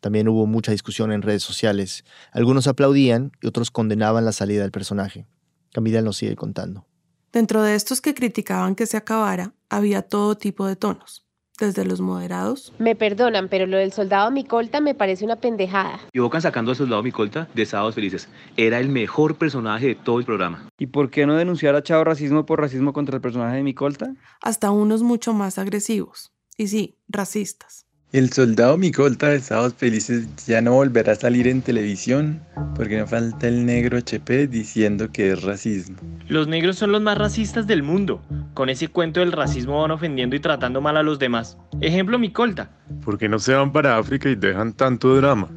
También 0.00 0.28
hubo 0.28 0.46
mucha 0.46 0.72
discusión 0.72 1.12
en 1.12 1.22
redes 1.22 1.42
sociales. 1.42 2.04
Algunos 2.32 2.66
aplaudían 2.66 3.32
y 3.42 3.46
otros 3.46 3.70
condenaban 3.70 4.24
la 4.24 4.32
salida 4.32 4.62
del 4.62 4.70
personaje. 4.70 5.26
Camila 5.72 6.02
nos 6.02 6.18
sigue 6.18 6.36
contando. 6.36 6.86
Dentro 7.32 7.62
de 7.62 7.74
estos 7.74 8.00
que 8.00 8.14
criticaban 8.14 8.74
que 8.74 8.86
se 8.86 8.96
acabara, 8.96 9.54
había 9.68 10.02
todo 10.02 10.36
tipo 10.36 10.66
de 10.66 10.76
tonos 10.76 11.25
desde 11.58 11.84
los 11.84 12.00
moderados. 12.00 12.72
Me 12.78 12.94
perdonan, 12.94 13.48
pero 13.48 13.66
lo 13.66 13.76
del 13.76 13.92
soldado 13.92 14.30
Micolta 14.30 14.80
me 14.80 14.94
parece 14.94 15.24
una 15.24 15.36
pendejada. 15.36 16.00
Equivocan 16.08 16.42
sacando 16.42 16.70
al 16.70 16.76
soldado 16.76 17.02
Micolta 17.02 17.48
de 17.54 17.66
Sábados 17.66 17.94
Felices. 17.94 18.28
Era 18.56 18.78
el 18.80 18.88
mejor 18.88 19.36
personaje 19.36 19.86
de 19.86 19.94
todo 19.94 20.18
el 20.18 20.24
programa. 20.24 20.68
¿Y 20.78 20.86
por 20.86 21.10
qué 21.10 21.26
no 21.26 21.34
denunciar 21.34 21.74
a 21.74 21.82
Chavo 21.82 22.04
Racismo 22.04 22.46
por 22.46 22.60
racismo 22.60 22.92
contra 22.92 23.16
el 23.16 23.22
personaje 23.22 23.56
de 23.56 23.62
Micolta? 23.62 24.14
Hasta 24.40 24.70
unos 24.70 25.02
mucho 25.02 25.32
más 25.32 25.58
agresivos. 25.58 26.32
Y 26.56 26.68
sí, 26.68 26.98
racistas. 27.08 27.85
El 28.16 28.32
soldado 28.32 28.78
Micolta 28.78 29.28
de 29.28 29.40
Sábados 29.40 29.74
Felices 29.76 30.26
ya 30.46 30.62
no 30.62 30.72
volverá 30.72 31.12
a 31.12 31.16
salir 31.16 31.46
en 31.48 31.60
televisión 31.60 32.40
porque 32.74 32.96
no 32.96 33.06
falta 33.06 33.46
el 33.46 33.66
negro 33.66 33.98
HP 33.98 34.46
diciendo 34.46 35.12
que 35.12 35.32
es 35.32 35.42
racismo. 35.42 35.98
Los 36.26 36.48
negros 36.48 36.78
son 36.78 36.92
los 36.92 37.02
más 37.02 37.18
racistas 37.18 37.66
del 37.66 37.82
mundo. 37.82 38.22
Con 38.54 38.70
ese 38.70 38.88
cuento 38.88 39.20
del 39.20 39.32
racismo 39.32 39.82
van 39.82 39.90
ofendiendo 39.90 40.34
y 40.34 40.40
tratando 40.40 40.80
mal 40.80 40.96
a 40.96 41.02
los 41.02 41.18
demás. 41.18 41.58
Ejemplo 41.82 42.18
Micolta. 42.18 42.70
¿Por 43.04 43.18
qué 43.18 43.28
no 43.28 43.38
se 43.38 43.52
van 43.52 43.70
para 43.70 43.98
África 43.98 44.30
y 44.30 44.34
dejan 44.34 44.72
tanto 44.72 45.14
drama? 45.14 45.50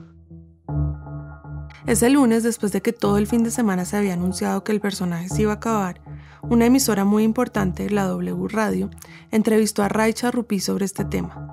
Ese 1.88 2.10
lunes, 2.10 2.44
después 2.44 2.74
de 2.74 2.82
que 2.82 2.92
todo 2.92 3.18
el 3.20 3.28
fin 3.28 3.46
de 3.46 3.52
semana 3.52 3.86
se 3.86 3.96
había 3.96 4.16
anunciado 4.16 4.66
que 4.66 4.74
el 4.74 4.82
personaje 4.82 5.30
se 5.30 5.44
iba 5.44 5.54
a 5.54 5.56
acabar, 5.56 6.02
una 6.42 6.66
emisora 6.66 7.06
muy 7.06 7.24
importante, 7.24 7.90
la 7.90 8.04
W 8.04 8.50
Radio, 8.50 8.90
entrevistó 9.32 9.82
a 9.82 9.88
Raicha 9.88 10.30
Rupí 10.30 10.60
sobre 10.60 10.84
este 10.84 11.06
tema. 11.06 11.49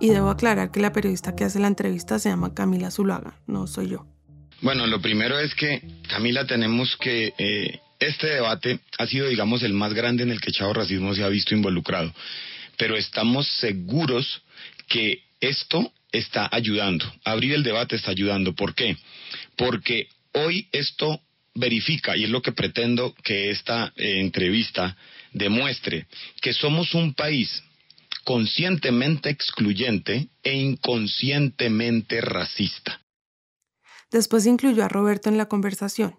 Y 0.00 0.08
debo 0.10 0.30
aclarar 0.30 0.70
que 0.70 0.80
la 0.80 0.92
periodista 0.92 1.34
que 1.34 1.44
hace 1.44 1.58
la 1.58 1.68
entrevista 1.68 2.18
se 2.18 2.28
llama 2.28 2.54
Camila 2.54 2.90
Zuluaga, 2.90 3.38
no 3.46 3.66
soy 3.66 3.88
yo. 3.88 4.06
Bueno, 4.60 4.86
lo 4.86 5.00
primero 5.00 5.38
es 5.38 5.54
que, 5.54 5.82
Camila, 6.08 6.46
tenemos 6.46 6.96
que... 6.96 7.32
Eh, 7.38 7.80
este 7.98 8.26
debate 8.26 8.80
ha 8.98 9.06
sido, 9.06 9.28
digamos, 9.28 9.62
el 9.62 9.72
más 9.72 9.94
grande 9.94 10.22
en 10.22 10.30
el 10.30 10.40
que 10.40 10.52
Chavo 10.52 10.74
Racismo 10.74 11.14
se 11.14 11.24
ha 11.24 11.28
visto 11.28 11.54
involucrado. 11.54 12.12
Pero 12.76 12.96
estamos 12.96 13.48
seguros 13.58 14.42
que 14.88 15.22
esto 15.40 15.92
está 16.12 16.48
ayudando. 16.52 17.10
Abrir 17.24 17.54
el 17.54 17.62
debate 17.62 17.96
está 17.96 18.10
ayudando. 18.10 18.54
¿Por 18.54 18.74
qué? 18.74 18.96
Porque 19.56 20.08
hoy 20.32 20.68
esto 20.72 21.20
verifica, 21.54 22.16
y 22.16 22.24
es 22.24 22.30
lo 22.30 22.42
que 22.42 22.52
pretendo 22.52 23.14
que 23.24 23.50
esta 23.50 23.92
eh, 23.96 24.20
entrevista 24.20 24.96
demuestre, 25.32 26.06
que 26.42 26.52
somos 26.52 26.94
un 26.94 27.14
país 27.14 27.62
conscientemente 28.26 29.30
excluyente 29.30 30.30
e 30.42 30.52
inconscientemente 30.52 32.20
racista. 32.20 33.00
Después 34.10 34.46
incluyó 34.46 34.82
a 34.82 34.88
Roberto 34.88 35.28
en 35.28 35.38
la 35.38 35.46
conversación. 35.46 36.16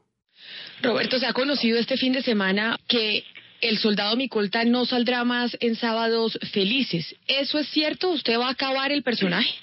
Roberto, 0.82 1.20
se 1.20 1.26
ha 1.26 1.34
conocido 1.34 1.78
este 1.78 1.98
fin 1.98 2.14
de 2.14 2.22
semana 2.22 2.80
que 2.88 3.26
el 3.60 3.78
soldado 3.78 4.16
Micolta 4.16 4.64
no 4.64 4.86
saldrá 4.86 5.26
más 5.26 5.58
en 5.60 5.76
sábados 5.76 6.40
felices. 6.54 7.14
¿Eso 7.28 7.60
es 7.60 7.68
cierto? 7.68 8.12
¿Usted 8.12 8.40
va 8.40 8.48
a 8.48 8.52
acabar 8.52 8.94
el 8.94 9.04
personaje? 9.04 9.54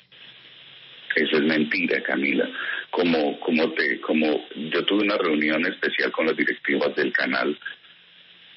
Eso 1.17 1.37
es 1.39 1.45
mentira, 1.45 2.03
Camila. 2.03 2.47
Como, 2.91 3.41
como, 3.41 3.73
te, 3.73 4.03
como 4.03 4.27
yo 4.71 4.85
tuve 4.85 5.05
una 5.05 5.17
reunión 5.17 5.65
especial 5.65 6.13
con 6.13 6.27
las 6.27 6.37
directivas 6.37 6.95
del 6.95 7.11
canal 7.11 7.59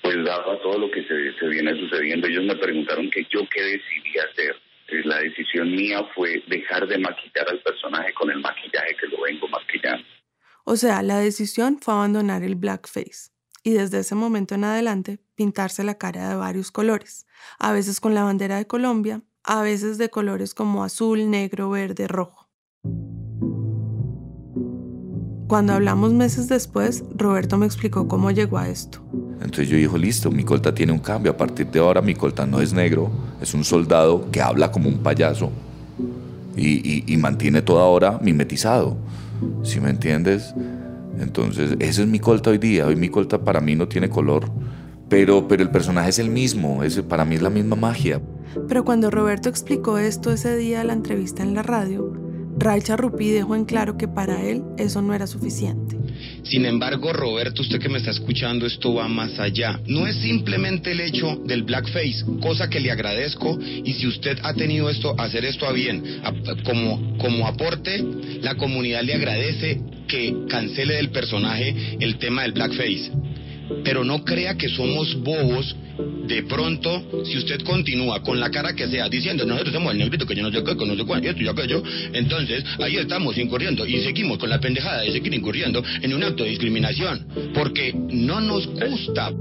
pues 0.08 0.24
dado 0.24 0.58
todo 0.60 0.78
lo 0.80 0.90
que 0.90 1.04
se, 1.04 1.48
viene 1.48 1.78
sucediendo, 1.78 2.28
ellos 2.28 2.46
me 2.46 2.56
preguntaron 2.56 3.10
que 3.12 3.28
yo 3.30 3.42
qué 3.54 3.62
decidí 3.62 4.18
hacer. 4.18 4.56
Eh, 4.88 5.02
la 5.04 5.20
decisión 5.20 5.70
mía 5.72 6.02
fue 6.16 6.42
dejar 6.48 6.88
de 6.88 6.98
maquillar 6.98 7.50
al 7.50 7.60
personaje 7.60 8.14
con 8.14 8.32
el 8.32 8.40
maquillaje 8.40 8.96
que 9.02 9.08
lo 9.08 9.24
vengo 9.24 9.50
maquillando. 9.50 10.06
O 10.64 10.78
sea, 10.78 11.02
la 11.02 11.20
decisión 11.20 11.80
fue 11.82 11.94
abandonar 11.94 12.42
el 12.42 12.56
blackface 12.56 13.32
y 13.64 13.72
desde 13.74 14.00
ese 14.00 14.16
momento 14.16 14.56
en 14.56 14.64
adelante 14.64 15.20
pintarse 15.36 15.84
la 15.84 15.98
cara 15.98 16.30
de 16.30 16.36
varios 16.36 16.72
colores, 16.72 17.28
a 17.60 17.74
veces 17.74 18.00
con 18.00 18.14
la 18.14 18.24
bandera 18.24 18.56
de 18.56 18.66
Colombia, 18.66 19.24
a 19.44 19.62
veces 19.62 19.98
de 19.98 20.10
colores 20.10 20.54
como 20.54 20.86
azul, 20.86 21.30
negro, 21.30 21.70
verde, 21.70 22.08
rojo. 22.08 22.50
Cuando 25.50 25.74
hablamos 25.74 26.14
meses 26.14 26.48
después, 26.48 27.04
Roberto 27.14 27.58
me 27.58 27.66
explicó 27.66 28.08
cómo 28.08 28.32
llegó 28.32 28.58
a 28.58 28.70
esto. 28.70 29.06
Entonces 29.42 29.70
yo 29.70 29.78
dije, 29.78 29.98
listo, 29.98 30.32
mi 30.32 30.44
colta 30.44 30.74
tiene 30.74 30.92
un 30.92 31.00
cambio. 31.00 31.32
A 31.32 31.38
partir 31.38 31.68
de 31.68 31.80
ahora 31.80 32.02
mi 32.02 32.16
colta 32.16 32.46
no 32.46 32.60
es 32.60 32.74
negro, 32.74 33.10
es 33.42 33.54
un 33.54 33.64
soldado 33.64 34.30
que 34.32 34.42
habla 34.42 34.72
como 34.72 34.90
un 34.90 34.98
payaso 34.98 35.52
y, 36.56 37.18
mantiene 37.18 37.62
toda 37.62 37.84
hora 37.84 38.20
mimetizado. 38.22 38.98
¿Sí 39.64 39.80
me 39.80 39.90
entiendes? 39.90 40.54
Entonces, 41.20 41.76
ese 41.80 42.02
es 42.02 42.08
mi 42.08 42.20
colta 42.20 42.50
hoy 42.50 42.58
día. 42.58 42.88
Hoy 42.88 42.96
mi 42.96 43.10
colta 43.10 43.40
para 43.40 43.62
mí 43.62 43.76
no 43.76 43.88
tiene 43.88 44.10
color, 44.10 44.50
pero, 45.10 45.48
pero 45.48 45.64
el 45.64 45.70
personaje 45.70 46.10
es 46.10 46.20
el 46.20 46.30
mismo. 46.30 46.84
Ese, 46.84 47.04
para 47.04 47.26
mí 47.26 47.36
es 47.36 47.42
la 47.42 47.50
misma 47.50 47.76
magia. 47.76 48.22
Pero 48.68 48.84
cuando 48.84 49.12
Roberto 49.12 49.50
explicó 49.50 49.98
esto 49.98 50.32
ese 50.32 50.56
día 50.58 50.82
en 50.82 50.88
la 50.88 50.94
entrevista 50.94 51.44
en 51.44 51.54
la 51.54 51.64
radio, 51.64 52.14
Raicha 52.58 52.98
Rupí 52.98 53.30
dejó 53.30 53.56
en 53.56 53.66
claro 53.66 53.98
que 53.98 54.08
para 54.08 54.42
él 54.42 54.64
eso 54.78 55.02
no 55.02 55.14
era 55.14 55.28
suficiente. 55.28 55.97
Sin 56.44 56.66
embargo, 56.66 57.12
Roberto, 57.14 57.62
usted 57.62 57.80
que 57.80 57.90
me 57.90 57.98
está 57.98 58.12
escuchando, 58.12 58.66
esto 58.66 58.94
va 58.94 59.08
más 59.08 59.40
allá. 59.40 59.80
No 59.86 60.08
es 60.08 60.16
simplemente 60.18 60.92
el 60.92 61.02
hecho 61.02 61.42
del 61.46 61.64
blackface, 61.64 62.26
cosa 62.42 62.70
que 62.70 62.80
le 62.80 62.92
agradezco 62.92 63.58
y 63.62 63.94
si 63.94 64.08
usted 64.08 64.38
ha 64.44 64.54
tenido 64.54 64.90
esto, 64.90 65.16
hacer 65.20 65.46
esto 65.46 65.68
a 65.68 65.72
bien, 65.72 66.22
como, 66.64 67.18
como 67.18 67.48
aporte, 67.48 68.04
la 68.42 68.56
comunidad 68.56 69.04
le 69.04 69.14
agradece 69.14 69.82
que 70.08 70.34
cancele 70.48 70.96
del 70.96 71.10
personaje 71.10 71.98
el 72.00 72.18
tema 72.18 72.44
del 72.44 72.54
blackface. 72.54 73.12
Pero 73.84 74.04
no 74.04 74.24
crea 74.24 74.56
que 74.56 74.70
somos 74.70 75.16
bobos 75.22 75.76
de 76.28 76.44
pronto, 76.44 77.24
si 77.26 77.38
usted 77.38 77.64
continúa 77.64 78.22
con 78.22 78.40
la 78.40 78.52
cara 78.52 78.76
que 78.76 78.88
sea 78.88 79.10
diciendo 79.10 79.46
nosotros 79.46 79.74
somos 79.74 79.94
el 79.94 80.00
negrito 80.00 80.26
que 80.26 80.36
yo 80.36 80.44
no 80.44 80.52
sé 80.52 80.64
qué, 80.64 80.78
que 80.78 80.86
no 80.86 80.96
sé 80.96 81.06
cuál, 81.06 81.26
esto 81.26 81.42
y 81.42 81.48
aquello, 81.48 81.82
entonces 82.14 82.64
ahí 82.80 82.98
estamos 82.98 83.38
incurriendo 83.38 83.86
y 83.86 84.04
seguimos 84.04 84.38
con 84.38 84.50
la 84.50 84.60
pendejada 84.60 85.02
de 85.02 85.12
seguir 85.12 85.34
incurriendo 85.34 85.84
en 86.02 86.14
un 86.14 86.24
acto 86.24 86.44
de 86.44 86.52
discriminación, 86.52 87.28
porque 87.54 87.94
no 87.94 88.42
nos 88.42 88.68
gusta. 88.68 89.32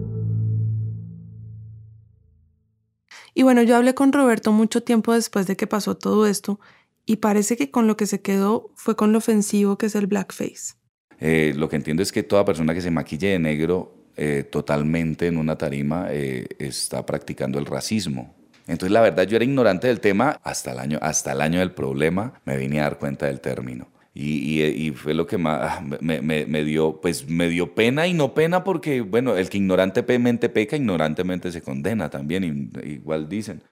Y 3.35 3.43
bueno, 3.43 3.63
yo 3.63 3.77
hablé 3.77 3.95
con 3.95 4.13
Roberto 4.13 4.51
mucho 4.53 4.81
tiempo 4.83 5.13
después 5.13 5.47
de 5.47 5.57
que 5.57 5.67
pasó 5.67 5.97
todo 5.97 6.27
esto 6.27 6.59
y 7.05 7.17
parece 7.17 7.57
que 7.57 7.71
con 7.71 7.87
lo 7.87 7.97
que 7.97 8.07
se 8.07 8.23
quedó 8.23 8.71
fue 8.75 8.97
con 8.97 9.13
lo 9.13 9.19
ofensivo 9.19 9.77
que 9.77 9.87
es 9.87 9.95
el 9.95 10.07
blackface. 10.07 10.75
Eh, 11.21 11.53
lo 11.57 11.69
que 11.69 11.77
entiendo 11.77 12.03
es 12.03 12.13
que 12.13 12.23
toda 12.23 12.45
persona 12.45 12.73
que 12.73 12.81
se 12.81 12.91
maquille 12.91 13.29
de 13.29 13.39
negro 13.39 13.96
eh, 14.17 14.45
totalmente 14.51 15.27
en 15.27 15.37
una 15.37 15.57
tarima 15.57 16.07
eh, 16.11 16.47
está 16.59 17.05
practicando 17.05 17.59
el 17.59 17.67
racismo. 17.67 18.35
Entonces 18.67 18.93
la 18.93 19.01
verdad 19.01 19.25
yo 19.25 19.37
era 19.37 19.45
ignorante 19.45 19.87
del 19.87 20.01
tema 20.01 20.41
hasta 20.43 20.73
el 20.73 20.79
año, 20.79 20.99
hasta 21.03 21.33
el 21.33 21.41
año 21.41 21.61
del 21.61 21.73
problema 21.73 22.41
me 22.45 22.57
vine 22.57 22.81
a 22.81 22.85
dar 22.85 22.99
cuenta 22.99 23.27
del 23.27 23.41
término. 23.41 23.89
Y, 24.19 24.63
y, 24.63 24.93
fue 24.93 25.13
lo 25.13 25.27
que 25.27 25.37
más 25.37 25.61
ah, 25.63 25.85
me, 26.01 26.23
me, 26.23 26.47
me, 26.47 26.65
dio, 26.65 27.03
pues 27.03 27.29
me 27.29 27.51
dio 27.51 27.75
pena 27.75 28.07
y 28.07 28.15
no 28.15 28.33
pena 28.33 28.65
porque, 28.65 29.03
bueno, 29.03 29.37
el 29.37 29.51
que 29.51 29.59
ignorantemente 29.59 30.49
peca, 30.49 30.75
ignorantemente 30.75 31.53
se 31.53 31.61
condena 31.61 32.09
también, 32.09 32.73
igual 32.83 33.29
dicen. 33.29 33.63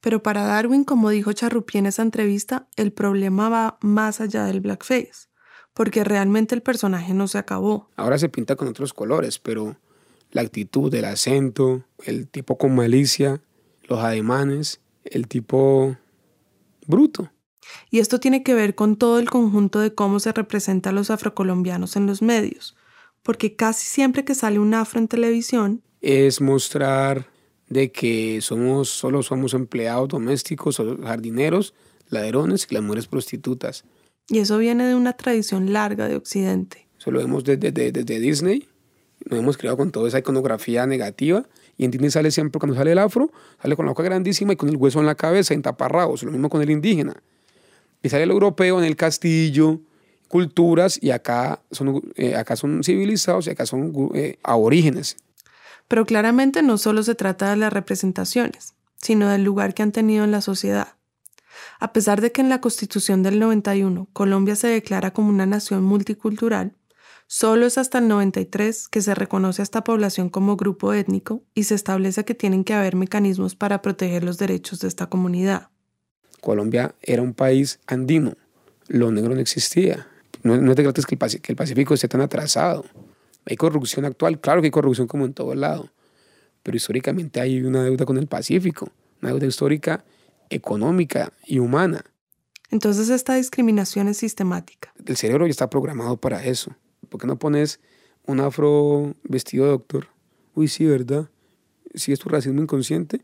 Pero 0.00 0.20
para 0.20 0.42
Darwin, 0.42 0.82
como 0.82 1.10
dijo 1.10 1.32
Charrupi 1.32 1.78
en 1.78 1.86
esa 1.86 2.02
entrevista, 2.02 2.66
el 2.74 2.92
problema 2.92 3.48
va 3.48 3.78
más 3.82 4.20
allá 4.20 4.44
del 4.46 4.60
blackface, 4.60 5.28
porque 5.72 6.02
realmente 6.02 6.56
el 6.56 6.62
personaje 6.62 7.14
no 7.14 7.28
se 7.28 7.38
acabó. 7.38 7.88
Ahora 7.96 8.18
se 8.18 8.28
pinta 8.28 8.56
con 8.56 8.66
otros 8.66 8.92
colores, 8.92 9.38
pero 9.38 9.76
la 10.34 10.42
actitud, 10.42 10.92
el 10.92 11.04
acento, 11.06 11.84
el 12.04 12.28
tipo 12.28 12.58
con 12.58 12.74
malicia, 12.74 13.40
los 13.84 14.00
ademanes, 14.00 14.80
el 15.04 15.28
tipo 15.28 15.96
bruto. 16.86 17.30
Y 17.90 18.00
esto 18.00 18.18
tiene 18.20 18.42
que 18.42 18.52
ver 18.52 18.74
con 18.74 18.96
todo 18.96 19.20
el 19.20 19.30
conjunto 19.30 19.78
de 19.78 19.94
cómo 19.94 20.18
se 20.20 20.32
representa 20.32 20.90
a 20.90 20.92
los 20.92 21.10
afrocolombianos 21.10 21.96
en 21.96 22.06
los 22.06 22.20
medios, 22.20 22.76
porque 23.22 23.54
casi 23.54 23.86
siempre 23.86 24.24
que 24.24 24.34
sale 24.34 24.58
un 24.58 24.74
afro 24.74 24.98
en 24.98 25.08
televisión 25.08 25.82
es 26.00 26.40
mostrar 26.40 27.30
de 27.68 27.92
que 27.92 28.40
somos, 28.42 28.88
solo 28.90 29.22
somos 29.22 29.54
empleados 29.54 30.08
domésticos 30.08 30.82
jardineros, 31.02 31.74
ladrones 32.08 32.66
y 32.68 32.74
las 32.74 32.82
mujeres 32.82 33.06
prostitutas. 33.06 33.84
Y 34.28 34.38
eso 34.38 34.58
viene 34.58 34.84
de 34.86 34.96
una 34.96 35.12
tradición 35.14 35.72
larga 35.72 36.08
de 36.08 36.16
Occidente. 36.16 36.88
Eso 36.98 37.12
lo 37.12 37.20
vemos 37.20 37.44
desde, 37.44 37.70
desde, 37.70 37.92
desde 37.92 38.20
Disney, 38.20 38.68
nos 39.30 39.38
hemos 39.38 39.56
creado 39.56 39.76
con 39.76 39.90
toda 39.90 40.08
esa 40.08 40.18
iconografía 40.18 40.86
negativa 40.86 41.44
y 41.76 41.84
en 41.84 41.90
Disney 41.90 42.10
sale 42.10 42.30
siempre, 42.30 42.58
cuando 42.58 42.76
sale 42.76 42.92
el 42.92 42.98
afro, 42.98 43.30
sale 43.60 43.76
con 43.76 43.86
la 43.86 43.92
boca 43.92 44.02
grandísima 44.02 44.52
y 44.52 44.56
con 44.56 44.68
el 44.68 44.76
hueso 44.76 45.00
en 45.00 45.06
la 45.06 45.14
cabeza, 45.14 45.54
en 45.54 45.62
taparrabos, 45.62 46.22
lo 46.22 46.30
mismo 46.30 46.48
con 46.48 46.62
el 46.62 46.70
indígena. 46.70 47.14
Y 48.02 48.08
sale 48.10 48.24
el 48.24 48.30
europeo 48.30 48.78
en 48.78 48.84
el 48.84 48.96
castillo, 48.96 49.80
culturas, 50.28 50.98
y 51.00 51.10
acá 51.10 51.62
son, 51.70 52.02
eh, 52.16 52.36
acá 52.36 52.56
son 52.56 52.84
civilizados 52.84 53.46
y 53.46 53.50
acá 53.50 53.66
son 53.66 53.92
eh, 54.14 54.38
aborígenes. 54.42 55.16
Pero 55.88 56.06
claramente 56.06 56.62
no 56.62 56.78
solo 56.78 57.02
se 57.02 57.14
trata 57.14 57.50
de 57.50 57.56
las 57.56 57.72
representaciones, 57.72 58.74
sino 58.96 59.28
del 59.28 59.42
lugar 59.42 59.74
que 59.74 59.82
han 59.82 59.92
tenido 59.92 60.24
en 60.24 60.30
la 60.30 60.40
sociedad. 60.40 60.94
A 61.80 61.92
pesar 61.92 62.20
de 62.20 62.32
que 62.32 62.40
en 62.40 62.48
la 62.48 62.60
Constitución 62.60 63.22
del 63.22 63.38
91 63.38 64.08
Colombia 64.12 64.56
se 64.56 64.68
declara 64.68 65.12
como 65.12 65.28
una 65.28 65.46
nación 65.46 65.82
multicultural, 65.82 66.74
Solo 67.26 67.66
es 67.66 67.78
hasta 67.78 67.98
el 67.98 68.08
93 68.08 68.88
que 68.88 69.00
se 69.00 69.14
reconoce 69.14 69.62
a 69.62 69.64
esta 69.64 69.82
población 69.82 70.28
como 70.28 70.56
grupo 70.56 70.92
étnico 70.92 71.42
y 71.54 71.64
se 71.64 71.74
establece 71.74 72.24
que 72.24 72.34
tienen 72.34 72.64
que 72.64 72.74
haber 72.74 72.96
mecanismos 72.96 73.56
para 73.56 73.82
proteger 73.82 74.24
los 74.24 74.38
derechos 74.38 74.80
de 74.80 74.88
esta 74.88 75.06
comunidad. 75.06 75.70
Colombia 76.40 76.94
era 77.00 77.22
un 77.22 77.32
país 77.32 77.80
andino, 77.86 78.36
lo 78.88 79.10
negro 79.10 79.34
no 79.34 79.40
existía. 79.40 80.06
No, 80.42 80.58
no 80.58 80.70
es 80.70 80.76
de 80.76 80.82
gratis 80.82 81.06
que 81.06 81.14
el, 81.14 81.40
que 81.40 81.52
el 81.52 81.56
Pacífico 81.56 81.94
esté 81.94 82.06
tan 82.06 82.20
atrasado. 82.20 82.84
Hay 83.46 83.56
corrupción 83.56 84.04
actual, 84.04 84.40
claro 84.40 84.60
que 84.60 84.66
hay 84.66 84.70
corrupción 84.70 85.06
como 85.06 85.24
en 85.24 85.32
todo 85.32 85.54
lado, 85.54 85.90
pero 86.62 86.76
históricamente 86.76 87.40
hay 87.40 87.62
una 87.62 87.82
deuda 87.82 88.04
con 88.04 88.18
el 88.18 88.26
Pacífico, 88.26 88.90
una 89.22 89.30
deuda 89.30 89.46
histórica, 89.46 90.04
económica 90.50 91.32
y 91.46 91.58
humana. 91.58 92.04
Entonces 92.70 93.08
esta 93.08 93.34
discriminación 93.34 94.08
es 94.08 94.18
sistemática. 94.18 94.92
El 95.06 95.16
cerebro 95.16 95.46
ya 95.46 95.50
está 95.50 95.70
programado 95.70 96.16
para 96.18 96.44
eso. 96.44 96.74
¿Por 97.14 97.20
qué 97.20 97.28
no 97.28 97.38
pones 97.38 97.78
un 98.26 98.40
afro 98.40 99.14
vestido 99.22 99.66
de 99.66 99.70
doctor? 99.70 100.08
Uy, 100.56 100.66
sí, 100.66 100.84
¿verdad? 100.84 101.30
Sí, 101.94 102.10
es 102.10 102.18
tu 102.18 102.28
racismo 102.28 102.60
inconsciente. 102.60 103.20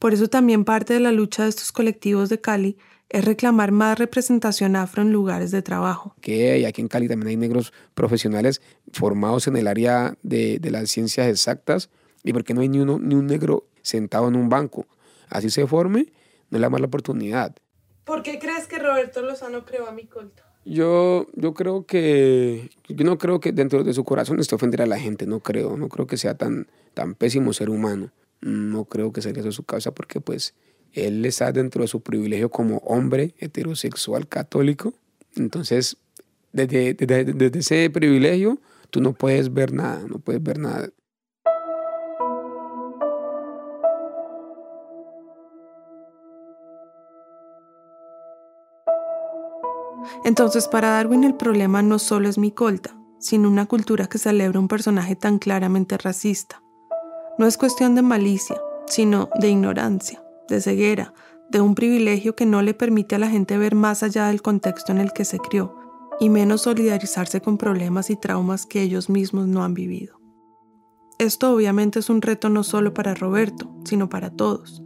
Por 0.00 0.12
eso 0.12 0.26
también 0.26 0.64
parte 0.64 0.94
de 0.94 0.98
la 0.98 1.12
lucha 1.12 1.44
de 1.44 1.50
estos 1.50 1.70
colectivos 1.70 2.30
de 2.30 2.40
Cali 2.40 2.78
es 3.08 3.24
reclamar 3.24 3.70
más 3.70 3.96
representación 3.96 4.74
afro 4.74 5.02
en 5.02 5.12
lugares 5.12 5.52
de 5.52 5.62
trabajo. 5.62 6.16
Que 6.20 6.66
aquí 6.66 6.80
en 6.80 6.88
Cali 6.88 7.06
también 7.06 7.28
hay 7.28 7.36
negros 7.36 7.72
profesionales 7.94 8.60
formados 8.92 9.46
en 9.46 9.56
el 9.56 9.68
área 9.68 10.16
de, 10.24 10.58
de 10.58 10.70
las 10.72 10.90
ciencias 10.90 11.28
exactas. 11.28 11.90
¿Y 12.24 12.32
por 12.32 12.42
qué 12.42 12.54
no 12.54 12.62
hay 12.62 12.68
ni, 12.68 12.80
uno, 12.80 12.98
ni 12.98 13.14
un 13.14 13.28
negro 13.28 13.68
sentado 13.82 14.26
en 14.26 14.34
un 14.34 14.48
banco? 14.48 14.88
Así 15.28 15.48
se 15.48 15.64
forme, 15.64 16.12
no 16.50 16.58
le 16.58 16.62
da 16.62 16.70
más 16.70 16.80
la 16.80 16.88
oportunidad. 16.88 17.54
¿Por 18.02 18.24
qué 18.24 18.40
crees 18.40 18.66
que 18.66 18.80
Roberto 18.80 19.22
Lozano 19.22 19.64
creó 19.64 19.86
a 19.86 19.92
mi 19.92 20.08
colta? 20.08 20.47
Yo, 20.70 21.28
yo 21.34 21.54
creo 21.54 21.86
que, 21.86 22.68
yo 22.88 23.04
no 23.06 23.16
creo 23.16 23.40
que 23.40 23.52
dentro 23.52 23.84
de 23.84 23.94
su 23.94 24.04
corazón 24.04 24.38
esté 24.38 24.54
ofender 24.54 24.82
a 24.82 24.86
la 24.86 24.98
gente, 24.98 25.26
no 25.26 25.40
creo, 25.40 25.78
no 25.78 25.88
creo 25.88 26.06
que 26.06 26.18
sea 26.18 26.36
tan, 26.36 26.66
tan 26.92 27.14
pésimo 27.14 27.54
ser 27.54 27.70
humano, 27.70 28.12
no 28.42 28.84
creo 28.84 29.10
que 29.10 29.22
sea 29.22 29.32
eso 29.32 29.50
su 29.50 29.62
causa 29.62 29.92
porque 29.92 30.20
pues 30.20 30.52
él 30.92 31.24
está 31.24 31.52
dentro 31.52 31.80
de 31.80 31.88
su 31.88 32.02
privilegio 32.02 32.50
como 32.50 32.78
hombre 32.78 33.34
heterosexual 33.38 34.28
católico, 34.28 34.92
entonces 35.36 35.96
desde, 36.52 36.92
desde, 36.92 37.24
desde 37.32 37.58
ese 37.60 37.88
privilegio 37.88 38.60
tú 38.90 39.00
no 39.00 39.14
puedes 39.14 39.54
ver 39.54 39.72
nada, 39.72 40.06
no 40.06 40.18
puedes 40.18 40.42
ver 40.42 40.58
nada. 40.58 40.90
Entonces, 50.28 50.68
para 50.68 50.90
Darwin 50.90 51.24
el 51.24 51.34
problema 51.34 51.80
no 51.80 51.98
solo 51.98 52.28
es 52.28 52.36
mi 52.36 52.50
colta, 52.50 52.94
sino 53.18 53.48
una 53.48 53.64
cultura 53.64 54.08
que 54.08 54.18
celebra 54.18 54.60
un 54.60 54.68
personaje 54.68 55.16
tan 55.16 55.38
claramente 55.38 55.96
racista. 55.96 56.62
No 57.38 57.46
es 57.46 57.56
cuestión 57.56 57.94
de 57.94 58.02
malicia, 58.02 58.60
sino 58.86 59.30
de 59.40 59.48
ignorancia, 59.48 60.22
de 60.50 60.60
ceguera, 60.60 61.14
de 61.50 61.62
un 61.62 61.74
privilegio 61.74 62.36
que 62.36 62.44
no 62.44 62.60
le 62.60 62.74
permite 62.74 63.14
a 63.14 63.18
la 63.18 63.30
gente 63.30 63.56
ver 63.56 63.74
más 63.74 64.02
allá 64.02 64.26
del 64.26 64.42
contexto 64.42 64.92
en 64.92 64.98
el 64.98 65.14
que 65.14 65.24
se 65.24 65.38
crió, 65.38 65.74
y 66.20 66.28
menos 66.28 66.60
solidarizarse 66.60 67.40
con 67.40 67.56
problemas 67.56 68.10
y 68.10 68.16
traumas 68.16 68.66
que 68.66 68.82
ellos 68.82 69.08
mismos 69.08 69.46
no 69.46 69.64
han 69.64 69.72
vivido. 69.72 70.20
Esto 71.18 71.54
obviamente 71.54 72.00
es 72.00 72.10
un 72.10 72.20
reto 72.20 72.50
no 72.50 72.64
solo 72.64 72.92
para 72.92 73.14
Roberto, 73.14 73.74
sino 73.86 74.10
para 74.10 74.28
todos. 74.28 74.82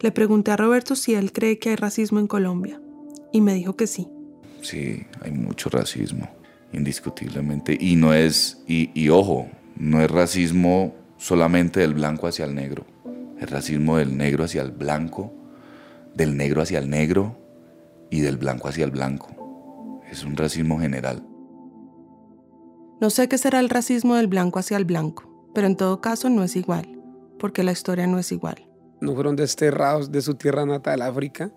Le 0.00 0.10
pregunté 0.10 0.50
a 0.50 0.56
Roberto 0.56 0.96
si 0.96 1.14
él 1.14 1.30
cree 1.30 1.60
que 1.60 1.68
hay 1.70 1.76
racismo 1.76 2.18
en 2.18 2.26
Colombia, 2.26 2.82
y 3.30 3.40
me 3.40 3.54
dijo 3.54 3.76
que 3.76 3.86
sí. 3.86 4.08
Sí, 4.62 5.06
hay 5.22 5.30
mucho 5.30 5.70
racismo, 5.70 6.28
indiscutiblemente. 6.72 7.76
Y 7.78 7.96
no 7.96 8.14
es, 8.14 8.62
y, 8.66 8.90
y 8.94 9.08
ojo, 9.08 9.48
no 9.76 10.00
es 10.02 10.10
racismo 10.10 10.94
solamente 11.16 11.80
del 11.80 11.94
blanco 11.94 12.26
hacia 12.26 12.44
el 12.44 12.54
negro. 12.54 12.84
Es 13.38 13.50
racismo 13.50 13.96
del 13.96 14.16
negro 14.16 14.44
hacia 14.44 14.62
el 14.62 14.70
blanco, 14.70 15.32
del 16.14 16.36
negro 16.36 16.62
hacia 16.62 16.78
el 16.78 16.90
negro 16.90 17.38
y 18.10 18.20
del 18.20 18.36
blanco 18.36 18.68
hacia 18.68 18.84
el 18.84 18.90
blanco. 18.90 20.00
Es 20.10 20.24
un 20.24 20.36
racismo 20.36 20.78
general. 20.78 21.22
No 23.00 23.08
sé 23.08 23.28
qué 23.28 23.38
será 23.38 23.60
el 23.60 23.70
racismo 23.70 24.16
del 24.16 24.26
blanco 24.26 24.58
hacia 24.58 24.76
el 24.76 24.84
blanco, 24.84 25.50
pero 25.54 25.66
en 25.66 25.76
todo 25.76 26.02
caso 26.02 26.28
no 26.28 26.44
es 26.44 26.54
igual, 26.56 27.00
porque 27.38 27.62
la 27.62 27.72
historia 27.72 28.06
no 28.06 28.18
es 28.18 28.30
igual. 28.30 28.68
No 29.00 29.14
fueron 29.14 29.36
desterrados 29.36 30.12
de 30.12 30.20
su 30.20 30.34
tierra 30.34 30.66
natal, 30.66 31.00
África, 31.00 31.50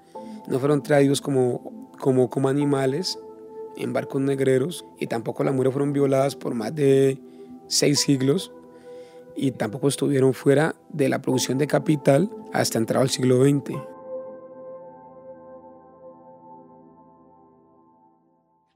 no 0.47 0.59
fueron 0.59 0.81
traídos 0.81 1.19
como, 1.19 1.72
como, 1.99 2.29
como 2.29 2.49
animales 2.49 3.19
en 3.77 3.93
barcos 3.93 4.21
negreros 4.21 4.85
y 4.99 5.07
tampoco 5.07 5.43
las 5.43 5.53
mujeres 5.53 5.73
fueron 5.73 5.93
violadas 5.93 6.35
por 6.35 6.53
más 6.53 6.75
de 6.75 7.19
seis 7.67 8.01
siglos 8.01 8.51
y 9.35 9.51
tampoco 9.51 9.87
estuvieron 9.87 10.33
fuera 10.33 10.75
de 10.89 11.09
la 11.09 11.21
producción 11.21 11.57
de 11.57 11.67
capital 11.67 12.29
hasta 12.51 12.77
entrado 12.77 13.03
al 13.03 13.09
siglo 13.09 13.43
XX. 13.43 13.73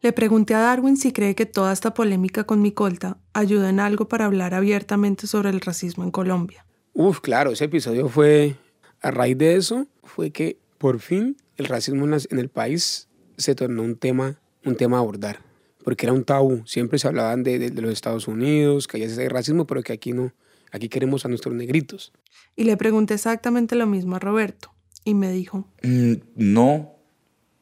Le 0.01 0.13
pregunté 0.13 0.53
a 0.53 0.59
Darwin 0.59 0.95
si 0.95 1.11
cree 1.11 1.35
que 1.35 1.45
toda 1.45 1.73
esta 1.73 1.93
polémica 1.93 2.43
con 2.45 2.61
mi 2.61 2.71
colta 2.71 3.17
ayuda 3.33 3.69
en 3.69 3.79
algo 3.79 4.07
para 4.07 4.25
hablar 4.25 4.53
abiertamente 4.53 5.27
sobre 5.27 5.49
el 5.49 5.59
racismo 5.59 6.03
en 6.03 6.11
Colombia. 6.11 6.65
Uf, 6.93 7.19
claro, 7.19 7.51
ese 7.51 7.65
episodio 7.65 8.07
fue, 8.07 8.55
a 9.01 9.11
raíz 9.11 9.37
de 9.37 9.55
eso, 9.55 9.87
fue 10.03 10.31
que 10.31 10.59
por 10.77 10.99
fin 10.99 11.35
el 11.57 11.65
racismo 11.65 12.05
en, 12.05 12.39
el 12.39 12.49
país 12.49 13.06
se 13.37 13.55
tornó 13.55 13.83
un 13.83 13.95
tema, 13.95 14.39
un 14.65 14.75
tema 14.75 14.97
a 14.97 14.99
abordar, 15.01 15.39
porque 15.83 16.05
era 16.05 16.13
un 16.13 16.23
tabú. 16.23 16.63
Siempre 16.65 16.99
se 16.99 17.07
hablaban 17.07 17.43
de, 17.43 17.59
de- 17.59 17.69
de 17.71 17.81
los 17.81 17.91
Estados 17.93 18.27
Unidos, 18.27 18.87
que 18.87 18.97
allá 18.97 19.05
ese 19.05 19.29
racismo, 19.29 19.65
pero 19.67 19.81
que 19.83 19.93
aquí 19.93 20.11
no. 20.13 20.33
Aquí 20.71 20.89
queremos 20.89 21.23
a 21.25 21.29
nuestros 21.29 21.55
negritos. 21.55 22.11
Y 22.55 22.63
le 22.65 22.75
pregunté 22.75 23.13
exactamente 23.13 23.75
lo 23.75 23.85
mismo 23.87 24.15
a 24.15 24.19
Roberto, 24.19 24.71
y 25.05 25.13
me 25.13 25.31
dijo, 25.31 25.67
Mm, 25.83 26.13
no, 26.35 26.91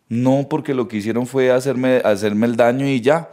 no, 0.10 0.48
porque 0.50 0.74
lo 0.74 0.88
que 0.88 0.98
hicieron 0.98 1.28
fue 1.28 1.52
hacerme, 1.52 1.98
hacerme 2.04 2.46
el 2.48 2.56
daño 2.56 2.88
y 2.88 3.02
ya. 3.02 3.30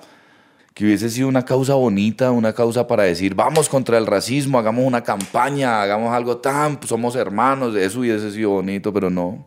Que 0.75 0.87
hubiese 0.87 1.11
sido 1.11 1.29
una 1.29 1.45
causa 1.45 1.75
bonita, 1.75 2.31
una 2.31 2.55
causa 2.55 2.87
para 2.87 3.03
decir, 3.03 3.35
vamos 3.35 3.69
contra 3.69 3.99
el 3.99 4.07
racismo, 4.07 4.59
hagamos 4.59 4.87
una 4.87 5.03
campaña, 5.03 5.83
hagamos 5.83 6.15
algo 6.15 6.39
tan, 6.39 6.81
somos 6.87 7.15
hermanos, 7.15 7.77
eso 7.77 8.01
hubiese 8.01 8.31
sido 8.31 8.51
bonito, 8.51 8.91
pero 8.91 9.11
no. 9.11 9.47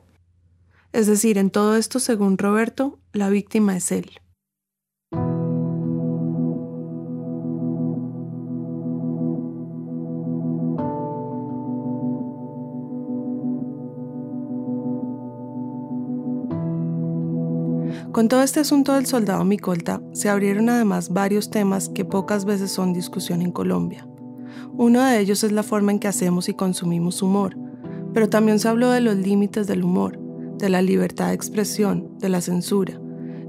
Es 0.95 1.07
decir, 1.07 1.37
en 1.37 1.49
todo 1.49 1.75
esto, 1.75 1.99
según 1.99 2.37
Roberto, 2.37 2.99
la 3.11 3.27
víctima 3.27 3.75
es 3.75 3.91
él. 3.91 4.11
Con 18.13 18.29
todo 18.29 18.43
este 18.43 18.61
asunto 18.61 18.93
del 18.93 19.05
soldado 19.05 19.43
Micolta, 19.43 20.01
se 20.13 20.29
abrieron 20.29 20.69
además 20.69 21.09
varios 21.09 21.49
temas 21.49 21.89
que 21.89 22.05
pocas 22.05 22.45
veces 22.45 22.71
son 22.71 22.93
discusión 22.93 23.41
en 23.41 23.51
Colombia. 23.51 24.07
Uno 24.77 25.03
de 25.03 25.19
ellos 25.19 25.43
es 25.43 25.51
la 25.51 25.63
forma 25.63 25.91
en 25.91 25.99
que 25.99 26.07
hacemos 26.07 26.47
y 26.47 26.53
consumimos 26.53 27.21
humor, 27.21 27.57
pero 28.13 28.29
también 28.29 28.59
se 28.59 28.69
habló 28.69 28.91
de 28.91 29.01
los 29.01 29.17
límites 29.17 29.67
del 29.67 29.83
humor, 29.83 30.24
de 30.57 30.69
la 30.69 30.81
libertad 30.81 31.29
de 31.29 31.35
expresión, 31.35 32.17
de 32.19 32.29
la 32.29 32.41
censura, 32.41 32.93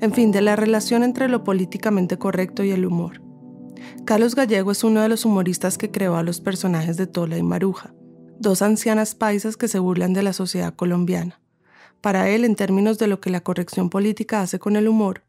en 0.00 0.12
fin, 0.12 0.32
de 0.32 0.42
la 0.42 0.56
relación 0.56 1.02
entre 1.02 1.28
lo 1.28 1.44
políticamente 1.44 2.18
correcto 2.18 2.62
y 2.64 2.70
el 2.70 2.84
humor. 2.84 3.20
Carlos 4.04 4.34
Gallego 4.34 4.70
es 4.70 4.84
uno 4.84 5.02
de 5.02 5.08
los 5.08 5.24
humoristas 5.24 5.78
que 5.78 5.90
creó 5.90 6.16
a 6.16 6.22
los 6.22 6.40
personajes 6.40 6.96
de 6.96 7.06
Tola 7.06 7.38
y 7.38 7.42
Maruja, 7.42 7.92
dos 8.38 8.62
ancianas 8.62 9.14
paisas 9.14 9.56
que 9.56 9.68
se 9.68 9.78
burlan 9.78 10.12
de 10.12 10.22
la 10.22 10.32
sociedad 10.32 10.74
colombiana. 10.74 11.40
Para 12.00 12.28
él, 12.28 12.44
en 12.44 12.56
términos 12.56 12.98
de 12.98 13.06
lo 13.06 13.20
que 13.20 13.30
la 13.30 13.40
corrección 13.40 13.90
política 13.90 14.42
hace 14.42 14.58
con 14.58 14.76
el 14.76 14.88
humor, 14.88 15.22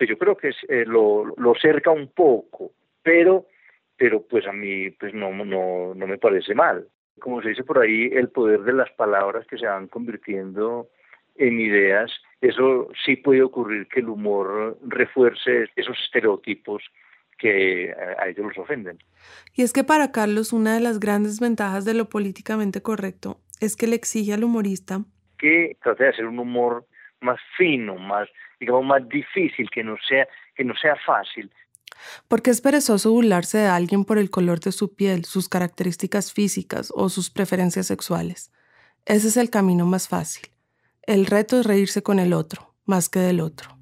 pues 0.00 0.08
yo 0.08 0.16
creo 0.16 0.34
que 0.34 0.48
eh, 0.68 0.86
lo, 0.86 1.26
lo 1.36 1.54
cerca 1.60 1.90
un 1.90 2.08
poco, 2.08 2.72
pero, 3.02 3.44
pero 3.98 4.22
pues 4.22 4.46
a 4.46 4.52
mí 4.52 4.88
pues 4.92 5.12
no, 5.12 5.30
no, 5.44 5.94
no 5.94 6.06
me 6.06 6.16
parece 6.16 6.54
mal. 6.54 6.88
Como 7.20 7.42
se 7.42 7.50
dice 7.50 7.64
por 7.64 7.80
ahí, 7.80 8.08
el 8.10 8.30
poder 8.30 8.62
de 8.62 8.72
las 8.72 8.90
palabras 8.92 9.46
que 9.46 9.58
se 9.58 9.66
van 9.66 9.88
convirtiendo 9.88 10.88
en 11.40 11.58
ideas, 11.58 12.12
eso 12.40 12.88
sí 13.04 13.16
puede 13.16 13.42
ocurrir 13.42 13.88
que 13.88 14.00
el 14.00 14.08
humor 14.08 14.78
refuerce 14.86 15.66
esos 15.74 15.98
estereotipos 16.04 16.82
que 17.38 17.92
a 18.18 18.28
ellos 18.28 18.46
los 18.46 18.58
ofenden. 18.58 18.98
Y 19.54 19.62
es 19.62 19.72
que 19.72 19.82
para 19.82 20.12
Carlos 20.12 20.52
una 20.52 20.74
de 20.74 20.80
las 20.80 21.00
grandes 21.00 21.40
ventajas 21.40 21.84
de 21.86 21.94
lo 21.94 22.08
políticamente 22.08 22.82
correcto 22.82 23.40
es 23.60 23.76
que 23.76 23.86
le 23.86 23.96
exige 23.96 24.34
al 24.34 24.44
humorista 24.44 25.04
que 25.38 25.78
trate 25.82 26.04
de 26.04 26.10
hacer 26.10 26.26
un 26.26 26.38
humor 26.38 26.86
más 27.22 27.40
fino, 27.56 27.96
más 27.96 28.28
digamos 28.60 28.84
más 28.84 29.08
difícil, 29.08 29.70
que 29.70 29.82
no 29.82 29.96
sea 30.06 30.28
que 30.54 30.64
no 30.64 30.74
sea 30.76 30.96
fácil. 31.06 31.50
Porque 32.28 32.50
es 32.50 32.60
perezoso 32.60 33.10
burlarse 33.10 33.58
de 33.58 33.66
alguien 33.66 34.04
por 34.04 34.18
el 34.18 34.30
color 34.30 34.60
de 34.60 34.72
su 34.72 34.94
piel, 34.94 35.24
sus 35.24 35.48
características 35.48 36.32
físicas 36.32 36.92
o 36.94 37.08
sus 37.08 37.30
preferencias 37.30 37.86
sexuales. 37.86 38.52
Ese 39.06 39.28
es 39.28 39.36
el 39.38 39.48
camino 39.48 39.86
más 39.86 40.08
fácil. 40.08 40.50
El 41.10 41.26
reto 41.26 41.58
es 41.58 41.66
reírse 41.66 42.04
con 42.04 42.20
el 42.20 42.32
otro, 42.32 42.76
más 42.86 43.08
que 43.08 43.18
del 43.18 43.40
otro. 43.40 43.76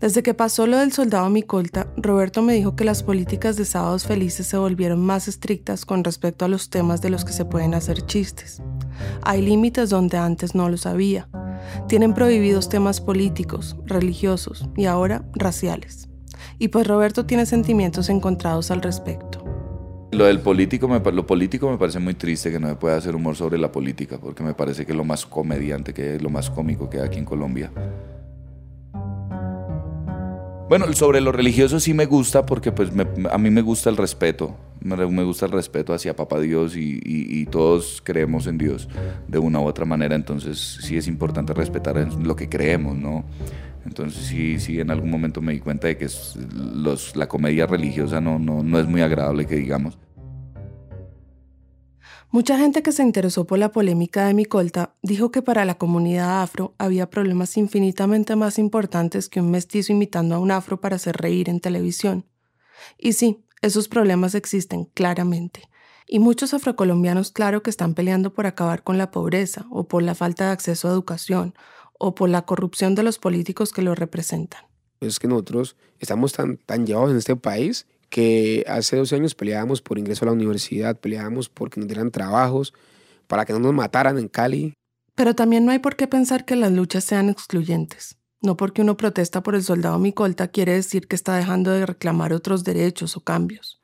Desde 0.00 0.22
que 0.22 0.32
pasó 0.32 0.66
lo 0.66 0.78
del 0.78 0.92
soldado 0.92 1.28
Micolta, 1.28 1.92
Roberto 1.98 2.40
me 2.40 2.54
dijo 2.54 2.74
que 2.74 2.84
las 2.84 3.02
políticas 3.02 3.58
de 3.58 3.66
sábados 3.66 4.06
felices 4.06 4.46
se 4.46 4.56
volvieron 4.56 5.04
más 5.04 5.28
estrictas 5.28 5.84
con 5.84 6.04
respecto 6.04 6.46
a 6.46 6.48
los 6.48 6.70
temas 6.70 7.02
de 7.02 7.10
los 7.10 7.26
que 7.26 7.34
se 7.34 7.44
pueden 7.44 7.74
hacer 7.74 8.00
chistes. 8.06 8.62
Hay 9.20 9.42
límites 9.42 9.90
donde 9.90 10.16
antes 10.16 10.54
no 10.54 10.70
los 10.70 10.86
había. 10.86 11.28
Tienen 11.86 12.14
prohibidos 12.14 12.70
temas 12.70 13.02
políticos, 13.02 13.76
religiosos 13.84 14.70
y 14.74 14.86
ahora 14.86 15.28
raciales. 15.34 16.08
Y 16.58 16.68
pues 16.68 16.86
Roberto 16.86 17.26
tiene 17.26 17.44
sentimientos 17.44 18.08
encontrados 18.08 18.70
al 18.70 18.80
respecto. 18.80 19.47
Lo 20.10 20.24
del 20.24 20.40
político, 20.40 20.88
me, 20.88 21.00
lo 21.12 21.26
político 21.26 21.70
me 21.70 21.76
parece 21.76 21.98
muy 21.98 22.14
triste 22.14 22.50
que 22.50 22.58
no 22.58 22.68
se 22.68 22.76
pueda 22.76 22.96
hacer 22.96 23.14
humor 23.14 23.36
sobre 23.36 23.58
la 23.58 23.70
política, 23.70 24.18
porque 24.18 24.42
me 24.42 24.54
parece 24.54 24.86
que 24.86 24.92
es 24.92 24.96
lo 24.96 25.04
más 25.04 25.26
comediante, 25.26 25.92
que 25.92 26.16
es 26.16 26.22
lo 26.22 26.30
más 26.30 26.48
cómico 26.48 26.88
que 26.88 26.98
hay 26.98 27.06
aquí 27.06 27.18
en 27.18 27.26
Colombia. 27.26 27.70
Bueno, 30.68 30.92
sobre 30.92 31.22
lo 31.22 31.32
religioso 31.32 31.80
sí 31.80 31.94
me 31.94 32.04
gusta 32.04 32.44
porque 32.44 32.72
pues 32.72 32.90
a 33.30 33.38
mí 33.38 33.50
me 33.50 33.62
gusta 33.62 33.88
el 33.88 33.96
respeto, 33.96 34.54
me, 34.80 35.24
gusta 35.24 35.46
el 35.46 35.52
respeto 35.52 35.94
hacia 35.94 36.14
Papá 36.14 36.40
Dios 36.40 36.76
y, 36.76 37.46
todos 37.46 38.02
creemos 38.04 38.46
en 38.46 38.58
Dios 38.58 38.88
de 39.26 39.38
una 39.38 39.60
u 39.60 39.64
otra 39.64 39.86
manera, 39.86 40.14
entonces 40.14 40.78
sí 40.82 40.98
es 40.98 41.08
importante 41.08 41.54
respetar 41.54 41.96
lo 42.22 42.36
que 42.36 42.50
creemos, 42.50 42.96
¿no? 42.96 43.24
Entonces 43.88 44.26
sí, 44.26 44.60
sí, 44.60 44.80
en 44.80 44.90
algún 44.90 45.10
momento 45.10 45.40
me 45.40 45.54
di 45.54 45.60
cuenta 45.60 45.88
de 45.88 45.96
que 45.96 46.08
los, 46.74 47.16
la 47.16 47.26
comedia 47.26 47.66
religiosa 47.66 48.20
no, 48.20 48.38
no, 48.38 48.62
no 48.62 48.78
es 48.78 48.86
muy 48.86 49.00
agradable 49.00 49.46
que 49.46 49.56
digamos. 49.56 49.98
Mucha 52.30 52.58
gente 52.58 52.82
que 52.82 52.92
se 52.92 53.02
interesó 53.02 53.46
por 53.46 53.58
la 53.58 53.72
polémica 53.72 54.26
de 54.26 54.34
Micolta 54.34 54.94
dijo 55.00 55.30
que 55.30 55.40
para 55.40 55.64
la 55.64 55.78
comunidad 55.78 56.42
afro 56.42 56.74
había 56.76 57.08
problemas 57.08 57.56
infinitamente 57.56 58.36
más 58.36 58.58
importantes 58.58 59.30
que 59.30 59.40
un 59.40 59.50
mestizo 59.50 59.92
imitando 59.92 60.34
a 60.34 60.38
un 60.38 60.50
afro 60.50 60.78
para 60.78 60.96
hacer 60.96 61.16
reír 61.16 61.48
en 61.48 61.60
televisión. 61.60 62.26
Y 62.98 63.14
sí, 63.14 63.42
esos 63.62 63.88
problemas 63.88 64.34
existen 64.34 64.84
claramente. 64.84 65.62
Y 66.06 66.18
muchos 66.18 66.52
afrocolombianos 66.52 67.32
claro 67.32 67.62
que 67.62 67.70
están 67.70 67.94
peleando 67.94 68.34
por 68.34 68.46
acabar 68.46 68.82
con 68.82 68.98
la 68.98 69.10
pobreza 69.10 69.66
o 69.70 69.88
por 69.88 70.02
la 70.02 70.14
falta 70.14 70.44
de 70.46 70.52
acceso 70.52 70.88
a 70.88 70.92
educación 70.92 71.54
o 71.98 72.14
por 72.14 72.30
la 72.30 72.42
corrupción 72.42 72.94
de 72.94 73.02
los 73.02 73.18
políticos 73.18 73.72
que 73.72 73.82
lo 73.82 73.94
representan. 73.94 74.62
Es 75.00 75.18
que 75.18 75.28
nosotros 75.28 75.76
estamos 76.00 76.32
tan, 76.32 76.56
tan 76.56 76.86
llevados 76.86 77.10
en 77.10 77.18
este 77.18 77.36
país 77.36 77.86
que 78.08 78.64
hace 78.66 78.96
12 78.96 79.16
años 79.16 79.34
peleábamos 79.34 79.82
por 79.82 79.98
ingreso 79.98 80.24
a 80.24 80.26
la 80.26 80.32
universidad, 80.32 80.98
peleábamos 80.98 81.48
porque 81.48 81.80
nos 81.80 81.88
dieran 81.88 82.10
trabajos, 82.10 82.72
para 83.26 83.44
que 83.44 83.52
no 83.52 83.58
nos 83.58 83.74
mataran 83.74 84.18
en 84.18 84.28
Cali. 84.28 84.74
Pero 85.14 85.34
también 85.34 85.64
no 85.64 85.72
hay 85.72 85.78
por 85.78 85.96
qué 85.96 86.06
pensar 86.06 86.44
que 86.44 86.56
las 86.56 86.72
luchas 86.72 87.04
sean 87.04 87.28
excluyentes. 87.28 88.16
No 88.40 88.56
porque 88.56 88.82
uno 88.82 88.96
protesta 88.96 89.42
por 89.42 89.54
el 89.54 89.64
soldado 89.64 89.98
Micolta 89.98 90.48
quiere 90.48 90.72
decir 90.72 91.08
que 91.08 91.16
está 91.16 91.36
dejando 91.36 91.72
de 91.72 91.86
reclamar 91.86 92.32
otros 92.32 92.64
derechos 92.64 93.16
o 93.16 93.20
cambios. 93.20 93.80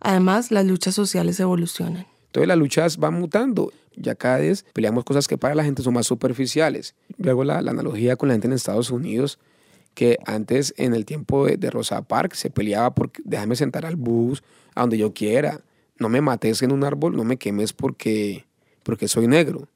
Además, 0.00 0.52
las 0.52 0.64
luchas 0.64 0.94
sociales 0.94 1.40
evolucionan. 1.40 2.06
Entonces 2.38 2.48
las 2.48 2.58
luchas 2.58 2.96
van 2.98 3.14
mutando. 3.14 3.72
Ya 3.96 4.14
cada 4.14 4.38
vez 4.38 4.64
peleamos 4.72 5.02
cosas 5.02 5.26
que 5.26 5.36
para 5.36 5.56
la 5.56 5.64
gente 5.64 5.82
son 5.82 5.94
más 5.94 6.06
superficiales. 6.06 6.94
Luego 7.16 7.42
la, 7.42 7.60
la 7.62 7.72
analogía 7.72 8.14
con 8.14 8.28
la 8.28 8.34
gente 8.34 8.46
en 8.46 8.52
Estados 8.52 8.90
Unidos 8.90 9.40
que 9.94 10.20
antes 10.24 10.72
en 10.76 10.94
el 10.94 11.04
tiempo 11.04 11.46
de, 11.46 11.70
Rosa 11.70 12.02
Parks 12.02 12.38
se 12.38 12.50
peleaba 12.50 12.94
por 12.94 13.10
déjame 13.24 13.56
sentar 13.56 13.84
al 13.84 13.96
bus 13.96 14.44
a 14.76 14.82
donde 14.82 14.96
yo 14.98 15.12
quiera, 15.12 15.60
no 15.98 16.08
me 16.08 16.20
mates 16.20 16.62
en 16.62 16.70
un 16.70 16.84
árbol, 16.84 17.16
no 17.16 17.24
me 17.24 17.38
quemes 17.38 17.72
porque, 17.72 18.44
porque 18.84 19.08
soy 19.08 19.26
negro. 19.26 19.66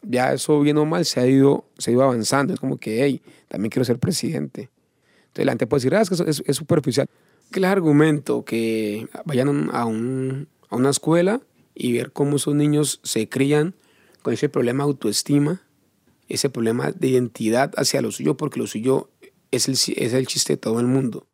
Ya 0.00 0.32
eso 0.32 0.58
bien 0.60 0.78
o 0.78 0.86
mal 0.86 1.04
se 1.04 1.20
ha 1.20 1.26
ido, 1.26 1.66
se 1.76 1.90
ha 1.90 1.92
ido 1.92 2.02
avanzando, 2.04 2.54
es 2.54 2.60
como 2.60 2.78
que, 2.78 3.04
hey, 3.04 3.20
también 3.48 3.68
quiero 3.68 3.84
ser 3.84 3.98
presidente. 3.98 4.70
Entonces 5.24 5.44
la 5.44 5.52
gente 5.52 5.66
puede 5.66 5.80
decir, 5.80 5.94
ah, 5.94 6.00
es 6.00 6.08
que 6.08 6.30
es, 6.30 6.42
es 6.46 6.56
superficial. 6.56 7.06
¿Qué 7.50 7.60
les 7.60 7.68
argumento? 7.68 8.46
Que 8.46 9.06
vayan 9.26 9.68
a, 9.74 9.84
un, 9.84 10.48
a 10.70 10.76
una 10.76 10.88
escuela 10.88 11.42
y 11.74 11.92
ver 11.92 12.12
cómo 12.12 12.36
esos 12.36 12.54
niños 12.54 13.00
se 13.02 13.28
crían 13.28 13.74
con 14.22 14.34
ese 14.34 14.48
problema 14.48 14.84
de 14.84 14.90
autoestima, 14.90 15.62
ese 16.28 16.48
problema 16.48 16.92
de 16.92 17.08
identidad 17.08 17.72
hacia 17.76 18.02
lo 18.02 18.10
suyo, 18.10 18.36
porque 18.36 18.60
lo 18.60 18.66
suyo 18.66 19.10
es 19.50 19.68
el, 19.68 19.74
es 19.74 20.12
el 20.12 20.26
chiste 20.26 20.54
de 20.54 20.56
todo 20.58 20.80
el 20.80 20.86
mundo. 20.86 21.26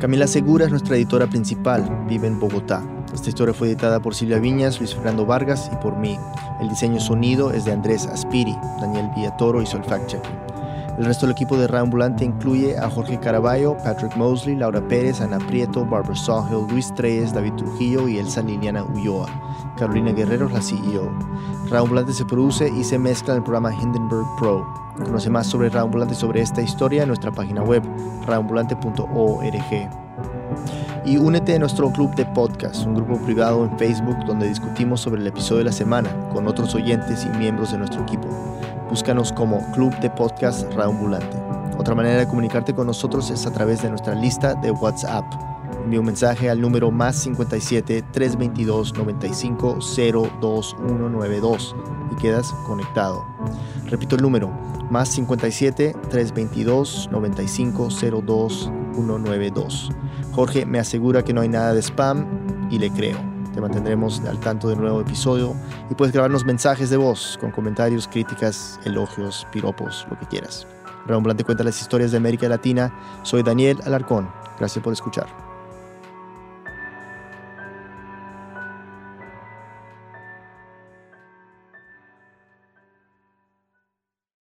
Camila 0.00 0.26
Segura 0.26 0.66
es 0.66 0.70
nuestra 0.70 0.94
editora 0.94 1.28
principal, 1.28 2.06
vive 2.08 2.26
en 2.26 2.38
Bogotá. 2.38 2.86
Esta 3.14 3.30
historia 3.30 3.54
fue 3.54 3.68
editada 3.68 4.00
por 4.00 4.14
Silvia 4.14 4.38
Viñas, 4.38 4.78
Luis 4.78 4.94
Fernando 4.94 5.24
Vargas 5.24 5.70
y 5.72 5.76
por 5.76 5.96
mí. 5.96 6.18
El 6.60 6.68
diseño 6.68 7.00
sonido 7.00 7.50
es 7.50 7.64
de 7.64 7.72
Andrés 7.72 8.06
Aspiri, 8.06 8.54
Daniel 8.80 9.08
Villatoro 9.16 9.62
y 9.62 9.64
el 9.64 9.82
fact-checking. 9.82 10.55
El 10.98 11.04
resto 11.04 11.26
del 11.26 11.32
equipo 11.32 11.58
de 11.58 11.76
Ambulante 11.76 12.24
incluye 12.24 12.78
a 12.78 12.88
Jorge 12.88 13.20
Caraballo, 13.20 13.76
Patrick 13.84 14.16
Mosley, 14.16 14.56
Laura 14.56 14.80
Pérez, 14.88 15.20
Ana 15.20 15.36
Prieto, 15.38 15.84
Barbara 15.84 16.16
Sawhill, 16.16 16.66
Luis 16.70 16.94
Treyes, 16.94 17.34
David 17.34 17.52
Trujillo 17.54 18.08
y 18.08 18.16
Elsa 18.18 18.40
Liliana 18.40 18.82
Ulloa. 18.82 19.28
Carolina 19.76 20.12
Guerrero 20.12 20.46
es 20.46 20.52
la 20.52 20.62
CEO. 20.62 21.10
Ambulante 21.70 22.14
se 22.14 22.24
produce 22.24 22.70
y 22.70 22.82
se 22.82 22.98
mezcla 22.98 23.34
en 23.34 23.38
el 23.38 23.44
programa 23.44 23.74
Hindenburg 23.74 24.26
Pro. 24.38 24.66
Conoce 25.04 25.28
más 25.28 25.46
sobre 25.46 25.68
y 25.68 26.14
sobre 26.14 26.40
esta 26.40 26.62
historia 26.62 27.02
en 27.02 27.08
nuestra 27.08 27.30
página 27.30 27.62
web, 27.62 27.82
raambulante.org. 28.26 29.90
Y 31.04 31.18
únete 31.18 31.54
a 31.54 31.58
nuestro 31.58 31.92
club 31.92 32.14
de 32.14 32.24
podcast, 32.24 32.86
un 32.86 32.94
grupo 32.94 33.18
privado 33.18 33.64
en 33.64 33.78
Facebook 33.78 34.16
donde 34.26 34.48
discutimos 34.48 35.02
sobre 35.02 35.20
el 35.20 35.26
episodio 35.26 35.58
de 35.58 35.64
la 35.64 35.72
semana 35.72 36.08
con 36.32 36.48
otros 36.48 36.74
oyentes 36.74 37.26
y 37.26 37.36
miembros 37.36 37.72
de 37.72 37.78
nuestro 37.78 38.02
equipo. 38.02 38.28
Búscanos 38.88 39.32
como 39.32 39.60
Club 39.72 39.98
de 39.98 40.08
Podcast 40.10 40.72
Raambulante. 40.72 41.36
Otra 41.76 41.96
manera 41.96 42.20
de 42.20 42.28
comunicarte 42.28 42.72
con 42.72 42.86
nosotros 42.86 43.30
es 43.30 43.44
a 43.44 43.52
través 43.52 43.82
de 43.82 43.90
nuestra 43.90 44.14
lista 44.14 44.54
de 44.54 44.70
WhatsApp. 44.70 45.24
Envía 45.84 46.00
un 46.00 46.06
mensaje 46.06 46.48
al 46.48 46.60
número 46.60 46.92
más 46.92 47.16
57 47.16 48.02
322 48.12 48.94
95 48.94 49.78
02192 50.40 51.76
y 52.12 52.16
quedas 52.16 52.52
conectado. 52.66 53.24
Repito 53.86 54.14
el 54.14 54.22
número, 54.22 54.52
más 54.88 55.08
57 55.08 55.96
322 56.08 57.08
95 57.10 57.88
02192. 57.88 59.90
Jorge 60.32 60.64
me 60.64 60.78
asegura 60.78 61.24
que 61.24 61.32
no 61.32 61.40
hay 61.40 61.48
nada 61.48 61.74
de 61.74 61.82
spam 61.82 62.68
y 62.70 62.78
le 62.78 62.90
creo. 62.90 63.35
Te 63.56 63.62
mantendremos 63.62 64.20
al 64.28 64.38
tanto 64.38 64.68
del 64.68 64.78
nuevo 64.78 65.00
episodio 65.00 65.56
y 65.90 65.94
puedes 65.94 66.12
grabarnos 66.12 66.44
mensajes 66.44 66.90
de 66.90 66.98
voz 66.98 67.38
con 67.40 67.50
comentarios, 67.52 68.06
críticas, 68.06 68.78
elogios, 68.84 69.46
piropos, 69.50 70.06
lo 70.10 70.18
que 70.18 70.26
quieras. 70.26 70.66
Blante 71.06 71.42
cuenta 71.42 71.64
las 71.64 71.80
historias 71.80 72.10
de 72.10 72.18
América 72.18 72.50
Latina. 72.50 72.92
Soy 73.22 73.42
Daniel 73.42 73.78
Alarcón. 73.86 74.28
Gracias 74.58 74.84
por 74.84 74.92
escuchar. 74.92 75.45